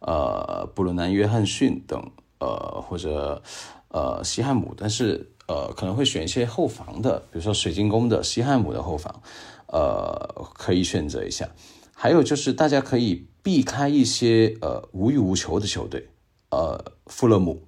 [0.00, 2.00] 呃布鲁南约翰逊等，
[2.38, 3.42] 呃或者
[3.88, 5.32] 呃西汉姆，但是。
[5.48, 9.22] 呃，可能会选一些后防的，比如说水晶宫的西汉姆的后防，
[9.68, 11.48] 呃，可以选择一下。
[11.94, 16.08] 还有就是大家可以避开一些呃无欲无求的球队，
[16.50, 17.62] 呃，富勒姆，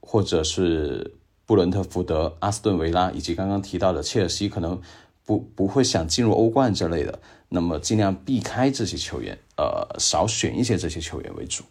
[0.00, 1.14] 或者是
[1.46, 4.78] 布伦特福德、阿斯顿维拉，以及刚刚提到的切尔西，可能
[5.24, 11.64] 不不会想进入欧冠之类的，那么尽量避开这些球员，呃，少选一些这些球员为主。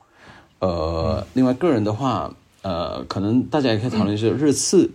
[0.57, 4.89] 呃，另外个人的话，呃，可能大家也可以讨论一下热刺。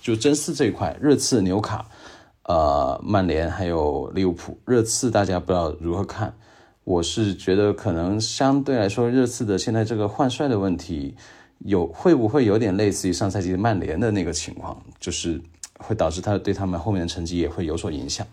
[0.00, 1.84] 就真四这一块，热刺、纽卡、
[2.44, 4.58] 呃，曼联还有利物浦。
[4.64, 6.34] 热刺大家不知道如何看？
[6.90, 11.14] 我是觉得可能相对来说，热刺的现在这个换帅的问题，
[11.60, 15.40] 有会不会有点类似于上赛季曼联的那个情况，就是
[15.78, 18.26] 会导致他对他们后面的成绩也会有所影响。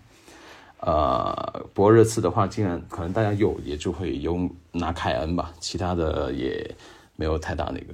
[0.80, 6.68] 呃，不过热刺的话，既然可能大家有，也就会有拿凯恩吧，其他的也
[7.16, 7.94] 没有太大那个。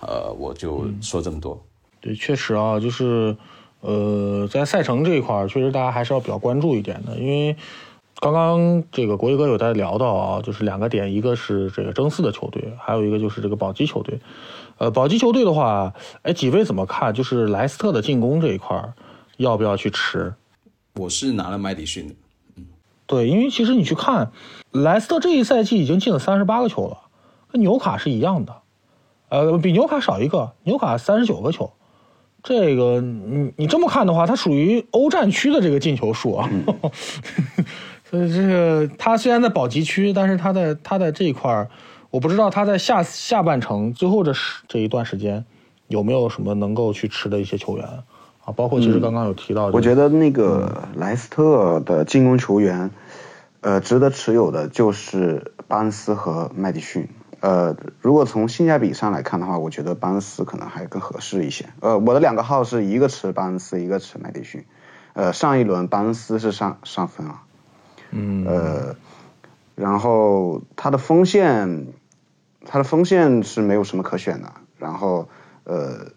[0.00, 1.62] 呃，我就说这么多。
[2.00, 3.36] 对，确实啊，就是，
[3.80, 7.54] 呃，在赛程这一块儿，确实大家还是要比较关注一点的，因为
[8.20, 14.18] 刚刚这个国一哥有在聊到啊，就是两个点，一个是这个争四的球队，还有一个就是这个保级球队。
[14.78, 15.92] 呃，保级球队的话，
[16.22, 17.14] 哎，几位怎么看？
[17.14, 18.92] 就是莱斯特的进攻这一块儿，
[19.36, 20.34] 要不要去吃？
[20.94, 22.14] 我是拿了麦迪逊的，
[22.56, 22.66] 嗯，
[23.06, 24.32] 对，因为其实你去看，
[24.72, 26.98] 莱斯特这一赛季已经进了三十八个球了，
[27.52, 28.62] 跟纽卡是一样的，
[29.28, 31.72] 呃，比纽卡少一个，纽卡三十九个球。
[32.40, 36.48] 这个你你这么看的话，它属于欧战区的这个进球数啊，
[38.10, 41.68] 所以这个他虽然在保级区，但是他在他在这一块儿，
[42.10, 44.32] 我不知道他在下下半程最后这
[44.66, 45.44] 这一段时间
[45.88, 47.86] 有没有什么能够去吃的一些球员
[48.44, 52.90] 啊，包括其实刚刚有提到，我觉得那个莱斯特的进攻球员，
[53.60, 57.08] 呃，值得持有的就是巴恩斯和麦迪逊。
[57.40, 61.66] 呃，如果从性价比上来看的话，我觉得巴恩斯可能还更合适一些。
[61.80, 64.64] 呃，我的两个号是一个持巴恩斯，一个持麦迪逊。
[65.12, 67.42] 呃，上一轮巴恩斯是上上分了。
[68.10, 68.96] 嗯，呃，
[69.74, 71.86] 然后他的锋线，
[72.64, 75.28] 他的锋线是没有什么可选的，然后
[75.64, 76.12] 呃，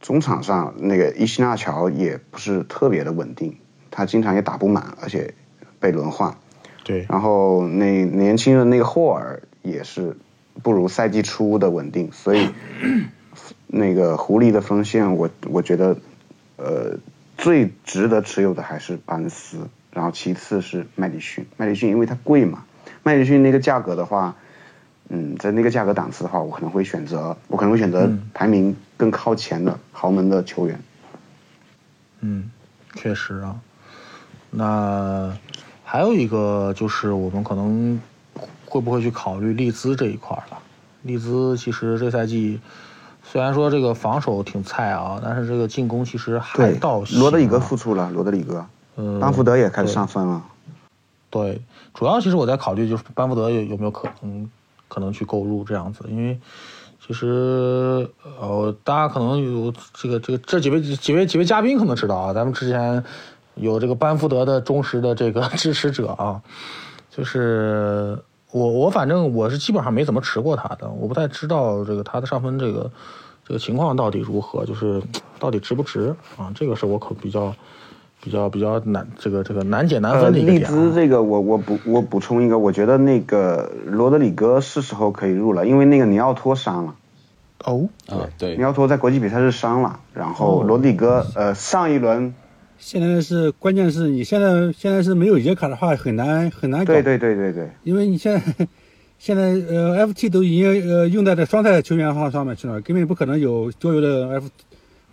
[0.00, 3.56] 中场上那个伊西纳乔也不是特别的稳定，
[3.90, 5.34] 他经常也打不满，而且
[5.78, 6.36] 被轮换。
[6.82, 10.16] 对，然后那年轻的那个霍尔也是
[10.62, 12.48] 不如赛季初的稳定，所以
[13.66, 15.96] 那个狐狸的锋线，我我觉得
[16.56, 16.98] 呃
[17.36, 22.64] 最值得持有的还是巴恩斯，然后其次是麦迪逊，麦迪逊因为它贵嘛，
[23.02, 24.34] 麦迪逊那个价格的话，
[25.08, 30.80] 嗯，在那个价格档次的话，我可能会选择我可能会选择排名更靠前的豪门的球员。
[32.20, 32.50] 嗯，
[32.94, 33.60] 确实啊，
[34.50, 35.36] 那。
[35.92, 38.00] 还有一个就是我们可能
[38.64, 40.58] 会不会去考虑利兹这一块了？
[41.02, 42.60] 利兹其实这赛季
[43.24, 48.64] 虽然说这个防守挺菜啊，但是这个进攻其实还到罗德里格复出了，罗德里格，
[49.00, 50.42] 嗯，班福德也开始上分了。
[51.30, 51.60] 对，
[51.94, 54.50] 主要其实我在考虑就是班福德有有没有可能
[54.88, 56.38] 可能去购入这样子，因为
[57.06, 58.06] 其实
[58.38, 63.02] 呃大家可能有这个这个这几位几位几位嘉宾可能知道啊，咱们之前。
[63.56, 66.40] 有这个班福德的忠实的这个支持者啊，
[67.10, 68.16] 就是
[68.52, 72.90] 我我反正我是基本上没怎么持过他的，我不太知道这个他的上分这个
[73.44, 75.02] 这个情况到底如何，就是
[75.38, 76.50] 到底值不值啊？
[76.54, 77.54] 这个是我可比较
[78.22, 80.62] 比较比较难这个这个难解难分的一个点。
[80.62, 86.94] 利兹这个我我补我补充一个，我觉得那个罗德里戈是时候可以入了，因为那个尼奥托伤了。
[87.64, 92.34] 哦，啊对，尼奥托在国际比赛是伤了，然后罗德里戈呃上一轮。
[92.78, 96.94] 现在是关键是你现在现在是没有野卡的话很难很难搞。
[96.94, 97.68] 对对对对对。
[97.84, 98.66] 因为你现在
[99.18, 104.50] 现在呃 FT 都已经呃用在这双赛球员号上面去了，根本不可能有多余的 F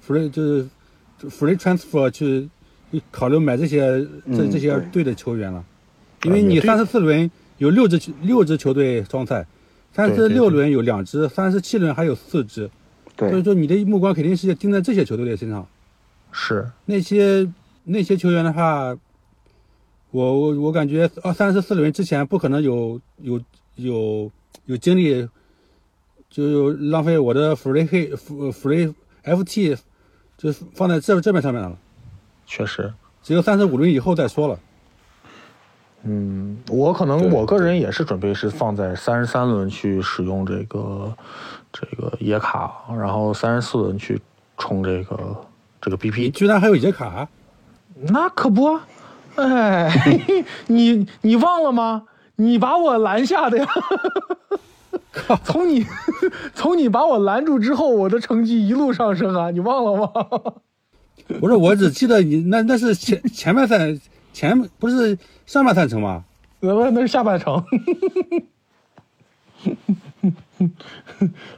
[0.07, 0.65] free 就是
[1.23, 2.47] free transfer 去
[3.11, 5.63] 考虑买这些这这些队的球员了。
[6.23, 9.45] 因为你三十四轮有六支六支球队双赛，
[9.93, 12.69] 三十六轮有两支，三十七轮还有四支。
[13.17, 15.67] 所以说你的目光肯定是要盯在这些球队的身上。
[16.31, 17.47] 是那些
[17.83, 18.95] 那些球员的话，
[20.11, 23.41] 我我我感觉啊三十四轮之前不可能有有
[23.75, 24.31] 有
[24.65, 25.27] 有精力，
[26.29, 28.09] 就浪费我的 free 黑
[28.51, 28.93] free
[29.23, 29.77] ft
[30.37, 31.77] 就放在这这边上面了。
[32.47, 32.91] 确实，
[33.21, 34.57] 只有三十五轮以后再说了。
[36.03, 41.15] 嗯，我可能我个人也是准备是放在三十三轮去使用这个
[41.71, 44.19] 这个野卡，然后三十四轮去
[44.57, 45.35] 冲这个。
[45.79, 47.29] 这个 BP 居然还有野卡，
[48.09, 48.79] 那可不，
[49.35, 49.87] 哎，
[50.65, 52.07] 你你忘了吗？
[52.35, 53.67] 你把我拦下的呀！
[55.43, 55.85] 从你
[56.55, 59.51] 从你把我拦住之后，我的成绩一路上升啊！
[59.51, 60.11] 你忘了吗？
[61.39, 63.97] 不是，我只记得你那那是前前半赛
[64.31, 66.23] 前不是上半赛程吗？
[66.59, 67.63] 那那是下半程。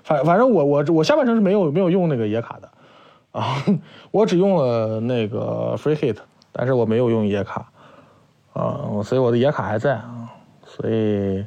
[0.03, 2.69] 反反正我我我下半程是没有没有用那个野卡的。
[3.31, 3.63] 啊，
[4.11, 6.17] 我只用了那个 free hit，
[6.51, 7.69] 但是我没有用野卡，
[8.53, 10.31] 啊，所以我的野卡还在啊，
[10.65, 11.45] 所以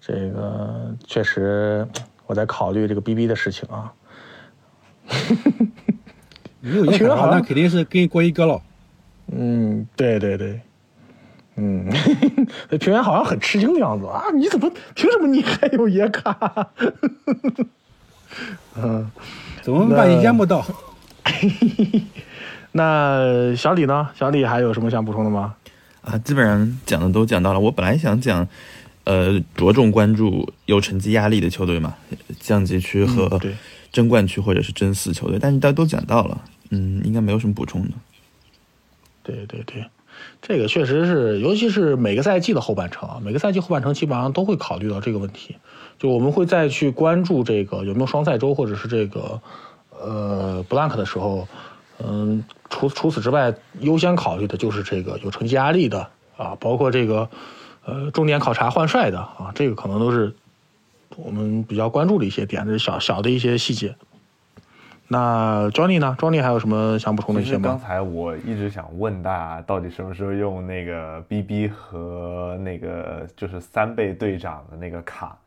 [0.00, 1.86] 这个确实
[2.26, 3.92] 我在考虑这个 BB 的事情啊。
[6.66, 8.60] 没有野卡好，那肯定是跟郭一哥了。
[9.32, 10.60] 嗯，对对对，
[11.56, 11.86] 嗯，
[12.78, 16.68] 平原好像很吃惊的样子啊，你怎么凭什么你还有野卡？
[18.76, 19.10] 嗯，
[19.62, 20.64] 怎么把你淹没到？
[22.72, 24.08] 那小李呢？
[24.14, 25.54] 小李还有什么想补充的吗？
[26.02, 27.58] 啊，基本上讲的都讲到了。
[27.58, 28.46] 我本来想讲，
[29.04, 31.94] 呃，着重关注有成绩压力的球队嘛，
[32.38, 33.40] 降级区和
[33.90, 36.40] 争冠区或者是争四球队，但是大家都讲到了，
[36.70, 37.90] 嗯，应该没有什么补充的。
[39.22, 39.84] 对对对，
[40.40, 45.56] 这个确实是，尤其是每个赛季的后半程啊，每个赛季后半程基本上都会考虑到这个问题，
[45.98, 49.40] 就我们会再去关注这个有没有双赛周，或者是这个。
[49.98, 51.48] 呃，blank 的时候，
[52.04, 57.30] 嗯，除除此之外，优先考虑的就是这个有成绩压力的啊，包括这个
[57.86, 60.34] 呃重点考察换帅的啊，这个可能都是
[61.16, 63.96] 我们比较关注的一些点，这是小小的一些细节。
[65.08, 67.62] 那 Johnny 呢？Johnny 还有什么想补充的一些吗？
[67.64, 75.38] 刚才我一直想问大家，到底什么时候用那个 BB 和那个就是三倍队长的那个卡？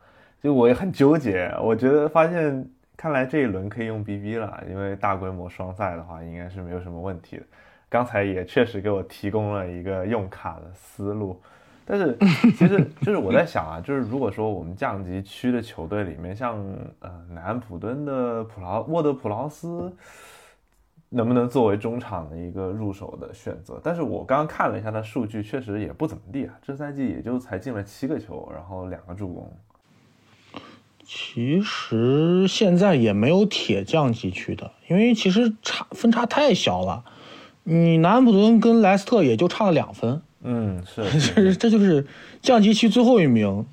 [0.42, 2.68] 就我也很纠结，我觉得发现。
[3.02, 7.44] 看来这一轮可以用 BB 了，因为大规模双赛的话，应该是没有什么问题的。
[7.88, 11.42] 刚才也确实给我提供了一个用卡的思路，
[11.92, 12.16] 但是
[12.56, 16.56] 其实就是我在想啊，就是如果说我们降级区的球队里面，像
[17.00, 19.92] 呃南安普敦的普劳沃德普劳斯，
[21.10, 23.82] 能不能作为中场的一个入手的选择。
[23.84, 29.52] 但是我刚刚看了一下他数据，确实也不怎么地啊，这赛季也就才进了七个球，然后两个助攻。
[31.04, 37.04] 其实现在也没有铁降级区的，因为其实差分差太小了。
[37.64, 41.04] 你南安普敦跟莱斯特也就差了两分，嗯，是，
[41.36, 42.06] 这这就是
[42.42, 43.66] 降级区最后一名，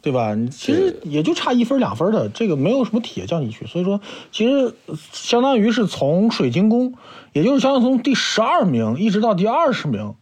[0.00, 0.36] 对吧？
[0.50, 4.00] 其实也就差一分两分的，这个没有什么铁降级区，所以说
[4.30, 4.72] 其实
[5.12, 6.94] 相当于是从水晶宫，
[7.32, 10.14] 也就是相当于从第十二名一直到第二十名，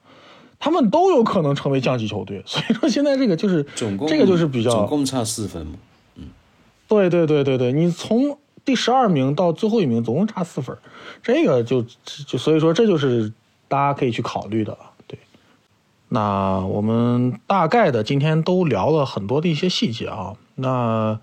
[0.58, 2.42] 他们都有可能成为降级球队。
[2.46, 5.74] 所以说现在这个就是总共这个就是比较总共差四分嘛，
[6.16, 6.28] 嗯，
[6.88, 10.74] 对对对对对，你从第十二名到最后一名总共差四分，
[11.22, 11.84] 这个就
[12.26, 13.30] 就所以说这就是
[13.68, 14.78] 大家可以去考虑的了。
[16.08, 20.34] 那我们大概的今天都聊了很多的一些细节啊。
[20.54, 21.18] 那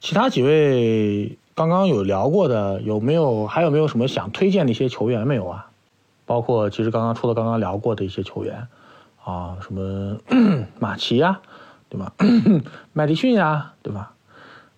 [0.00, 5.70] 其他几位刚刚有聊过的，有没有还有没有什么想推荐的一些球员没有啊？
[6.26, 8.68] 包括其实刚刚除了刚刚聊过的一些球员
[9.24, 10.18] 啊，什么
[10.78, 11.40] 马奇呀，
[11.88, 12.12] 对吧？
[12.92, 14.12] 麦迪逊呀，对吧？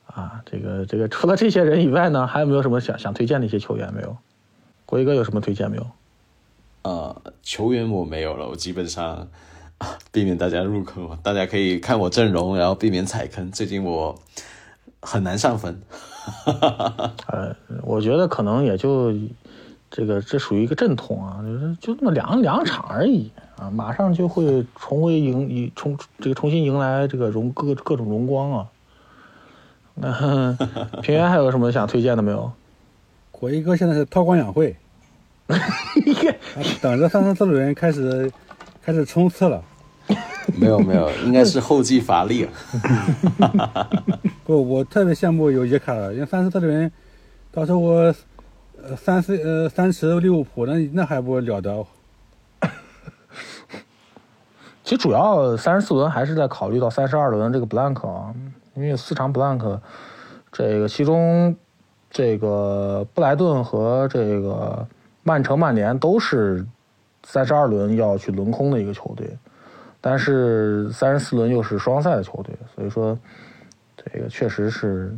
[0.07, 4.17] 啊，这个这个除了这些人以外呢，还有没有什么想想推荐的一些球员没有？
[4.87, 5.87] 国一哥有什么推荐没有？
[6.83, 9.29] 呃，球员我没有了，我基本上
[10.11, 13.51] 避免大家入坑，大家可以看我阵容，然后避免踩坑。
[13.51, 14.19] 最近我
[15.03, 15.81] 很难上分，
[17.29, 19.13] 呃，我觉得可能也就
[19.91, 28.69] 这个这属于一个阵痛啊，就是就那么两两场而已啊，马上就会重回迎迎重这个重新迎来这个荣各各种荣光啊。
[29.95, 30.57] 那
[31.03, 32.51] 平原还有什么想推荐的没有？
[33.31, 34.77] 国一哥现在是韬光养晦，
[36.81, 38.31] 等着三十四轮开始
[38.83, 39.63] 开始冲刺了。
[40.57, 42.51] 没有没有， 应该是后继乏力了。
[44.45, 46.91] 不，我特别羡慕有野卡的，因为三十四轮，
[47.53, 48.15] 到时候我
[48.83, 51.87] 呃三十呃三十利物浦那那还不了得。
[54.83, 58.35] 其实主要三十四轮还是在考虑到三十二轮这个 blank 啊，
[58.75, 59.79] 因为有四场 blank，
[60.51, 61.55] 这个其中
[62.11, 64.85] 这个布莱顿和这个
[65.23, 66.67] 曼城、曼联都是
[67.25, 69.37] 三十二轮要去轮空的一个球队，
[70.01, 73.19] 但是三十四轮又是双赛的球队，所以说
[73.97, 75.17] 这个确实是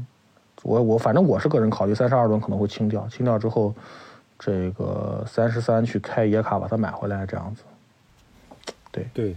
[0.62, 3.74] 我我反正我是个人考虑三十二轮可能会清掉，清掉之后
[4.38, 7.62] 这个三十三去开野卡把它买回来这样子，
[8.90, 9.36] 对对。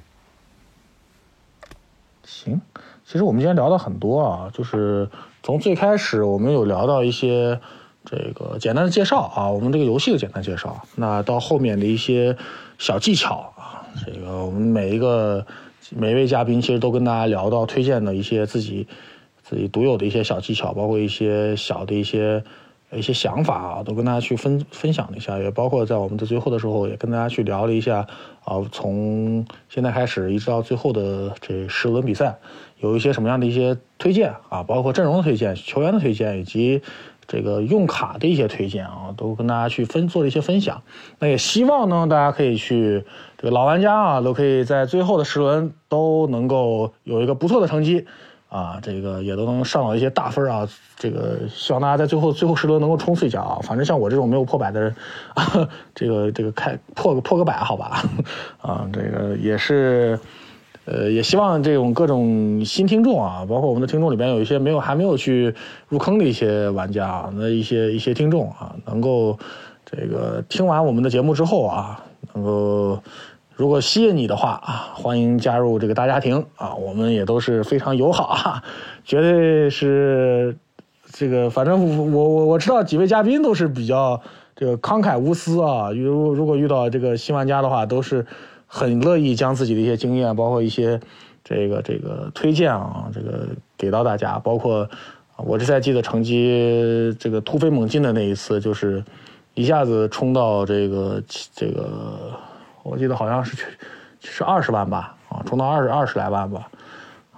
[2.27, 2.59] 行，
[3.05, 5.07] 其实我们今天聊的很多啊，就是
[5.43, 7.61] 从最开始我们有聊到一些
[8.05, 12.37] 这个简单的介绍啊，我们这个游戏的简单介绍，那到后面的一些
[12.77, 15.45] 小技巧啊，这个我们每一个
[15.89, 18.87] 每一位嘉宾其实都跟大家聊到推荐的一些自己
[19.43, 22.43] 自己独有的一些小技巧，包括一些小的一些。
[22.93, 28.07] 一些想法啊，都跟大家去分分享了一下，也包括在我们的最后的时候，也跟大家去聊了一下
[28.45, 32.37] 啊，从现在开始一直到最后的这十轮比赛，
[32.79, 36.83] 有一些什么样的一些推荐啊，包括阵容的推荐、球员的推荐，以及
[37.27, 40.81] 这个用卡的一些推荐啊，都跟大家去分做了一些分享。
[41.19, 43.03] 那也希望呢，大家可以去
[43.37, 48.05] 这个老玩家啊，都可以在最后的十轮都能够有一个不错的成绩。
[48.47, 50.65] 啊，这个也都能上到一些大分啊！
[50.95, 53.59] 这个希望大家在最后最后十轮能够冲刺一下啊！
[53.63, 54.95] 反正像我这种没有破百的人，
[55.33, 58.03] 啊、这个这个开破个破个百好吧？
[58.61, 60.17] 啊，这个也是，
[60.85, 65.53] 呃，也希望这种各种新听众啊，包括我们的听众里边有一些没有还没有去
[65.87, 69.37] 入坑的一些玩家啊，那一些一些听众啊，能够
[69.85, 72.03] 这个听完我们的节目之后啊，
[72.33, 72.99] 能够。
[73.57, 76.75] 如果吸引你的话啊，欢迎加入这个大家庭啊！
[76.75, 78.63] 我们也都是非常友好啊，
[79.05, 80.57] 绝对是
[81.13, 84.19] 这个，反正我我我知道几位嘉宾都是比较
[84.57, 85.89] 这个慷慨无私啊。
[85.91, 88.25] 如如果遇到这个新玩家的话，都是
[88.67, 90.99] 很乐意将自己的一些经验，包括一些
[91.43, 93.47] 这个这个推荐啊，这个
[93.77, 94.39] 给到大家。
[94.39, 94.89] 包括
[95.37, 99.03] 我这赛季的成绩这个突飞猛进的那一次，就是
[99.53, 101.21] 一下子冲到这个
[101.53, 102.31] 这个。
[102.83, 103.57] 我记得好像是
[104.21, 106.67] 是二十万吧，啊，冲到二十二十来万吧，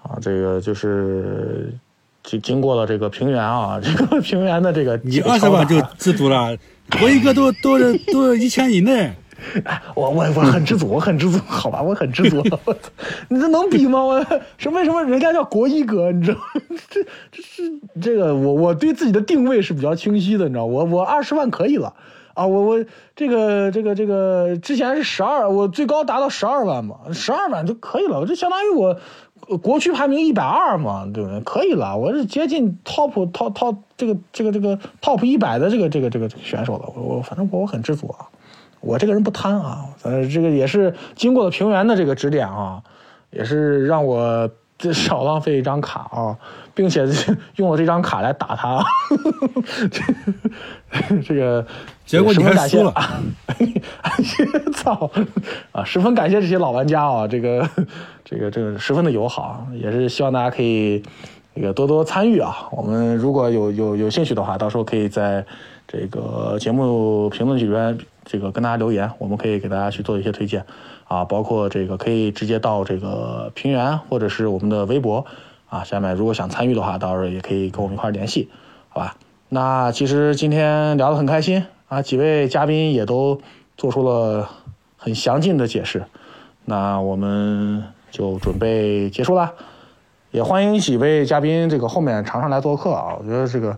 [0.03, 1.73] 啊，这个就是
[2.21, 6.53] 经经过了这个平原啊，这个平原的这个你二十万就知足了，
[7.01, 7.79] 我一个都都
[8.11, 9.13] 都一千以内，
[9.63, 12.41] 哎，我我我很知足，我很知足，好吧，我很知足，
[13.29, 14.03] 你这能比吗？
[14.03, 14.25] 我
[14.57, 16.11] 是为什么人家叫国一哥？
[16.11, 16.39] 你知道，
[16.89, 21.93] 这这是这个我我对自己的定位是比较清晰的，你知道，我我二十万可以了。
[22.33, 22.85] 啊，我我
[23.15, 28.99] 这个这个这个之前是十二，我最高达到十二万嘛，十二万就可以了，就相当于我
[29.57, 31.39] 国区排名一百二嘛，对不对？
[31.41, 38.29] 可以了，我是接近 top top top 这个这个这个 top 一百的这个这个这个选手了，我我反正我我很知足啊，
[38.79, 42.81] 我这个人不贪啊，呃，这个也是经过了平原的这个指点啊，
[43.31, 46.37] 也是让我这少浪费一张卡啊。
[46.77, 47.07] 并且
[47.55, 48.85] 用了这张卡来打他，
[51.25, 51.65] 这个
[52.05, 52.93] 结果你还输了，
[54.75, 55.09] 操
[55.71, 55.83] 啊！
[55.83, 57.67] 十分感谢这些老玩家啊，这个
[58.23, 61.01] 这个这个十分的友好，也是希望大家可以
[61.55, 62.69] 这个多多参与啊。
[62.69, 65.43] 我们如果有有有兴趣的话，到时候可以在
[65.87, 67.97] 这个节目评论区里边
[68.27, 70.63] 这个跟大家留言，我们可以给大家去做一些推荐
[71.07, 75.25] 啊，包括这个可以直接到这个平原或者是我们的微博。
[75.69, 78.47] 啊，下面如果想参与的话，到时候也可以跟我们一块联系，
[78.87, 79.17] 好吧？
[79.49, 83.41] 那其实今天聊得很开心啊，几位嘉宾也都
[83.75, 84.49] 做出了
[84.95, 86.05] 很详尽的解释，
[86.63, 89.55] 那我们就准备结束了，
[90.31, 93.17] 也欢迎几位嘉宾这个后面常常来做客啊。
[93.19, 93.77] 我觉得这个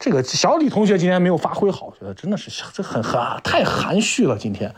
[0.00, 4.74] 这个小李同学今天没有发挥好，我觉得真的是这很很太含蓄了，今天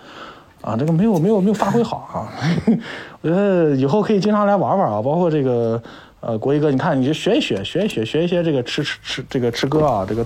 [0.61, 2.28] 啊，这个没有没有没有发挥好啊。
[3.23, 5.82] 我觉得以后可以经常来玩玩啊，包括这个。
[6.24, 10.24] 呃，国一哥，你看，你就学一学，学一学，学一些这个吃吃吃这个吃歌啊，这个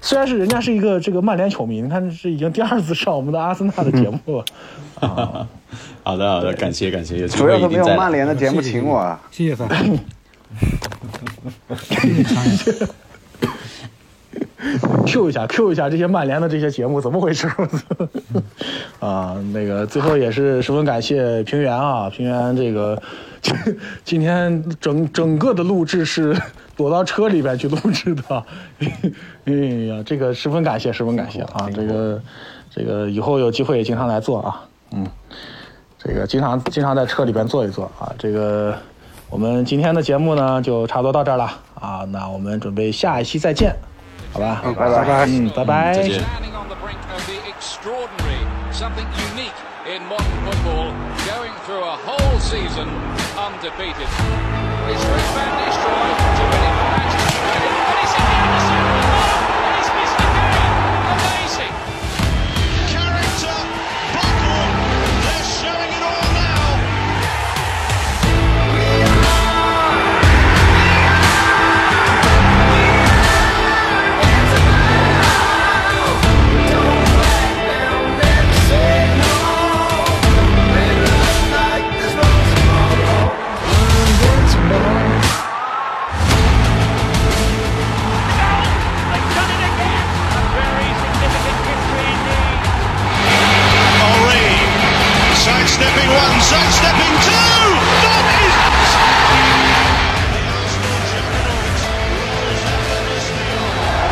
[0.00, 4.44] 虽然是人家是一个这个曼联球迷，你看是已经第二次上我们的阿森纳的节目了。
[6.02, 9.68] 好的好的，感谢感谢，主要是没有曼联的节目请我啊，谢谢三。
[15.06, 17.46] Q 一下，Q 一下这些曼联的这些节目怎么回事？
[19.00, 23.00] 啊，那个最后也是十分感谢平原啊，平原这个
[23.42, 23.54] 今
[24.04, 26.34] 今天整整个的录制是
[26.74, 28.44] 躲到车里边去录制的，
[29.44, 29.52] 哎
[29.88, 32.22] 呀，这个十分感谢，十分感谢啊，这个
[32.74, 35.06] 这个以后有机会也经常来做啊，嗯，
[35.98, 38.74] 这个经常经常在车里边坐一坐啊，这个
[39.28, 41.44] 我们今天的节目呢就差不多到这儿了
[41.78, 43.76] 啊，那我们准备下一期再见。
[44.35, 45.93] 好吧，拜拜，嗯，拜拜。
[45.93, 46.23] 再见。
[48.71, 49.05] Something
[49.35, 49.53] unique
[49.85, 50.93] in modern football,
[51.27, 52.87] going through a whole season
[53.37, 54.07] undefeated.
[54.89, 55.51] It's Ruth Van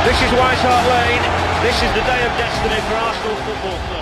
[0.05, 1.25] This is White Hart Lane.
[1.65, 3.94] This is the day of destiny for Arsenal Football.